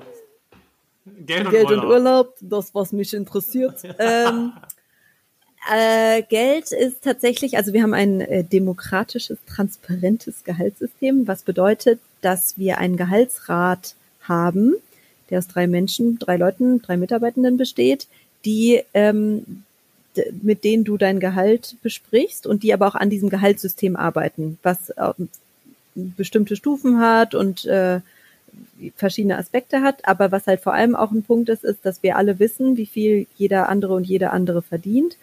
Geld 1.26 1.46
und, 1.46 1.52
Geld 1.52 1.66
Urlaub. 1.66 1.84
und 1.84 1.90
Urlaub, 1.90 2.36
das, 2.42 2.74
was 2.74 2.92
mich 2.92 3.14
interessiert. 3.14 3.82
ähm, 4.00 4.54
äh, 5.72 6.22
Geld 6.24 6.72
ist 6.72 7.02
tatsächlich, 7.04 7.58
also 7.58 7.74
wir 7.74 7.84
haben 7.84 7.94
ein 7.94 8.22
äh, 8.22 8.44
demokratisches, 8.44 9.38
transparentes 9.48 10.44
Gehaltssystem, 10.44 11.28
was 11.28 11.44
bedeutet, 11.44 12.00
dass 12.22 12.58
wir 12.58 12.78
einen 12.78 12.98
Gehaltsrat 12.98 13.96
haben, 14.22 14.76
der 15.30 15.40
aus 15.40 15.48
drei 15.48 15.68
Menschen, 15.68 16.20
drei 16.20 16.38
Leuten, 16.38 16.82
drei 16.82 16.98
Mitarbeitenden 16.98 17.58
besteht, 17.58 18.08
die 18.46 18.82
ähm, 18.94 19.64
mit 20.42 20.64
denen 20.64 20.84
du 20.84 20.98
dein 20.98 21.20
Gehalt 21.20 21.76
besprichst 21.84 22.48
und 22.48 22.64
die 22.64 22.74
aber 22.74 22.88
auch 22.88 22.96
an 22.96 23.10
diesem 23.10 23.30
Gehaltssystem 23.30 23.96
arbeiten, 23.96 24.58
was 24.64 24.92
ähm, 24.98 25.30
bestimmte 25.94 26.56
Stufen 26.56 27.00
hat 27.00 27.36
und 27.36 27.66
äh, 27.66 28.00
verschiedene 28.96 29.38
Aspekte 29.38 29.82
hat. 29.82 30.08
Aber 30.08 30.32
was 30.32 30.48
halt 30.48 30.62
vor 30.62 30.74
allem 30.74 30.96
auch 30.96 31.12
ein 31.12 31.24
Punkt 31.24 31.50
ist, 31.50 31.64
ist, 31.64 31.86
dass 31.86 32.02
wir 32.02 32.16
alle 32.16 32.40
wissen, 32.40 32.78
wie 32.78 32.86
viel 32.86 33.28
jeder 33.38 33.70
andere 33.70 33.94
und 33.94 34.08
jeder 34.08 34.34
andere 34.34 34.62
verdient 34.62 35.18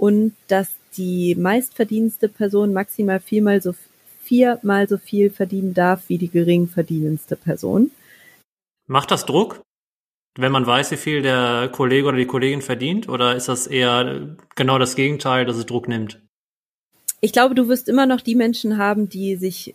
und 0.00 0.34
dass 0.48 0.70
die 0.96 1.34
meistverdienste 1.34 2.30
Person 2.30 2.72
maximal 2.72 3.20
viermal 3.20 3.60
so 3.60 3.74
viermal 4.22 4.88
so 4.88 4.96
viel 4.96 5.28
verdienen 5.28 5.74
darf 5.74 6.08
wie 6.08 6.16
die 6.16 6.30
geringverdienendste 6.30 7.36
Person. 7.36 7.90
Macht 8.86 9.10
das 9.10 9.26
Druck, 9.26 9.60
wenn 10.38 10.52
man 10.52 10.66
weiß, 10.66 10.90
wie 10.92 10.96
viel 10.96 11.20
der 11.20 11.68
Kollege 11.70 12.08
oder 12.08 12.16
die 12.16 12.26
Kollegin 12.26 12.62
verdient? 12.62 13.10
Oder 13.10 13.36
ist 13.36 13.48
das 13.48 13.66
eher 13.66 14.36
genau 14.56 14.78
das 14.78 14.96
Gegenteil, 14.96 15.44
dass 15.44 15.56
es 15.56 15.66
Druck 15.66 15.86
nimmt? 15.86 16.18
Ich 17.20 17.32
glaube, 17.32 17.54
du 17.54 17.68
wirst 17.68 17.86
immer 17.86 18.06
noch 18.06 18.22
die 18.22 18.36
Menschen 18.36 18.78
haben, 18.78 19.10
die 19.10 19.36
sich, 19.36 19.74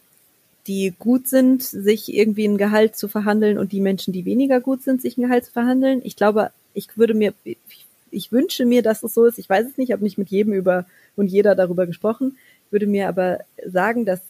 die 0.66 0.96
gut 0.98 1.28
sind, 1.28 1.62
sich 1.62 2.12
irgendwie 2.12 2.48
ein 2.48 2.58
Gehalt 2.58 2.96
zu 2.96 3.08
verhandeln 3.08 3.60
und 3.60 3.72
die 3.72 3.82
Menschen, 3.82 4.12
die 4.12 4.26
weniger 4.26 4.60
gut 4.60 4.82
sind, 4.82 5.04
sich 5.04 5.18
ein 5.18 5.22
Gehalt 5.22 5.46
zu 5.46 5.52
verhandeln. 5.52 6.02
Ich 6.04 6.16
glaube, 6.16 6.50
ich 6.74 6.98
würde 6.98 7.14
mir, 7.14 7.36
ich, 7.44 7.85
ich 8.16 8.32
wünsche 8.32 8.66
mir, 8.66 8.82
dass 8.82 9.04
es 9.04 9.14
so 9.14 9.26
ist. 9.26 9.38
Ich 9.38 9.50
weiß 9.50 9.68
es 9.68 9.78
nicht, 9.78 9.90
ich 9.90 9.94
habe 9.94 10.04
nicht 10.04 10.18
mit 10.18 10.30
jedem 10.30 10.54
über 10.54 10.86
und 11.16 11.28
jeder 11.28 11.56
darüber 11.56 11.86
gesprochen. 11.86 12.38
Ich 12.66 12.72
würde 12.72 12.88
mir 12.88 13.08
aber 13.08 13.40
sagen, 13.66 14.06
dass 14.06 14.22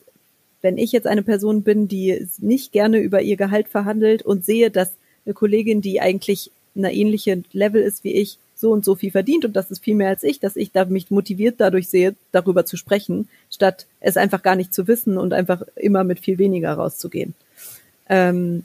wenn 0.61 0.77
ich 0.77 0.91
jetzt 0.91 1.07
eine 1.07 1.23
Person 1.23 1.61
bin, 1.61 1.87
die 1.87 2.27
nicht 2.39 2.71
gerne 2.71 2.97
über 2.99 3.21
ihr 3.21 3.37
Gehalt 3.37 3.67
verhandelt 3.67 4.23
und 4.23 4.43
sehe, 4.43 4.71
dass 4.71 4.91
eine 5.25 5.33
Kollegin, 5.33 5.81
die 5.81 6.01
eigentlich 6.01 6.51
eine 6.75 6.93
ähnliche 6.93 7.43
Level 7.53 7.81
ist 7.81 8.03
wie 8.03 8.13
ich, 8.13 8.37
so 8.55 8.71
und 8.71 8.85
so 8.85 8.95
viel 8.95 9.11
verdient 9.11 9.45
und 9.45 9.55
das 9.55 9.69
ist 9.69 9.83
viel 9.83 9.95
mehr 9.95 10.09
als 10.09 10.23
ich, 10.23 10.39
dass 10.39 10.55
ich 10.55 10.71
da 10.71 10.85
mich 10.85 11.11
motiviert 11.11 11.55
dadurch 11.57 11.89
sehe, 11.89 12.15
darüber 12.31 12.65
zu 12.65 12.77
sprechen, 12.77 13.27
statt 13.51 13.85
es 13.99 14.17
einfach 14.17 14.41
gar 14.41 14.55
nicht 14.55 14.73
zu 14.73 14.87
wissen 14.87 15.17
und 15.17 15.33
einfach 15.33 15.61
immer 15.75 16.03
mit 16.03 16.19
viel 16.19 16.37
weniger 16.37 16.73
rauszugehen. 16.73 17.33
Ähm, 18.07 18.63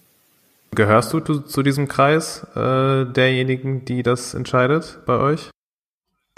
Gehörst 0.75 1.13
du 1.13 1.21
zu, 1.21 1.41
zu 1.41 1.63
diesem 1.63 1.89
Kreis 1.89 2.47
äh, 2.55 3.05
derjenigen, 3.05 3.85
die 3.85 4.03
das 4.03 4.35
entscheidet 4.35 5.01
bei 5.05 5.19
euch? 5.19 5.51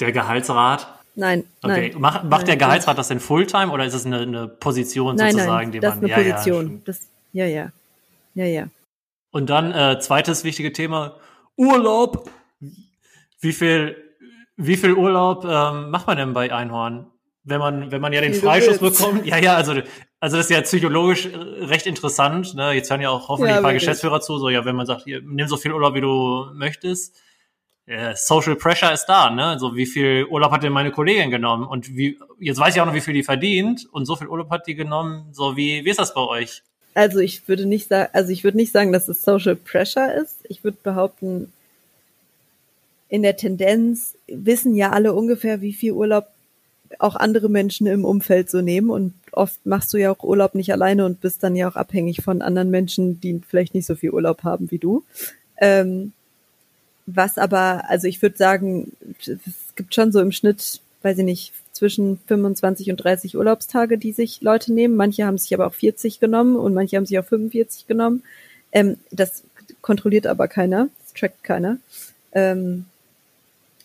Der 0.00 0.12
Gehaltsrat? 0.12 0.88
Nein. 1.14 1.44
Okay. 1.62 1.90
Nein, 1.90 2.00
Mach, 2.00 2.22
macht 2.22 2.30
nein, 2.30 2.46
der 2.46 2.56
Gehaltsrat 2.56 2.96
das 2.96 3.08
denn 3.08 3.20
Fulltime 3.20 3.70
oder 3.70 3.84
ist 3.84 3.94
es 3.94 4.06
eine, 4.06 4.20
eine 4.20 4.48
Position 4.48 5.16
nein, 5.16 5.32
sozusagen, 5.32 5.56
nein, 5.56 5.72
die 5.72 5.80
das 5.80 5.96
man. 5.96 6.04
ist 6.04 6.14
eine 6.14 6.26
ja, 6.26 6.32
Position. 6.32 6.70
Ja, 6.70 6.80
das, 6.84 7.00
ja, 7.32 7.46
ja. 7.46 7.72
Ja, 8.34 8.44
ja. 8.46 8.68
Und 9.30 9.50
dann 9.50 9.72
äh, 9.72 9.98
zweites 10.00 10.44
wichtige 10.44 10.72
Thema, 10.72 11.16
Urlaub. 11.56 12.30
Wie 13.40 13.52
viel, 13.52 13.96
wie 14.56 14.76
viel 14.76 14.94
Urlaub 14.94 15.44
ähm, 15.44 15.90
macht 15.90 16.06
man 16.06 16.16
denn 16.16 16.32
bei 16.32 16.52
Einhorn? 16.52 17.11
Wenn 17.44 17.58
man, 17.58 17.90
wenn 17.90 18.00
man 18.00 18.12
ja 18.12 18.20
den 18.20 18.34
Freischuss 18.34 18.78
bekommt. 18.78 19.26
Ja, 19.26 19.36
ja, 19.36 19.56
also, 19.56 19.72
also 20.20 20.36
das 20.36 20.46
ist 20.46 20.50
ja 20.50 20.60
psychologisch 20.60 21.26
äh, 21.26 21.36
recht 21.64 21.86
interessant. 21.86 22.54
Ne? 22.54 22.72
Jetzt 22.72 22.90
hören 22.90 23.00
ja 23.00 23.10
auch 23.10 23.28
hoffentlich 23.28 23.50
Ja, 23.50 23.56
ein 23.56 23.62
paar 23.62 23.72
wirklich. 23.72 23.82
Geschäftsführer 23.82 24.20
zu, 24.20 24.38
so 24.38 24.48
ja, 24.48 24.64
wenn 24.64 24.76
man 24.76 24.86
sagt, 24.86 25.02
hier, 25.04 25.20
nimm 25.22 25.48
so 25.48 25.56
viel 25.56 25.72
Urlaub, 25.72 25.94
wie 25.94 26.00
du 26.00 26.46
möchtest. 26.54 27.16
Äh, 27.86 28.14
Social 28.14 28.54
Pressure 28.54 28.92
ist 28.92 29.06
da, 29.06 29.30
ne? 29.30 29.44
Also 29.46 29.74
wie 29.74 29.86
viel 29.86 30.24
Urlaub 30.30 30.52
hat 30.52 30.62
denn 30.62 30.72
meine 30.72 30.92
Kollegin 30.92 31.30
genommen? 31.30 31.66
Und 31.66 31.96
wie, 31.96 32.16
jetzt 32.38 32.60
weiß 32.60 32.76
ich 32.76 32.80
auch 32.80 32.86
noch, 32.86 32.94
wie 32.94 33.00
viel 33.00 33.14
die 33.14 33.24
verdient 33.24 33.88
und 33.90 34.06
so 34.06 34.14
viel 34.14 34.28
Urlaub 34.28 34.50
hat 34.50 34.68
die 34.68 34.76
genommen. 34.76 35.26
So, 35.32 35.56
wie, 35.56 35.84
wie 35.84 35.90
ist 35.90 35.98
das 35.98 36.14
bei 36.14 36.20
euch? 36.20 36.62
Also 36.94 37.18
ich 37.18 37.48
würde 37.48 37.66
nicht 37.66 37.88
sagen, 37.88 38.10
also 38.12 38.30
ich 38.30 38.44
würde 38.44 38.56
nicht 38.56 38.70
sagen, 38.70 38.92
dass 38.92 39.08
es 39.08 39.22
Social 39.22 39.56
Pressure 39.56 40.14
ist. 40.14 40.38
Ich 40.48 40.62
würde 40.62 40.78
behaupten, 40.80 41.52
in 43.08 43.22
der 43.22 43.36
Tendenz 43.36 44.16
wissen 44.28 44.76
ja 44.76 44.90
alle 44.90 45.12
ungefähr, 45.12 45.60
wie 45.60 45.72
viel 45.72 45.92
Urlaub 45.92 46.28
auch 46.98 47.16
andere 47.16 47.48
Menschen 47.48 47.86
im 47.86 48.04
Umfeld 48.04 48.50
so 48.50 48.60
nehmen. 48.60 48.90
Und 48.90 49.14
oft 49.32 49.64
machst 49.64 49.92
du 49.92 49.98
ja 49.98 50.10
auch 50.10 50.22
Urlaub 50.22 50.54
nicht 50.54 50.72
alleine 50.72 51.06
und 51.06 51.20
bist 51.20 51.42
dann 51.42 51.56
ja 51.56 51.68
auch 51.68 51.76
abhängig 51.76 52.22
von 52.22 52.42
anderen 52.42 52.70
Menschen, 52.70 53.20
die 53.20 53.40
vielleicht 53.46 53.74
nicht 53.74 53.86
so 53.86 53.94
viel 53.94 54.10
Urlaub 54.10 54.44
haben 54.44 54.70
wie 54.70 54.78
du. 54.78 55.04
Ähm, 55.58 56.12
was 57.06 57.38
aber, 57.38 57.88
also 57.88 58.06
ich 58.06 58.22
würde 58.22 58.36
sagen, 58.36 58.92
es 59.20 59.38
gibt 59.74 59.94
schon 59.94 60.12
so 60.12 60.20
im 60.20 60.32
Schnitt, 60.32 60.80
weiß 61.02 61.18
ich 61.18 61.24
nicht, 61.24 61.52
zwischen 61.72 62.18
25 62.26 62.90
und 62.90 62.98
30 62.98 63.36
Urlaubstage, 63.36 63.98
die 63.98 64.12
sich 64.12 64.40
Leute 64.42 64.72
nehmen. 64.72 64.94
Manche 64.94 65.24
haben 65.26 65.38
sich 65.38 65.52
aber 65.54 65.66
auch 65.66 65.74
40 65.74 66.20
genommen 66.20 66.56
und 66.56 66.74
manche 66.74 66.96
haben 66.96 67.06
sich 67.06 67.18
auch 67.18 67.24
45 67.24 67.86
genommen. 67.86 68.22
Ähm, 68.70 68.98
das 69.10 69.42
kontrolliert 69.80 70.26
aber 70.26 70.48
keiner, 70.48 70.88
das 71.00 71.14
trackt 71.14 71.42
keiner. 71.42 71.78
Ähm, 72.32 72.86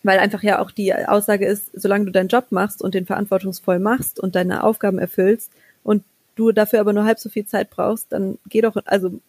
weil 0.02 0.18
einfach 0.18 0.42
ja 0.42 0.60
auch 0.60 0.70
die 0.70 0.94
Aussage 0.94 1.46
ist, 1.46 1.70
solange 1.74 2.06
du 2.06 2.12
deinen 2.12 2.28
Job 2.28 2.46
machst 2.50 2.82
und 2.82 2.94
den 2.94 3.06
verantwortungsvoll 3.06 3.78
machst 3.78 4.20
und 4.20 4.34
deine 4.34 4.62
Aufgaben 4.64 4.98
erfüllst 4.98 5.50
und 5.82 6.04
du 6.36 6.52
dafür 6.52 6.80
aber 6.80 6.92
nur 6.92 7.04
halb 7.04 7.18
so 7.18 7.28
viel 7.28 7.46
Zeit 7.46 7.70
brauchst, 7.70 8.12
dann 8.12 8.38
geh 8.48 8.60
doch, 8.60 8.76
also 8.84 9.20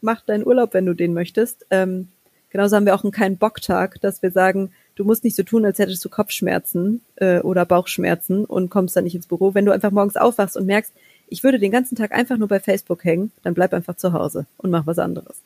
mach 0.00 0.22
deinen 0.22 0.46
Urlaub, 0.46 0.74
wenn 0.74 0.86
du 0.86 0.94
den 0.94 1.14
möchtest. 1.14 1.66
Ähm, 1.70 2.08
genauso 2.50 2.76
haben 2.76 2.86
wir 2.86 2.94
auch 2.94 3.04
einen 3.04 3.12
keinen 3.12 3.36
Bocktag, 3.36 4.00
dass 4.00 4.22
wir 4.22 4.30
sagen, 4.30 4.72
du 4.94 5.04
musst 5.04 5.24
nicht 5.24 5.36
so 5.36 5.42
tun, 5.42 5.64
als 5.64 5.78
hättest 5.78 6.04
du 6.04 6.08
Kopfschmerzen 6.08 7.02
äh, 7.16 7.40
oder 7.40 7.66
Bauchschmerzen 7.66 8.44
und 8.44 8.70
kommst 8.70 8.96
dann 8.96 9.04
nicht 9.04 9.14
ins 9.14 9.26
Büro. 9.26 9.54
Wenn 9.54 9.66
du 9.66 9.72
einfach 9.72 9.90
morgens 9.90 10.16
aufwachst 10.16 10.56
und 10.56 10.66
merkst, 10.66 10.92
ich 11.28 11.42
würde 11.42 11.58
den 11.58 11.70
ganzen 11.72 11.96
Tag 11.96 12.12
einfach 12.12 12.36
nur 12.36 12.48
bei 12.48 12.60
Facebook 12.60 13.04
hängen, 13.04 13.32
dann 13.42 13.54
bleib 13.54 13.72
einfach 13.72 13.96
zu 13.96 14.12
Hause 14.12 14.46
und 14.58 14.70
mach 14.70 14.86
was 14.86 14.98
anderes. 14.98 15.36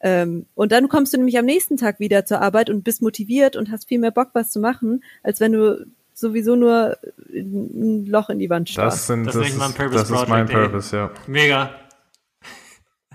Ähm, 0.00 0.46
und 0.54 0.72
dann 0.72 0.88
kommst 0.88 1.12
du 1.12 1.16
nämlich 1.16 1.38
am 1.38 1.44
nächsten 1.44 1.76
Tag 1.76 1.98
wieder 2.00 2.24
zur 2.24 2.40
Arbeit 2.40 2.70
und 2.70 2.84
bist 2.84 3.02
motiviert 3.02 3.56
und 3.56 3.70
hast 3.70 3.88
viel 3.88 3.98
mehr 3.98 4.10
Bock, 4.12 4.30
was 4.32 4.50
zu 4.50 4.60
machen, 4.60 5.02
als 5.22 5.40
wenn 5.40 5.52
du 5.52 5.86
sowieso 6.14 6.56
nur 6.56 6.96
ein 7.32 8.06
Loch 8.06 8.28
in 8.30 8.38
die 8.38 8.50
Wand 8.50 8.68
Das, 8.68 8.72
starrst. 8.74 9.06
sind, 9.06 9.24
Das 9.26 9.34
das, 9.34 9.48
ist 9.48 9.58
mein 9.58 9.72
Purpose 9.72 9.98
das 9.98 10.10
ist 10.10 10.28
mein 10.28 10.46
Project, 10.46 10.50
ey. 10.50 10.68
Purpose, 10.68 10.96
ja. 10.96 11.10
Mega. 11.26 11.70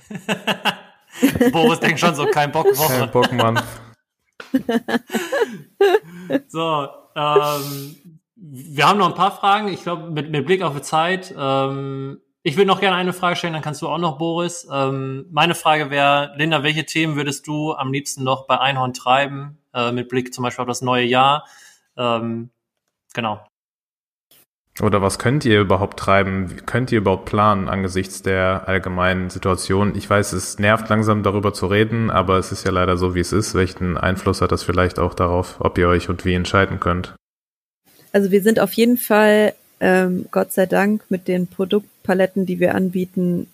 Boris 1.52 1.80
denkt 1.80 2.00
schon 2.00 2.16
so, 2.16 2.26
kein 2.26 2.52
Bock 2.52 2.66
Woche. 2.78 3.00
Kein 3.00 3.12
Bock, 3.12 3.32
Mann. 3.34 3.60
So, 6.48 6.88
ähm, 7.16 7.96
wir 8.36 8.88
haben 8.88 8.98
noch 9.00 9.10
ein 9.10 9.16
paar 9.16 9.36
Fragen. 9.36 9.68
Ich 9.68 9.84
glaube, 9.84 10.10
mit, 10.12 10.30
mit 10.32 10.46
Blick 10.46 10.62
auf 10.62 10.76
die 10.76 10.82
Zeit. 10.82 11.34
Ähm, 11.38 12.20
ich 12.44 12.58
würde 12.58 12.68
noch 12.68 12.82
gerne 12.82 12.98
eine 12.98 13.14
Frage 13.14 13.36
stellen, 13.38 13.54
dann 13.54 13.62
kannst 13.62 13.82
du 13.82 13.88
auch 13.88 13.98
noch, 13.98 14.18
Boris. 14.18 14.68
Ähm, 14.72 15.26
meine 15.32 15.56
Frage 15.56 15.89
wäre, 15.89 16.34
Linda, 16.36 16.64
welche 16.64 16.86
Themen 16.86 17.16
würdest 17.16 17.48
du 17.48 17.74
am 17.74 17.91
liebsten 17.91 18.24
noch 18.24 18.48
bei 18.48 18.60
Einhorn 18.60 18.94
treiben? 18.94 19.58
Äh, 19.74 19.91
mit 19.91 20.10
Blick 20.10 20.34
zum 20.34 20.44
Beispiel 20.44 20.62
auf 20.62 20.68
das 20.68 20.82
neue 20.82 21.06
Jahr. 21.06 21.46
Ähm, 21.98 22.50
genau. 23.14 23.46
Oder 24.82 25.04
was 25.04 25.20
könnt 25.20 25.46
ihr 25.46 25.62
überhaupt 25.62 26.00
treiben? 26.00 26.50
Wie 26.50 26.56
Könnt 26.56 26.91
ihr 26.91 26.98
überhaupt 26.98 27.26
planen 27.26 27.70
angesichts 27.70 28.24
der 28.24 28.64
allgemeinen 28.68 29.30
Situation? 29.30 29.96
Ich 29.96 30.10
weiß, 30.10 30.34
es 30.34 30.58
nervt 30.58 30.89
langsam 30.89 31.22
darüber 31.22 31.54
zu 31.54 31.68
reden, 31.68 32.10
aber 32.10 32.39
es 32.39 32.52
ist 32.52 32.66
ja 32.66 32.72
leider 32.72 32.98
so, 32.98 33.14
wie 33.14 33.20
es 33.20 33.32
ist. 33.34 33.54
Welchen 33.54 33.98
Einfluss 33.98 34.41
hat 34.41 34.52
das 34.52 34.64
vielleicht 34.64 34.98
auch 34.98 35.14
darauf, 35.14 35.58
ob 35.60 35.78
ihr 35.78 35.88
euch 35.88 36.10
und 36.10 36.26
wie 36.26 36.34
entscheiden 36.34 36.80
könnt? 36.80 37.14
Also 38.12 38.32
wir 38.32 38.41
sind 38.41 38.60
auf 38.60 38.74
jeden 38.74 38.98
Fall, 38.98 39.54
ähm, 39.84 40.28
Gott 40.32 40.54
sei 40.54 40.66
Dank, 40.66 41.04
mit 41.10 41.28
den 41.28 41.48
Produktpaletten, 41.48 42.46
die 42.46 42.62
wir 42.62 42.74
anbieten, 42.74 43.48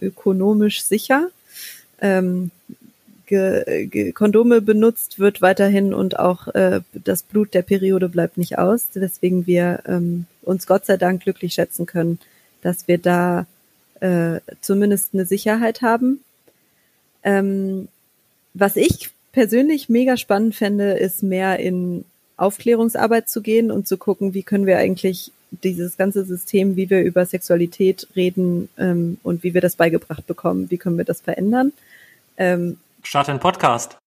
ökonomisch 0.00 0.84
sicher. 0.84 1.30
Ähm, 2.00 2.52
ge 3.26 3.88
ge 3.88 4.12
Kondome 4.12 4.60
benutzt 4.60 5.18
wird 5.18 5.42
weiterhin 5.42 5.92
und 5.92 6.16
auch 6.16 6.46
äh, 6.54 6.80
das 6.92 7.24
Blut 7.24 7.54
der 7.54 7.62
Periode 7.62 8.08
bleibt 8.08 8.38
nicht 8.38 8.56
aus, 8.56 8.86
weswegen 8.94 9.48
wir 9.48 9.82
ähm, 9.86 10.26
uns 10.42 10.68
Gott 10.68 10.86
sei 10.86 10.96
Dank 10.96 11.24
glücklich 11.24 11.54
schätzen 11.54 11.86
können, 11.86 12.20
dass 12.62 12.86
wir 12.86 12.98
da 12.98 13.46
äh, 13.98 14.38
zumindest 14.60 15.12
eine 15.12 15.26
Sicherheit 15.26 15.82
haben. 15.82 16.20
Ähm, 17.24 17.88
was 18.52 18.76
ich 18.76 19.10
persönlich 19.32 19.88
mega 19.88 20.16
spannend 20.16 20.54
fände, 20.54 20.92
ist 20.92 21.24
mehr 21.24 21.58
in 21.58 22.04
Aufklärungsarbeit 22.36 23.28
zu 23.28 23.42
gehen 23.42 23.72
und 23.72 23.88
zu 23.88 23.96
gucken, 23.96 24.34
wie 24.34 24.44
können 24.44 24.66
wir 24.66 24.78
eigentlich 24.78 25.32
dieses 25.62 25.96
ganze 25.96 26.24
System, 26.24 26.76
wie 26.76 26.90
wir 26.90 27.02
über 27.02 27.24
Sexualität 27.26 28.08
reden 28.16 28.68
ähm, 28.78 29.18
und 29.22 29.42
wie 29.42 29.54
wir 29.54 29.60
das 29.60 29.76
beigebracht 29.76 30.26
bekommen, 30.26 30.70
wie 30.70 30.78
können 30.78 30.98
wir 30.98 31.04
das 31.04 31.20
verändern. 31.20 31.72
Ähm, 32.36 32.78
Starte 33.02 33.30
einen 33.30 33.40
Podcast. 33.40 33.98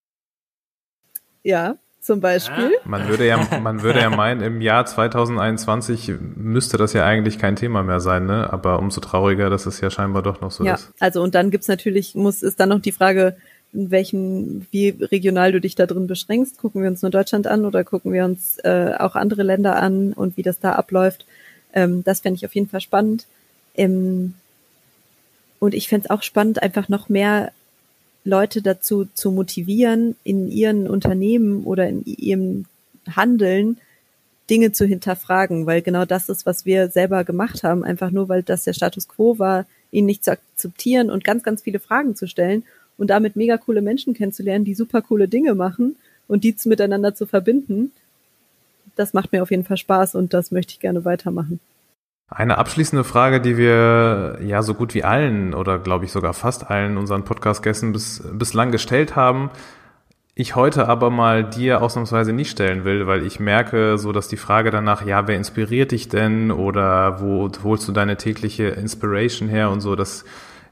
ja, 1.43 1.75
zum 2.07 2.21
Beispiel. 2.21 2.71
Man 2.85 3.07
würde 3.09 3.27
ja, 3.27 3.59
man 3.61 3.83
würde 3.83 3.99
ja 3.99 4.09
meinen, 4.15 4.41
im 4.41 4.61
Jahr 4.61 4.85
2021 4.85 6.13
müsste 6.35 6.77
das 6.77 6.93
ja 6.93 7.05
eigentlich 7.05 7.37
kein 7.37 7.57
Thema 7.57 7.83
mehr 7.83 7.99
sein, 7.99 8.25
ne? 8.25 8.51
Aber 8.51 8.79
umso 8.79 9.01
trauriger, 9.01 9.49
dass 9.49 9.65
es 9.65 9.81
ja 9.81 9.89
scheinbar 9.89 10.23
doch 10.23 10.39
noch 10.39 10.51
so 10.51 10.63
Ja, 10.63 10.75
ist. 10.75 10.93
also 10.99 11.21
und 11.21 11.35
dann 11.35 11.51
gibt's 11.51 11.67
natürlich, 11.67 12.15
muss 12.15 12.43
ist 12.43 12.61
dann 12.61 12.69
noch 12.69 12.79
die 12.79 12.93
Frage, 12.93 13.35
in 13.73 13.91
welchen, 13.91 14.65
wie 14.71 14.89
regional 14.89 15.51
du 15.51 15.59
dich 15.59 15.75
da 15.75 15.85
drin 15.85 16.07
beschränkst. 16.07 16.57
Gucken 16.57 16.81
wir 16.81 16.89
uns 16.89 17.01
nur 17.01 17.11
Deutschland 17.11 17.45
an 17.45 17.65
oder 17.65 17.83
gucken 17.83 18.13
wir 18.13 18.23
uns 18.23 18.57
äh, 18.63 18.93
auch 18.97 19.15
andere 19.15 19.43
Länder 19.43 19.75
an 19.75 20.13
und 20.13 20.37
wie 20.37 20.43
das 20.43 20.59
da 20.59 20.71
abläuft. 20.73 21.25
Ähm, 21.77 22.03
das 22.03 22.21
fände 22.21 22.37
ich 22.37 22.45
auf 22.45 22.55
jeden 22.55 22.69
Fall 22.69 22.81
spannend. 22.81 23.27
Ähm, 23.75 24.33
Und 25.59 25.73
ich 25.73 25.87
fände 25.87 26.05
es 26.05 26.09
auch 26.09 26.23
spannend, 26.23 26.61
einfach 26.61 26.87
noch 26.89 27.09
mehr 27.09 27.51
Leute 28.23 28.61
dazu 28.61 29.07
zu 29.13 29.31
motivieren, 29.31 30.15
in 30.23 30.51
ihren 30.51 30.87
Unternehmen 30.87 31.63
oder 31.63 31.87
in 31.87 32.03
ihrem 32.05 32.65
Handeln 33.15 33.77
Dinge 34.49 34.71
zu 34.71 34.85
hinterfragen, 34.85 35.65
weil 35.65 35.81
genau 35.81 36.05
das 36.05 36.29
ist, 36.29 36.45
was 36.45 36.65
wir 36.65 36.89
selber 36.89 37.23
gemacht 37.23 37.63
haben, 37.63 37.83
einfach 37.83 38.11
nur, 38.11 38.27
weil 38.29 38.43
das 38.43 38.63
der 38.65 38.73
Status 38.73 39.07
quo 39.07 39.39
war, 39.39 39.65
ihn 39.91 40.05
nicht 40.05 40.23
zu 40.23 40.31
akzeptieren 40.31 41.09
und 41.09 41.23
ganz, 41.23 41.43
ganz 41.43 41.61
viele 41.63 41.79
Fragen 41.79 42.15
zu 42.15 42.27
stellen 42.27 42.63
und 42.97 43.09
damit 43.09 43.35
mega 43.35 43.57
coole 43.57 43.81
Menschen 43.81 44.13
kennenzulernen, 44.13 44.65
die 44.65 44.75
super 44.75 45.01
coole 45.01 45.27
Dinge 45.27 45.53
machen 45.55 45.95
und 46.27 46.43
die 46.43 46.55
miteinander 46.65 47.13
zu 47.13 47.25
verbinden. 47.25 47.91
Das 48.97 49.13
macht 49.13 49.31
mir 49.31 49.41
auf 49.41 49.51
jeden 49.51 49.63
Fall 49.63 49.77
Spaß 49.77 50.15
und 50.15 50.33
das 50.33 50.51
möchte 50.51 50.73
ich 50.73 50.79
gerne 50.79 51.05
weitermachen. 51.05 51.59
Eine 52.29 52.57
abschließende 52.57 53.05
Frage, 53.05 53.39
die 53.39 53.55
wir 53.55 54.39
ja 54.41 54.61
so 54.61 54.73
gut 54.73 54.93
wie 54.93 55.05
allen 55.05 55.53
oder 55.53 55.79
glaube 55.79 56.03
ich 56.03 56.11
sogar 56.11 56.33
fast 56.33 56.69
allen 56.69 56.97
unseren 56.97 57.23
Podcast-Gästen 57.23 57.93
bis, 57.93 58.21
bislang 58.33 58.71
gestellt 58.71 59.15
haben, 59.15 59.49
ich 60.39 60.55
heute 60.55 60.87
aber 60.87 61.09
mal 61.09 61.43
dir 61.43 61.81
ausnahmsweise 61.81 62.31
nicht 62.31 62.51
stellen 62.51 62.83
will, 62.85 63.07
weil 63.07 63.25
ich 63.25 63.39
merke 63.39 63.97
so, 63.97 64.11
dass 64.11 64.27
die 64.27 64.37
Frage 64.37 64.69
danach, 64.69 65.03
ja, 65.03 65.27
wer 65.27 65.35
inspiriert 65.35 65.91
dich 65.91 66.09
denn 66.09 66.51
oder 66.51 67.21
wo 67.21 67.49
holst 67.63 67.87
du 67.87 67.91
deine 67.91 68.17
tägliche 68.17 68.65
Inspiration 68.65 69.49
her 69.49 69.71
und 69.71 69.81
so, 69.81 69.95
das 69.95 70.25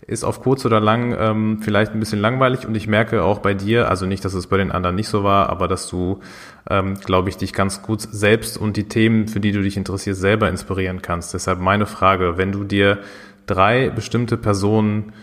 ist 0.07 0.23
auf 0.23 0.41
kurz 0.41 0.65
oder 0.65 0.79
lang 0.79 1.15
ähm, 1.17 1.59
vielleicht 1.61 1.93
ein 1.93 1.99
bisschen 1.99 2.19
langweilig 2.19 2.67
und 2.67 2.75
ich 2.75 2.87
merke 2.87 3.23
auch 3.23 3.39
bei 3.39 3.53
dir, 3.53 3.89
also 3.89 4.05
nicht, 4.05 4.23
dass 4.23 4.33
es 4.33 4.47
bei 4.47 4.57
den 4.57 4.71
anderen 4.71 4.95
nicht 4.95 5.07
so 5.07 5.23
war, 5.23 5.49
aber 5.49 5.67
dass 5.67 5.87
du, 5.87 6.19
ähm, 6.69 6.95
glaube 6.95 7.29
ich, 7.29 7.37
dich 7.37 7.53
ganz 7.53 7.81
gut 7.81 8.01
selbst 8.01 8.57
und 8.57 8.77
die 8.77 8.87
Themen, 8.87 9.27
für 9.27 9.39
die 9.39 9.51
du 9.51 9.61
dich 9.61 9.77
interessierst, 9.77 10.21
selber 10.21 10.49
inspirieren 10.49 11.01
kannst. 11.01 11.33
Deshalb 11.33 11.59
meine 11.59 11.85
Frage, 11.85 12.37
wenn 12.37 12.51
du 12.51 12.63
dir 12.63 12.99
drei 13.47 13.89
bestimmte 13.89 14.37
Personen 14.37 15.13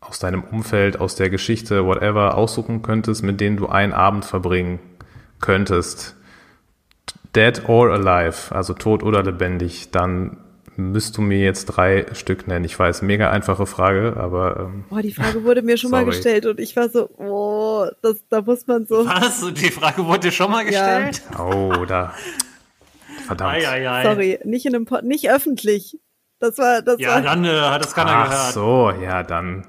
aus 0.00 0.18
deinem 0.18 0.44
Umfeld, 0.44 1.00
aus 1.00 1.16
der 1.16 1.30
Geschichte, 1.30 1.84
whatever, 1.84 2.36
aussuchen 2.36 2.82
könntest, 2.82 3.22
mit 3.22 3.40
denen 3.40 3.56
du 3.56 3.66
einen 3.66 3.92
Abend 3.92 4.24
verbringen 4.24 4.78
könntest, 5.40 6.16
dead 7.34 7.68
or 7.68 7.90
alive, 7.90 8.54
also 8.54 8.72
tot 8.72 9.02
oder 9.02 9.22
lebendig, 9.22 9.90
dann 9.90 10.38
müsst 10.76 11.16
du 11.16 11.22
mir 11.22 11.38
jetzt 11.38 11.66
drei 11.66 12.06
Stück 12.12 12.46
nennen. 12.46 12.64
Ich 12.64 12.78
weiß, 12.78 13.02
mega 13.02 13.30
einfache 13.30 13.66
Frage, 13.66 14.16
aber. 14.16 14.60
Ähm, 14.60 14.84
oh, 14.90 14.98
die 14.98 15.12
Frage 15.12 15.44
wurde 15.44 15.62
mir 15.62 15.76
schon 15.76 15.90
sorry. 15.90 16.04
mal 16.04 16.10
gestellt 16.10 16.46
und 16.46 16.60
ich 16.60 16.76
war 16.76 16.88
so, 16.88 17.08
oh, 17.18 17.86
das, 18.02 18.16
da 18.28 18.42
muss 18.42 18.66
man 18.66 18.86
so. 18.86 19.06
Was? 19.06 19.44
Die 19.54 19.70
Frage 19.70 20.04
wurde 20.06 20.20
dir 20.20 20.32
schon 20.32 20.50
mal 20.50 20.64
gestellt? 20.64 21.22
Ja. 21.32 21.44
Oh, 21.44 21.84
da. 21.84 22.14
Verdammt. 23.26 23.54
Ei, 23.54 23.68
ei, 23.68 23.90
ei. 23.90 24.02
Sorry, 24.04 24.38
nicht 24.44 24.66
in 24.66 24.74
einem 24.74 24.84
Pod, 24.84 25.04
nicht 25.04 25.30
öffentlich. 25.30 25.98
Das 26.38 26.58
war, 26.58 26.82
das 26.82 27.00
ja, 27.00 27.14
war. 27.14 27.22
dann 27.22 27.44
äh, 27.44 27.48
hat 27.48 27.82
das 27.82 27.94
keiner 27.94 28.10
Ach 28.12 28.24
gehört. 28.28 28.40
Ach 28.40 28.52
so, 28.52 28.90
ja, 29.02 29.22
dann. 29.22 29.66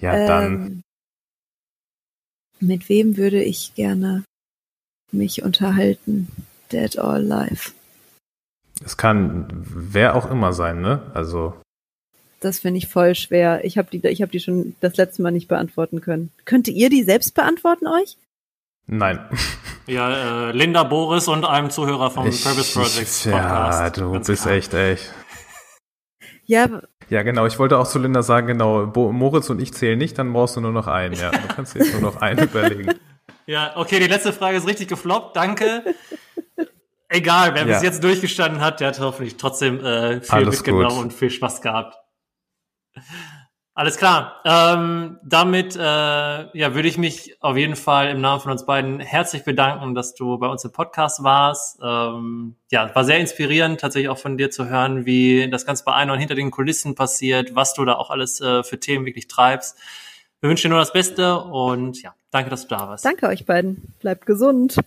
Ja, 0.00 0.14
ähm, 0.14 0.26
dann. 0.26 0.82
Mit 2.60 2.88
wem 2.88 3.16
würde 3.16 3.42
ich 3.42 3.74
gerne 3.74 4.24
mich 5.10 5.42
unterhalten? 5.42 6.28
Dead 6.70 6.96
or 6.96 7.14
Alive? 7.14 7.72
Es 8.84 8.96
kann 8.96 9.46
wer 9.52 10.16
auch 10.16 10.30
immer 10.30 10.52
sein, 10.52 10.80
ne? 10.80 11.10
Also. 11.14 11.54
Das 12.40 12.58
finde 12.58 12.78
ich 12.78 12.88
voll 12.88 13.14
schwer. 13.14 13.64
Ich 13.64 13.78
habe 13.78 13.88
die, 13.90 14.06
ich 14.08 14.20
habe 14.20 14.32
die 14.32 14.40
schon 14.40 14.74
das 14.80 14.96
letzte 14.96 15.22
Mal 15.22 15.30
nicht 15.30 15.48
beantworten 15.48 16.00
können. 16.00 16.32
Könnt 16.44 16.66
ihr 16.68 16.90
die 16.90 17.04
selbst 17.04 17.34
beantworten 17.34 17.86
euch? 17.86 18.16
Nein. 18.86 19.20
Ja, 19.86 20.48
äh, 20.48 20.52
Linda 20.52 20.82
Boris 20.82 21.28
und 21.28 21.44
einem 21.44 21.70
Zuhörer 21.70 22.10
vom 22.10 22.26
ich, 22.26 22.42
Purpose 22.42 22.72
Projects 22.72 23.24
Podcast. 23.24 23.80
Ja, 23.80 23.90
du 23.90 24.12
bist 24.12 24.42
klar. 24.42 24.54
echt 24.54 24.74
echt. 24.74 25.12
Ja. 26.44 26.82
Ja, 27.08 27.22
genau. 27.22 27.46
Ich 27.46 27.58
wollte 27.58 27.78
auch 27.78 27.86
zu 27.86 27.98
Linda 27.98 28.22
sagen, 28.22 28.46
genau, 28.46 28.86
Bo 28.86 29.12
Moritz 29.12 29.50
und 29.50 29.60
ich 29.60 29.72
zählen 29.72 29.98
nicht, 29.98 30.18
dann 30.18 30.32
brauchst 30.32 30.56
du 30.56 30.60
nur 30.60 30.72
noch 30.72 30.86
einen. 30.86 31.14
Ja, 31.14 31.30
du 31.30 31.48
kannst 31.54 31.74
jetzt 31.74 31.92
nur 31.92 32.00
noch 32.00 32.20
einen 32.20 32.44
überlegen. 32.48 32.94
Ja, 33.46 33.72
okay, 33.76 33.98
die 33.98 34.06
letzte 34.06 34.32
Frage 34.32 34.56
ist 34.56 34.66
richtig 34.66 34.88
gefloppt. 34.88 35.36
Danke. 35.36 35.84
Egal, 37.12 37.54
wer 37.54 37.66
ja. 37.66 37.74
bis 37.74 37.82
jetzt 37.82 38.02
durchgestanden 38.02 38.62
hat, 38.62 38.80
der 38.80 38.88
hat 38.88 38.98
hoffentlich 38.98 39.36
trotzdem 39.36 39.84
äh, 39.84 40.22
viel 40.22 40.34
Alles 40.34 40.56
mitgenommen 40.56 40.96
gut. 40.96 41.04
und 41.04 41.12
viel 41.12 41.28
Spaß 41.28 41.60
gehabt. 41.60 41.98
Alles 43.74 43.98
klar. 43.98 44.40
Ähm, 44.46 45.18
damit 45.22 45.76
äh, 45.76 45.78
ja, 45.80 46.74
würde 46.74 46.88
ich 46.88 46.96
mich 46.96 47.36
auf 47.42 47.58
jeden 47.58 47.76
Fall 47.76 48.08
im 48.08 48.22
Namen 48.22 48.40
von 48.40 48.52
uns 48.52 48.64
beiden 48.64 49.00
herzlich 49.00 49.44
bedanken, 49.44 49.94
dass 49.94 50.14
du 50.14 50.38
bei 50.38 50.46
uns 50.46 50.64
im 50.64 50.72
Podcast 50.72 51.22
warst. 51.22 51.78
Ähm, 51.82 52.56
ja, 52.70 52.94
war 52.94 53.04
sehr 53.04 53.18
inspirierend, 53.18 53.80
tatsächlich 53.80 54.08
auch 54.08 54.18
von 54.18 54.38
dir 54.38 54.50
zu 54.50 54.68
hören, 54.68 55.04
wie 55.04 55.50
das 55.50 55.66
Ganze 55.66 55.84
bei 55.84 55.92
einer 55.92 56.14
und 56.14 56.18
hinter 56.18 56.34
den 56.34 56.50
Kulissen 56.50 56.94
passiert, 56.94 57.54
was 57.54 57.74
du 57.74 57.84
da 57.84 57.94
auch 57.94 58.08
alles 58.08 58.40
äh, 58.40 58.62
für 58.62 58.80
Themen 58.80 59.04
wirklich 59.04 59.28
treibst. 59.28 59.78
Wir 60.40 60.48
wünschen 60.48 60.68
dir 60.68 60.76
nur 60.76 60.80
das 60.80 60.94
Beste 60.94 61.38
und 61.38 62.00
ja, 62.02 62.14
danke, 62.30 62.48
dass 62.48 62.62
du 62.62 62.68
da 62.74 62.88
warst. 62.88 63.04
Danke 63.04 63.26
euch 63.26 63.44
beiden. 63.44 63.94
Bleibt 64.00 64.24
gesund. 64.24 64.78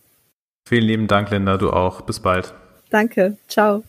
Vielen 0.67 0.85
lieben 0.85 1.07
Dank, 1.07 1.29
Linda. 1.29 1.57
Du 1.57 1.69
auch. 1.69 2.01
Bis 2.01 2.19
bald. 2.19 2.53
Danke. 2.89 3.37
Ciao. 3.47 3.83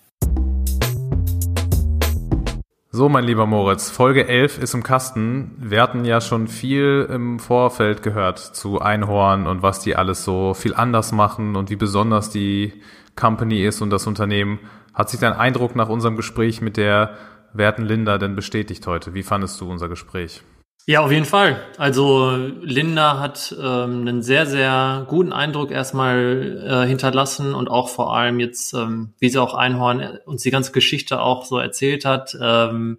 So, 2.91 3.09
mein 3.09 3.25
lieber 3.25 3.47
Moritz, 3.47 3.91
Folge 3.91 4.27
11 4.29 4.59
ist 4.59 4.75
im 4.75 4.83
Kasten. 4.83 5.55
Wir 5.59 5.83
hatten 5.83 6.05
ja 6.05 6.21
schon 6.21 6.49
viel 6.49 7.07
im 7.11 7.39
Vorfeld 7.39 8.03
gehört 8.03 8.39
zu 8.39 8.81
Einhorn 8.81 9.47
und 9.47 9.63
was 9.63 9.81
die 9.81 9.97
alles 9.97 10.25
so 10.25 10.55
viel 10.55 10.75
anders 10.75 11.13
machen 11.13 11.57
und 11.57 11.69
wie 11.71 11.77
besonders 11.77 12.31
die 12.31 12.73
Company 13.15 13.65
ist 13.65 13.81
und 13.81 13.91
das 13.91 14.07
Unternehmen. 14.07 14.61
Hat 14.95 15.11
sich 15.11 15.21
dein 15.21 15.35
Eindruck 15.35 15.77
nach 15.77 15.89
unserem 15.89 16.17
Gespräch 16.17 16.61
mit 16.61 16.77
der 16.77 17.17
werten 17.53 17.85
Linda 17.85 18.19
denn 18.19 18.37
bestätigt 18.37 18.87
heute? 18.87 19.15
Wie 19.15 19.23
fandest 19.23 19.61
du 19.61 19.71
unser 19.71 19.89
Gespräch? 19.89 20.43
Ja, 20.89 21.01
auf 21.01 21.11
jeden 21.11 21.25
Fall. 21.25 21.61
Also 21.79 22.31
Linda 22.63 23.19
hat 23.19 23.53
ähm, 23.59 24.03
einen 24.03 24.23
sehr, 24.23 24.47
sehr 24.47 25.05
guten 25.09 25.33
Eindruck 25.33 25.73
erstmal 25.73 26.85
äh, 26.85 26.87
hinterlassen 26.87 27.57
und 27.57 27.69
auch 27.69 27.89
vor 27.89 28.17
allem 28.17 28.39
jetzt, 28.39 28.73
ähm, 28.73 29.13
wie 29.19 29.29
sie 29.29 29.43
auch 29.43 29.55
Einhorn 29.55 30.21
uns 30.27 30.43
die 30.43 30.53
ganze 30.53 30.71
Geschichte 30.71 31.21
auch 31.21 31.45
so 31.45 31.59
erzählt 31.59 32.05
hat. 32.05 32.39
Ähm, 32.41 32.99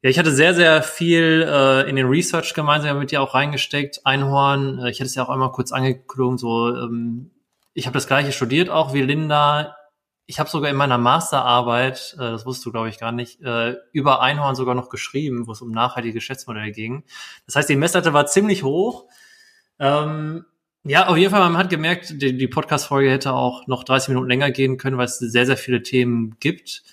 ja, 0.00 0.08
ich 0.08 0.18
hatte 0.18 0.32
sehr, 0.32 0.54
sehr 0.54 0.82
viel 0.82 1.46
äh, 1.46 1.90
in 1.90 1.96
den 1.96 2.06
Research 2.06 2.54
gemeinsam 2.54 2.98
mit 2.98 3.12
ihr 3.12 3.20
auch 3.20 3.34
reingesteckt. 3.34 4.00
Einhorn, 4.06 4.78
äh, 4.78 4.90
ich 4.90 4.98
hatte 5.00 5.08
es 5.08 5.14
ja 5.14 5.22
auch 5.22 5.28
einmal 5.28 5.52
kurz 5.52 5.72
angeklungen, 5.72 6.38
so 6.38 6.74
ähm, 6.74 7.32
ich 7.74 7.84
habe 7.84 7.94
das 7.94 8.06
gleiche 8.06 8.32
studiert 8.32 8.70
auch 8.70 8.94
wie 8.94 9.02
Linda 9.02 9.76
ich 10.30 10.38
habe 10.38 10.48
sogar 10.48 10.70
in 10.70 10.76
meiner 10.76 10.96
Masterarbeit, 10.96 12.14
äh, 12.14 12.18
das 12.18 12.46
wusstest 12.46 12.64
du 12.66 12.70
glaube 12.70 12.88
ich 12.88 13.00
gar 13.00 13.10
nicht, 13.10 13.42
äh, 13.42 13.74
über 13.92 14.22
Einhorn 14.22 14.54
sogar 14.54 14.76
noch 14.76 14.88
geschrieben, 14.88 15.48
wo 15.48 15.52
es 15.52 15.60
um 15.60 15.72
nachhaltige 15.72 16.14
Geschäftsmodelle 16.14 16.70
ging. 16.70 17.02
Das 17.46 17.56
heißt, 17.56 17.68
die 17.68 17.74
Messlatte 17.74 18.12
war 18.12 18.26
ziemlich 18.26 18.62
hoch. 18.62 19.06
Ähm, 19.80 20.44
ja, 20.84 21.08
auf 21.08 21.16
jeden 21.16 21.32
Fall, 21.32 21.40
man 21.40 21.56
hat 21.58 21.68
gemerkt, 21.68 22.22
die, 22.22 22.38
die 22.38 22.46
Podcast-Folge 22.46 23.10
hätte 23.10 23.32
auch 23.32 23.66
noch 23.66 23.82
30 23.82 24.10
Minuten 24.10 24.28
länger 24.28 24.52
gehen 24.52 24.76
können, 24.78 24.98
weil 24.98 25.06
es 25.06 25.18
sehr, 25.18 25.46
sehr 25.46 25.56
viele 25.56 25.82
Themen 25.82 26.36
gibt. 26.38 26.84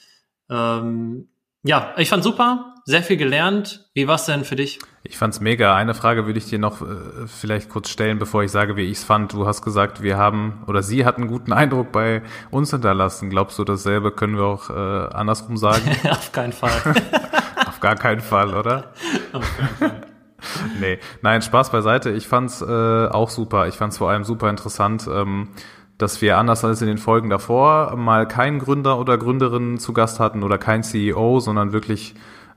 Ähm, 0.50 1.30
ja, 1.62 1.94
ich 1.98 2.10
fand 2.10 2.24
super, 2.24 2.74
sehr 2.88 3.04
viel 3.04 3.18
gelernt. 3.18 3.86
Wie 3.94 4.08
war's 4.08 4.26
denn 4.26 4.46
für 4.46 4.56
dich? 4.56 4.80
Ich 5.04 5.18
fand's 5.18 5.42
mega. 5.42 5.76
Eine 5.76 5.94
Frage 5.94 6.26
würde 6.26 6.40
ich 6.40 6.46
dir 6.46 6.58
noch 6.58 6.82
äh, 6.82 7.28
vielleicht 7.28 7.70
kurz 7.70 7.90
stellen, 7.90 8.18
bevor 8.18 8.44
ich 8.44 8.52
sage, 8.52 8.78
wie 8.78 8.90
ich's 8.90 9.04
fand. 9.04 9.34
Du 9.34 9.46
hast 9.46 9.62
gesagt, 9.62 10.02
wir 10.02 10.18
haben 10.18 10.64
oder 10.68 10.82
sie 10.82 11.04
hat 11.04 11.18
einen 11.18 11.28
guten 11.28 11.52
Eindruck 11.52 11.92
bei 11.92 12.22
uns 12.50 12.72
hinterlassen. 12.72 13.30
Glaubst 13.30 13.60
du, 13.60 13.66
dasselbe 13.66 14.12
können 14.12 14.38
wir 14.38 14.46
auch 14.46 14.70
äh, 14.70 15.14
andersrum 15.14 15.58
sagen? 15.58 15.84
Auf 16.10 16.32
keinen 16.32 16.54
Fall. 16.54 16.72
Auf 17.68 17.82
gar 17.82 17.96
keinen 17.96 18.22
Fall, 18.22 18.54
oder? 18.54 18.94
Auf 19.34 19.58
keinen 19.58 19.92
Fall. 19.92 20.02
nee, 20.80 20.98
nein, 21.22 21.42
Spaß 21.42 21.72
beiseite. 21.72 22.12
Ich 22.12 22.26
fand's 22.26 22.62
äh, 22.62 22.66
auch 23.08 23.30
super. 23.30 23.68
Ich 23.68 23.76
fand's 23.76 23.98
vor 23.98 24.10
allem 24.12 24.24
super 24.24 24.50
interessant. 24.50 25.10
Ähm, 25.12 25.50
dass 25.98 26.22
wir 26.22 26.38
anders 26.38 26.64
als 26.64 26.82
in 26.82 26.88
den 26.88 27.00
Folgen 27.00 27.30
davor 27.30 27.98
mal 27.98 28.28
keinen 28.28 28.60
Gründer 28.60 28.98
oder 28.98 29.18
Gründerin 29.18 29.78
zu 29.78 29.92
Gast 29.92 30.22
hatten 30.22 30.44
oder 30.44 30.58
kein 30.58 30.84
CEO, 30.84 31.42
sondern 31.42 31.74
wirklich 31.74 32.14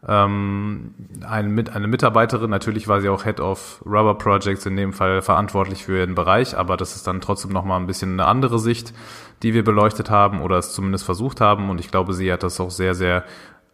ähm, 0.06 0.94
ein, 1.26 1.68
eine 1.68 1.86
Mitarbeiterin. 1.88 2.50
Natürlich 2.50 2.88
war 2.88 3.00
sie 3.00 3.08
auch 3.08 3.24
Head 3.24 3.40
of 3.40 3.82
Rubber 3.84 4.14
Projects 4.14 4.66
in 4.66 4.76
dem 4.76 4.92
Fall 4.92 5.20
verantwortlich 5.22 5.84
für 5.84 5.98
ihren 5.98 6.14
Bereich, 6.14 6.56
aber 6.56 6.76
das 6.76 6.96
ist 6.96 7.06
dann 7.06 7.20
trotzdem 7.20 7.52
nochmal 7.52 7.80
ein 7.80 7.86
bisschen 7.86 8.12
eine 8.12 8.26
andere 8.26 8.58
Sicht, 8.58 8.94
die 9.42 9.54
wir 9.54 9.64
beleuchtet 9.64 10.10
haben 10.10 10.40
oder 10.40 10.58
es 10.58 10.72
zumindest 10.72 11.04
versucht 11.04 11.40
haben. 11.40 11.68
Und 11.70 11.80
ich 11.80 11.90
glaube, 11.90 12.14
sie 12.14 12.32
hat 12.32 12.42
das 12.42 12.60
auch 12.60 12.70
sehr, 12.70 12.94
sehr 12.94 13.24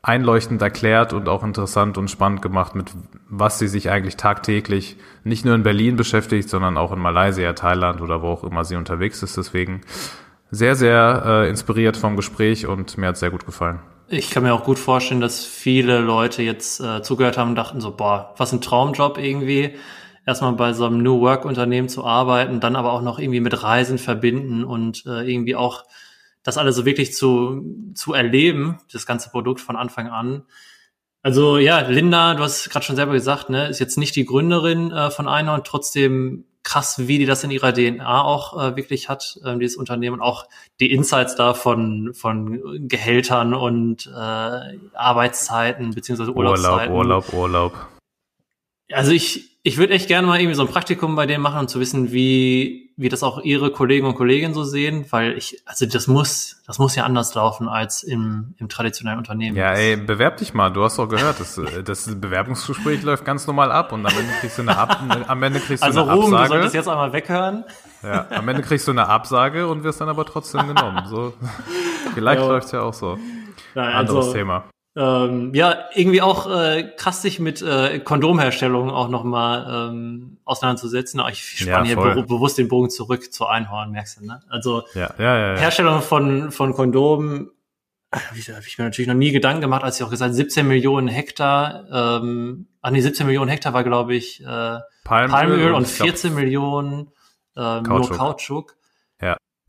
einleuchtend 0.03 0.63
erklärt 0.63 1.13
und 1.13 1.29
auch 1.29 1.43
interessant 1.43 1.99
und 1.99 2.09
spannend 2.09 2.41
gemacht, 2.41 2.77
mit 2.77 2.93
was 3.29 3.59
sie 3.59 3.67
sich 3.67 3.91
eigentlich 3.91 4.17
tagtäglich 4.17 4.97
nicht 5.25 5.45
nur 5.45 5.55
in 5.55 5.65
Berlin 5.65 5.97
beschäftigt, 5.97 6.49
sondern 6.49 6.77
auch 6.77 6.93
in 6.93 7.01
Malaysia, 7.01 7.53
Thailand 7.55 8.01
oder 8.01 8.23
wo 8.23 8.29
auch 8.29 8.45
immer 8.45 8.65
sie 8.65 8.77
unterwegs 8.77 9.23
ist. 9.25 9.37
Deswegen 9.37 9.81
sehr, 10.51 10.77
sehr 10.77 11.23
äh, 11.27 11.49
inspiriert 11.49 11.97
vom 11.97 12.15
Gespräch 12.15 12.67
und 12.67 12.99
mir 12.99 13.09
hat 13.09 13.17
sehr 13.17 13.31
gut 13.31 13.47
gefallen. 13.47 13.81
Ich 14.09 14.31
kann 14.31 14.45
mir 14.45 14.55
auch 14.55 14.63
gut 14.63 14.79
vorstellen, 14.79 15.21
dass 15.21 15.45
viele 15.45 15.99
Leute 15.99 16.43
jetzt 16.43 16.81
äh, 16.81 17.03
zugehört 17.03 17.37
haben 17.37 17.51
und 17.51 17.55
dachten 17.57 17.81
so, 17.81 17.91
boah, 17.91 18.35
was 18.37 18.53
ein 18.53 18.61
Traumjob 18.61 19.19
irgendwie. 19.19 19.75
Erstmal 20.25 20.53
bei 20.53 20.73
so 20.75 20.87
einem 20.87 21.03
New 21.03 21.21
Work 21.21 21.45
Unternehmen 21.45 21.89
zu 21.89 22.05
arbeiten, 22.05 22.61
dann 22.61 22.77
aber 22.77 22.93
auch 22.93 23.03
noch 23.03 23.19
irgendwie 23.19 23.41
mit 23.41 23.65
Reisen 23.65 23.99
verbinden 23.99 24.65
und 24.65 25.05
äh, 25.07 25.29
irgendwie 25.29 25.57
auch 25.57 25.85
das 26.45 26.57
alles 26.57 26.77
so 26.77 26.85
wirklich 26.85 27.15
zu, 27.15 27.65
zu 27.95 28.13
erleben, 28.13 28.79
das 28.93 29.07
ganze 29.07 29.31
Produkt 29.31 29.61
von 29.61 29.75
Anfang 29.75 30.09
an. 30.09 30.45
Also 31.23 31.59
ja, 31.59 31.81
Linda, 31.81 32.35
du 32.35 32.45
hast 32.45 32.71
gerade 32.71 32.85
schon 32.85 32.95
selber 32.95 33.13
gesagt, 33.13 33.51
ne, 33.51 33.67
ist 33.67 33.81
jetzt 33.81 33.99
nicht 33.99 34.15
die 34.15 34.25
Gründerin 34.25 34.93
äh, 34.93 35.11
von 35.11 35.27
Einhorn, 35.27 35.63
trotzdem 35.65 36.45
krass, 36.67 37.07
wie 37.07 37.19
die 37.19 37.27
das 37.27 37.45
in 37.45 37.53
ihrer 37.53 37.73
DNA 37.73 38.23
auch 38.25 38.61
äh, 38.61 38.77
wirklich 38.77 39.09
hat, 39.09 39.39
äh, 39.45 39.57
dieses 39.57 39.77
Unternehmen. 39.77 40.21
Auch 40.21 40.47
die 40.81 40.91
Insights 40.93 41.37
da 41.37 41.55
von, 41.55 42.13
von 42.13 42.89
Gehältern 42.89 43.55
und 43.55 44.07
äh, 44.07 44.11
Arbeitszeiten 44.93 45.95
beziehungsweise 45.95 46.35
Urlaubszeiten. 46.35 46.93
Urlaub, 46.93 47.33
Urlaub, 47.33 47.73
Urlaub. 47.73 47.87
Also 48.93 49.13
ich, 49.13 49.59
ich 49.63 49.77
würde 49.77 49.95
echt 49.95 50.09
gerne 50.09 50.27
mal 50.27 50.41
irgendwie 50.41 50.57
so 50.57 50.63
ein 50.63 50.69
Praktikum 50.69 51.15
bei 51.15 51.27
denen 51.27 51.43
machen, 51.43 51.61
um 51.61 51.69
zu 51.69 51.79
wissen, 51.79 52.11
wie, 52.13 52.86
wie 52.99 53.11
das 53.11 53.23
auch 53.23 53.41
ihre 53.43 53.71
Kollegen 53.71 54.07
und 54.07 54.15
Kolleginnen 54.15 54.55
so 54.55 54.65
sehen, 54.65 55.05
weil 55.11 55.37
ich, 55.37 55.63
also 55.67 55.85
das 55.85 56.07
muss, 56.07 56.63
das 56.67 56.79
muss 56.79 56.97
ja 56.97 57.05
anders 57.05 57.35
laufen 57.35 57.69
als 57.69 58.03
im, 58.03 58.55
im 58.59 58.71
traditionellen 58.71 59.19
Unternehmen. 59.19 59.55
Ja, 59.55 59.73
ey, 59.73 59.97
bewerb 59.97 60.39
dich 60.39 60.55
mal. 60.55 60.71
Du 60.71 60.83
hast 60.83 60.99
doch 60.99 61.07
gehört, 61.07 61.39
das, 61.39 61.61
das 61.85 62.19
Bewerbungsgespräch 62.19 63.03
läuft 63.03 63.27
ganz 63.27 63.47
normal 63.47 63.71
ab 63.71 63.93
und 63.93 64.07
am 64.07 64.13
Ende 64.19 64.33
kriegst 64.41 64.57
du 64.57 64.63
eine, 64.63 64.79
ab, 64.79 64.99
am 65.29 65.43
Ende 65.43 65.61
kriegst 65.61 65.83
du 65.83 65.87
also 65.87 66.03
eine 66.03 66.13
Ruhm, 66.15 66.25
Absage. 66.33 66.45
du 66.45 66.49
solltest 66.55 66.75
jetzt 66.75 66.89
einmal 66.89 67.13
weghören. 67.13 67.65
Ja, 68.03 68.27
am 68.31 68.49
Ende 68.49 68.63
kriegst 68.63 68.87
du 68.87 68.93
eine 68.93 69.09
Absage 69.09 69.67
und 69.69 69.85
wirst 69.85 70.01
dann 70.01 70.09
aber 70.09 70.25
trotzdem 70.25 70.67
genommen. 70.67 71.03
So, 71.07 71.35
vielleicht 72.15 72.41
Ja. 72.41 72.49
läuft's 72.49 72.73
ja 72.73 72.81
auch 72.81 72.95
so. 72.95 73.19
Nein, 73.75 73.93
Anderes 73.95 74.27
also, 74.27 74.33
Thema. 74.39 74.65
Ähm, 74.97 75.53
ja, 75.55 75.77
irgendwie 75.95 76.23
auch 76.23 76.51
äh, 76.51 76.91
krass 76.97 77.21
sich 77.21 77.41
mit 77.41 77.61
äh, 77.61 77.99
Kondomherstellung 77.99 78.91
auch 78.91 79.09
nochmal 79.11 79.91
ähm, 79.91 80.36
auseinanderzusetzen. 80.47 81.21
Aber 81.21 81.31
ich 81.31 81.43
spanne 81.43 81.91
Ja, 81.91 82.03
hier 82.15 82.23
bewusst 82.23 82.57
den 82.57 82.69
Bogen 82.69 82.89
zurück 82.89 83.31
zu 83.33 83.47
Einhorn, 83.47 83.91
merkst 83.91 84.21
du, 84.21 84.27
ne? 84.27 84.43
Also 84.49 84.85
Ja, 84.95 85.13
ja, 85.19 85.39
ja. 85.39 85.53
ja. 85.55 85.59
Herstellung 85.59 86.01
von, 86.01 86.51
von 86.51 86.73
Kondomen, 86.73 87.51
habe 88.11 88.39
ich, 88.39 88.49
hab 88.49 88.67
ich 88.67 88.79
mir 88.79 88.85
natürlich 88.85 89.09
noch 89.09 89.15
nie 89.15 89.33
Gedanken 89.33 89.61
gemacht, 89.61 89.83
als 89.85 90.01
ich 90.01 90.07
auch 90.07 90.11
gesagt 90.11 90.35
17 90.35 90.67
Millionen 90.67 91.09
Hektar, 91.09 92.23
ähm, 92.23 92.69
ach 92.81 92.91
nee, 92.91 93.01
17 93.01 93.27
Millionen 93.27 93.51
Hektar 93.51 93.75
war, 93.75 93.85
glaube 93.85 94.15
ich, 94.15 94.43
äh, 94.43 94.79
Palmöl 95.05 95.75
und 95.75 95.87
ich 95.87 95.97
glaub, 95.97 96.09
14 96.09 96.35
Millionen 96.35 97.13
ähm, 97.57 97.83
Kautschuk. 97.83 98.11
nur 98.11 98.19
Kautschuk. 98.19 98.77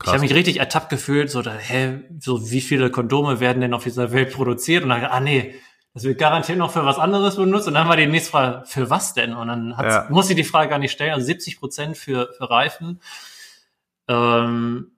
Ich 0.00 0.04
krass. 0.04 0.14
habe 0.14 0.22
mich 0.22 0.34
richtig 0.34 0.60
ertappt 0.60 0.90
gefühlt, 0.90 1.28
so, 1.28 1.42
da, 1.42 1.54
hä, 1.54 2.04
so 2.20 2.52
wie 2.52 2.60
viele 2.60 2.88
Kondome 2.88 3.40
werden 3.40 3.60
denn 3.60 3.74
auf 3.74 3.82
dieser 3.82 4.12
Welt 4.12 4.32
produziert? 4.32 4.84
Und 4.84 4.90
dann, 4.90 5.04
ah 5.04 5.18
nee, 5.18 5.56
das 5.94 6.04
wird 6.04 6.18
garantiert 6.18 6.58
noch 6.58 6.70
für 6.70 6.84
was 6.84 6.98
anderes 6.98 7.36
benutzt. 7.36 7.66
Und 7.68 7.74
dann 7.74 7.88
war 7.88 7.96
die 7.96 8.06
nächste 8.06 8.30
Frage, 8.30 8.62
für 8.66 8.88
was 8.90 9.14
denn? 9.14 9.34
Und 9.34 9.48
dann 9.48 9.70
Ja. 9.82 10.06
muss 10.10 10.30
ich 10.30 10.36
die 10.36 10.44
Frage 10.44 10.70
gar 10.70 10.78
nicht 10.78 10.92
stellen. 10.92 11.12
Also 11.14 11.26
70 11.26 11.58
Prozent 11.58 11.96
für, 11.96 12.28
für 12.36 12.48
Reifen. 12.50 13.00
Ähm, 14.08 14.92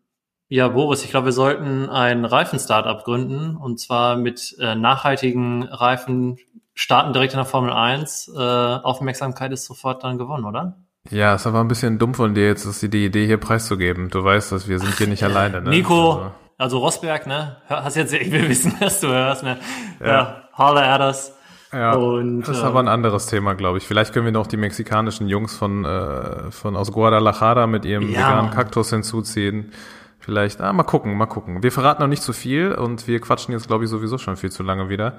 ja, 0.49 0.69
Boris, 0.69 1.05
ich 1.05 1.11
glaube, 1.11 1.27
wir 1.27 1.33
sollten 1.33 1.89
ein 1.89 2.25
Reifen-Startup 2.25 3.03
gründen. 3.05 3.57
Und 3.57 3.79
zwar 3.81 4.17
mit 4.17 4.57
äh, 4.59 4.75
nachhaltigen 4.75 5.63
Reifen 5.65 6.39
starten 6.75 7.13
direkt 7.13 7.33
in 7.35 7.39
der 7.39 7.47
Formel 7.47 7.73
1. 7.73 8.33
Äh, 8.37 8.39
Aufmerksamkeit 8.41 9.53
ist 9.53 9.65
sofort 9.67 10.03
dann 10.05 10.19
gewonnen, 10.19 10.45
oder? 10.45 10.77
Ja, 11.11 11.35
ist 11.35 11.47
aber 11.47 11.61
ein 11.61 11.69
bisschen 11.69 11.99
dumm 11.99 12.15
von 12.15 12.35
dir 12.35 12.47
jetzt, 12.47 12.67
dass 12.67 12.81
die 12.81 12.87
Idee 13.05 13.27
hier 13.27 13.39
preiszugeben. 13.39 14.11
Du 14.11 14.23
weißt, 14.23 14.53
dass 14.53 14.69
wir 14.69 14.79
sind 14.79 14.97
hier 14.99 15.07
nicht 15.07 15.23
alleine, 15.23 15.63
ne? 15.63 15.71
Nico, 15.71 16.13
Also, 16.13 16.33
also 16.61 16.79
Rosberg, 16.79 17.27
ne? 17.27 17.57
Hast 17.69 17.97
jetzt, 17.97 18.13
ich 18.13 18.31
will 18.31 18.49
wissen, 18.49 18.75
dass 18.81 19.01
du 19.01 19.09
hörst, 19.09 19.43
ne? 19.43 19.57
Ja. 19.99 20.43
Ja, 20.59 20.95
at 20.95 21.01
us. 21.01 21.33
ja, 21.73 21.95
Und, 21.95 22.43
das 22.43 22.51
ist 22.51 22.59
ähm, 22.59 22.69
aber 22.69 22.81
ein 22.81 22.89
anderes 22.89 23.27
Thema, 23.27 23.55
glaube 23.55 23.79
ich. 23.79 23.87
Vielleicht 23.87 24.13
können 24.13 24.27
wir 24.27 24.33
noch 24.33 24.47
die 24.47 24.59
mexikanischen 24.59 25.27
Jungs 25.27 25.57
von, 25.57 25.87
äh, 25.87 26.51
von 26.51 26.77
aus 26.77 26.93
Guadalajara 26.93 27.67
mit 27.67 27.87
ihrem 27.87 28.11
Ja, 28.11 28.29
veganen. 28.29 28.51
Kaktus 28.51 28.91
hinzuziehen. 28.91 29.73
Vielleicht, 30.19 30.61
ah, 30.61 30.71
mal 30.75 30.83
gucken, 30.83 31.17
mal 31.17 31.25
gucken. 31.25 31.63
Wir 31.63 31.73
verraten 31.73 32.03
noch 32.03 32.09
nicht 32.09 32.23
zu 32.23 32.35
viel 32.35 32.73
und 32.73 33.09
wir 33.09 33.21
quatschen 33.21 33.55
jetzt, 33.55 33.67
glaube 33.69 33.85
ich, 33.85 33.91
sowieso 33.91 34.19
schon 34.19 34.37
viel 34.37 34.53
zu 34.53 34.63
lange 34.63 34.91
wieder. 34.91 35.15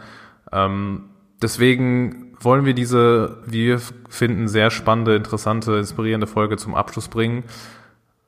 Ähm, 0.52 1.06
deswegen 1.42 2.38
wollen 2.40 2.66
wir 2.66 2.76
diese, 2.76 3.40
wie 3.48 3.66
wir 3.66 3.80
finden, 4.10 4.48
sehr 4.48 4.70
spannende, 4.70 5.16
interessante, 5.16 5.74
inspirierende 5.78 6.28
Folge 6.28 6.58
zum 6.58 6.76
Abschluss 6.76 7.08
bringen. 7.08 7.46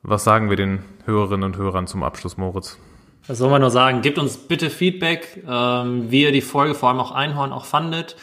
Was 0.02 0.24
sagen 0.24 0.50
wir 0.50 0.58
den 0.58 0.80
Hörerinnen 1.06 1.44
und 1.44 1.58
Hörern 1.58 1.86
zum 1.86 2.02
Abschluss, 2.02 2.38
Moritz? 2.38 2.80
Was 3.28 3.38
soll 3.38 3.50
man 3.50 3.62
nur 3.62 3.70
sagen? 3.70 4.02
Gebt 4.02 4.18
uns 4.18 4.38
bitte 4.38 4.70
Feedback, 4.70 5.44
ähm, 5.48 6.12
wie 6.12 6.24
ihr 6.24 6.32
die 6.32 6.42
Folge, 6.42 6.76
vor 6.76 6.90
allem 6.90 7.00
auch 7.00 7.12
Einhorn, 7.12 7.54
auch 7.54 7.66
fandet. 7.66 8.18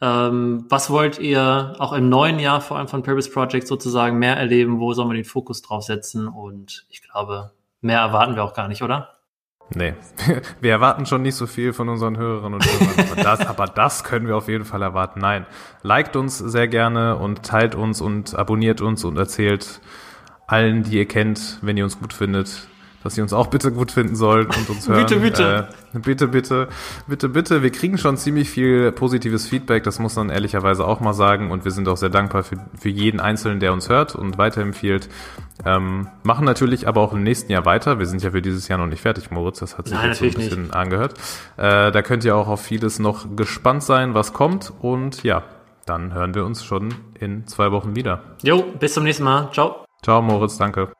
Ähm, 0.00 0.66
was 0.68 0.90
wollt 0.90 1.18
ihr 1.18 1.74
auch 1.78 1.92
im 1.92 2.08
neuen 2.08 2.38
Jahr 2.38 2.60
vor 2.60 2.78
allem 2.78 2.88
von 2.88 3.02
Purpose 3.02 3.30
Project 3.30 3.66
sozusagen 3.66 4.18
mehr 4.18 4.36
erleben? 4.36 4.80
Wo 4.80 4.92
soll 4.92 5.06
man 5.06 5.16
den 5.16 5.24
Fokus 5.24 5.62
drauf 5.62 5.84
setzen? 5.84 6.28
Und 6.28 6.86
ich 6.88 7.02
glaube, 7.02 7.52
mehr 7.80 8.00
erwarten 8.00 8.34
wir 8.34 8.44
auch 8.44 8.54
gar 8.54 8.68
nicht, 8.68 8.82
oder? 8.82 9.16
Nee, 9.74 9.94
wir 10.60 10.70
erwarten 10.70 11.06
schon 11.06 11.22
nicht 11.22 11.34
so 11.34 11.46
viel 11.46 11.72
von 11.72 11.88
unseren 11.88 12.16
Hörerinnen 12.16 12.54
und 12.54 12.64
Hörern, 12.64 13.10
aber 13.10 13.22
das, 13.22 13.46
aber 13.46 13.66
das 13.66 14.04
können 14.04 14.28
wir 14.28 14.36
auf 14.36 14.48
jeden 14.48 14.64
Fall 14.64 14.80
erwarten. 14.82 15.20
Nein, 15.20 15.44
liked 15.82 16.14
uns 16.14 16.38
sehr 16.38 16.68
gerne 16.68 17.16
und 17.16 17.42
teilt 17.42 17.74
uns 17.74 18.00
und 18.00 18.36
abonniert 18.36 18.80
uns 18.80 19.04
und 19.04 19.16
erzählt 19.16 19.80
allen, 20.46 20.84
die 20.84 20.98
ihr 20.98 21.08
kennt, 21.08 21.58
wenn 21.62 21.76
ihr 21.76 21.84
uns 21.84 21.98
gut 21.98 22.12
findet, 22.12 22.68
dass 23.06 23.14
sie 23.14 23.22
uns 23.22 23.32
auch 23.32 23.46
bitte 23.46 23.70
gut 23.70 23.92
finden 23.92 24.16
sollen 24.16 24.46
und 24.46 24.68
uns 24.68 24.88
hören. 24.88 25.06
Bitte, 25.06 25.20
bitte. 25.20 25.68
Äh, 25.94 25.98
bitte, 26.00 26.28
bitte, 26.28 26.68
bitte, 27.06 27.28
bitte. 27.28 27.62
Wir 27.62 27.70
kriegen 27.70 27.98
schon 27.98 28.16
ziemlich 28.16 28.50
viel 28.50 28.90
positives 28.92 29.46
Feedback, 29.46 29.84
das 29.84 29.98
muss 29.98 30.16
man 30.16 30.28
ehrlicherweise 30.28 30.84
auch 30.84 31.00
mal 31.00 31.14
sagen 31.14 31.50
und 31.50 31.64
wir 31.64 31.70
sind 31.70 31.88
auch 31.88 31.96
sehr 31.96 32.10
dankbar 32.10 32.42
für, 32.42 32.56
für 32.78 32.88
jeden 32.88 33.20
Einzelnen, 33.20 33.60
der 33.60 33.72
uns 33.72 33.88
hört 33.88 34.16
und 34.16 34.38
weiterempfiehlt. 34.38 35.08
Ähm, 35.64 36.08
machen 36.24 36.44
natürlich 36.44 36.88
aber 36.88 37.00
auch 37.00 37.12
im 37.12 37.22
nächsten 37.22 37.50
Jahr 37.52 37.64
weiter. 37.64 37.98
Wir 37.98 38.06
sind 38.06 38.22
ja 38.22 38.32
für 38.32 38.42
dieses 38.42 38.68
Jahr 38.68 38.78
noch 38.78 38.86
nicht 38.86 39.00
fertig, 39.00 39.30
Moritz. 39.30 39.60
Das 39.60 39.78
hat 39.78 39.86
sich 39.86 39.96
Nein, 39.96 40.08
jetzt 40.08 40.18
so 40.18 40.24
ein 40.24 40.34
bisschen 40.34 40.72
angehört. 40.72 41.14
Äh, 41.56 41.92
da 41.92 42.02
könnt 42.02 42.24
ihr 42.24 42.36
auch 42.36 42.48
auf 42.48 42.60
vieles 42.60 42.98
noch 42.98 43.36
gespannt 43.36 43.84
sein, 43.84 44.14
was 44.14 44.32
kommt. 44.32 44.72
Und 44.80 45.22
ja, 45.22 45.44
dann 45.86 46.12
hören 46.12 46.34
wir 46.34 46.44
uns 46.44 46.64
schon 46.64 46.92
in 47.18 47.46
zwei 47.46 47.70
Wochen 47.70 47.94
wieder. 47.94 48.20
Jo, 48.42 48.64
bis 48.80 48.94
zum 48.94 49.04
nächsten 49.04 49.24
Mal. 49.24 49.50
Ciao. 49.52 49.84
Ciao, 50.02 50.20
Moritz, 50.20 50.58
danke. 50.58 50.92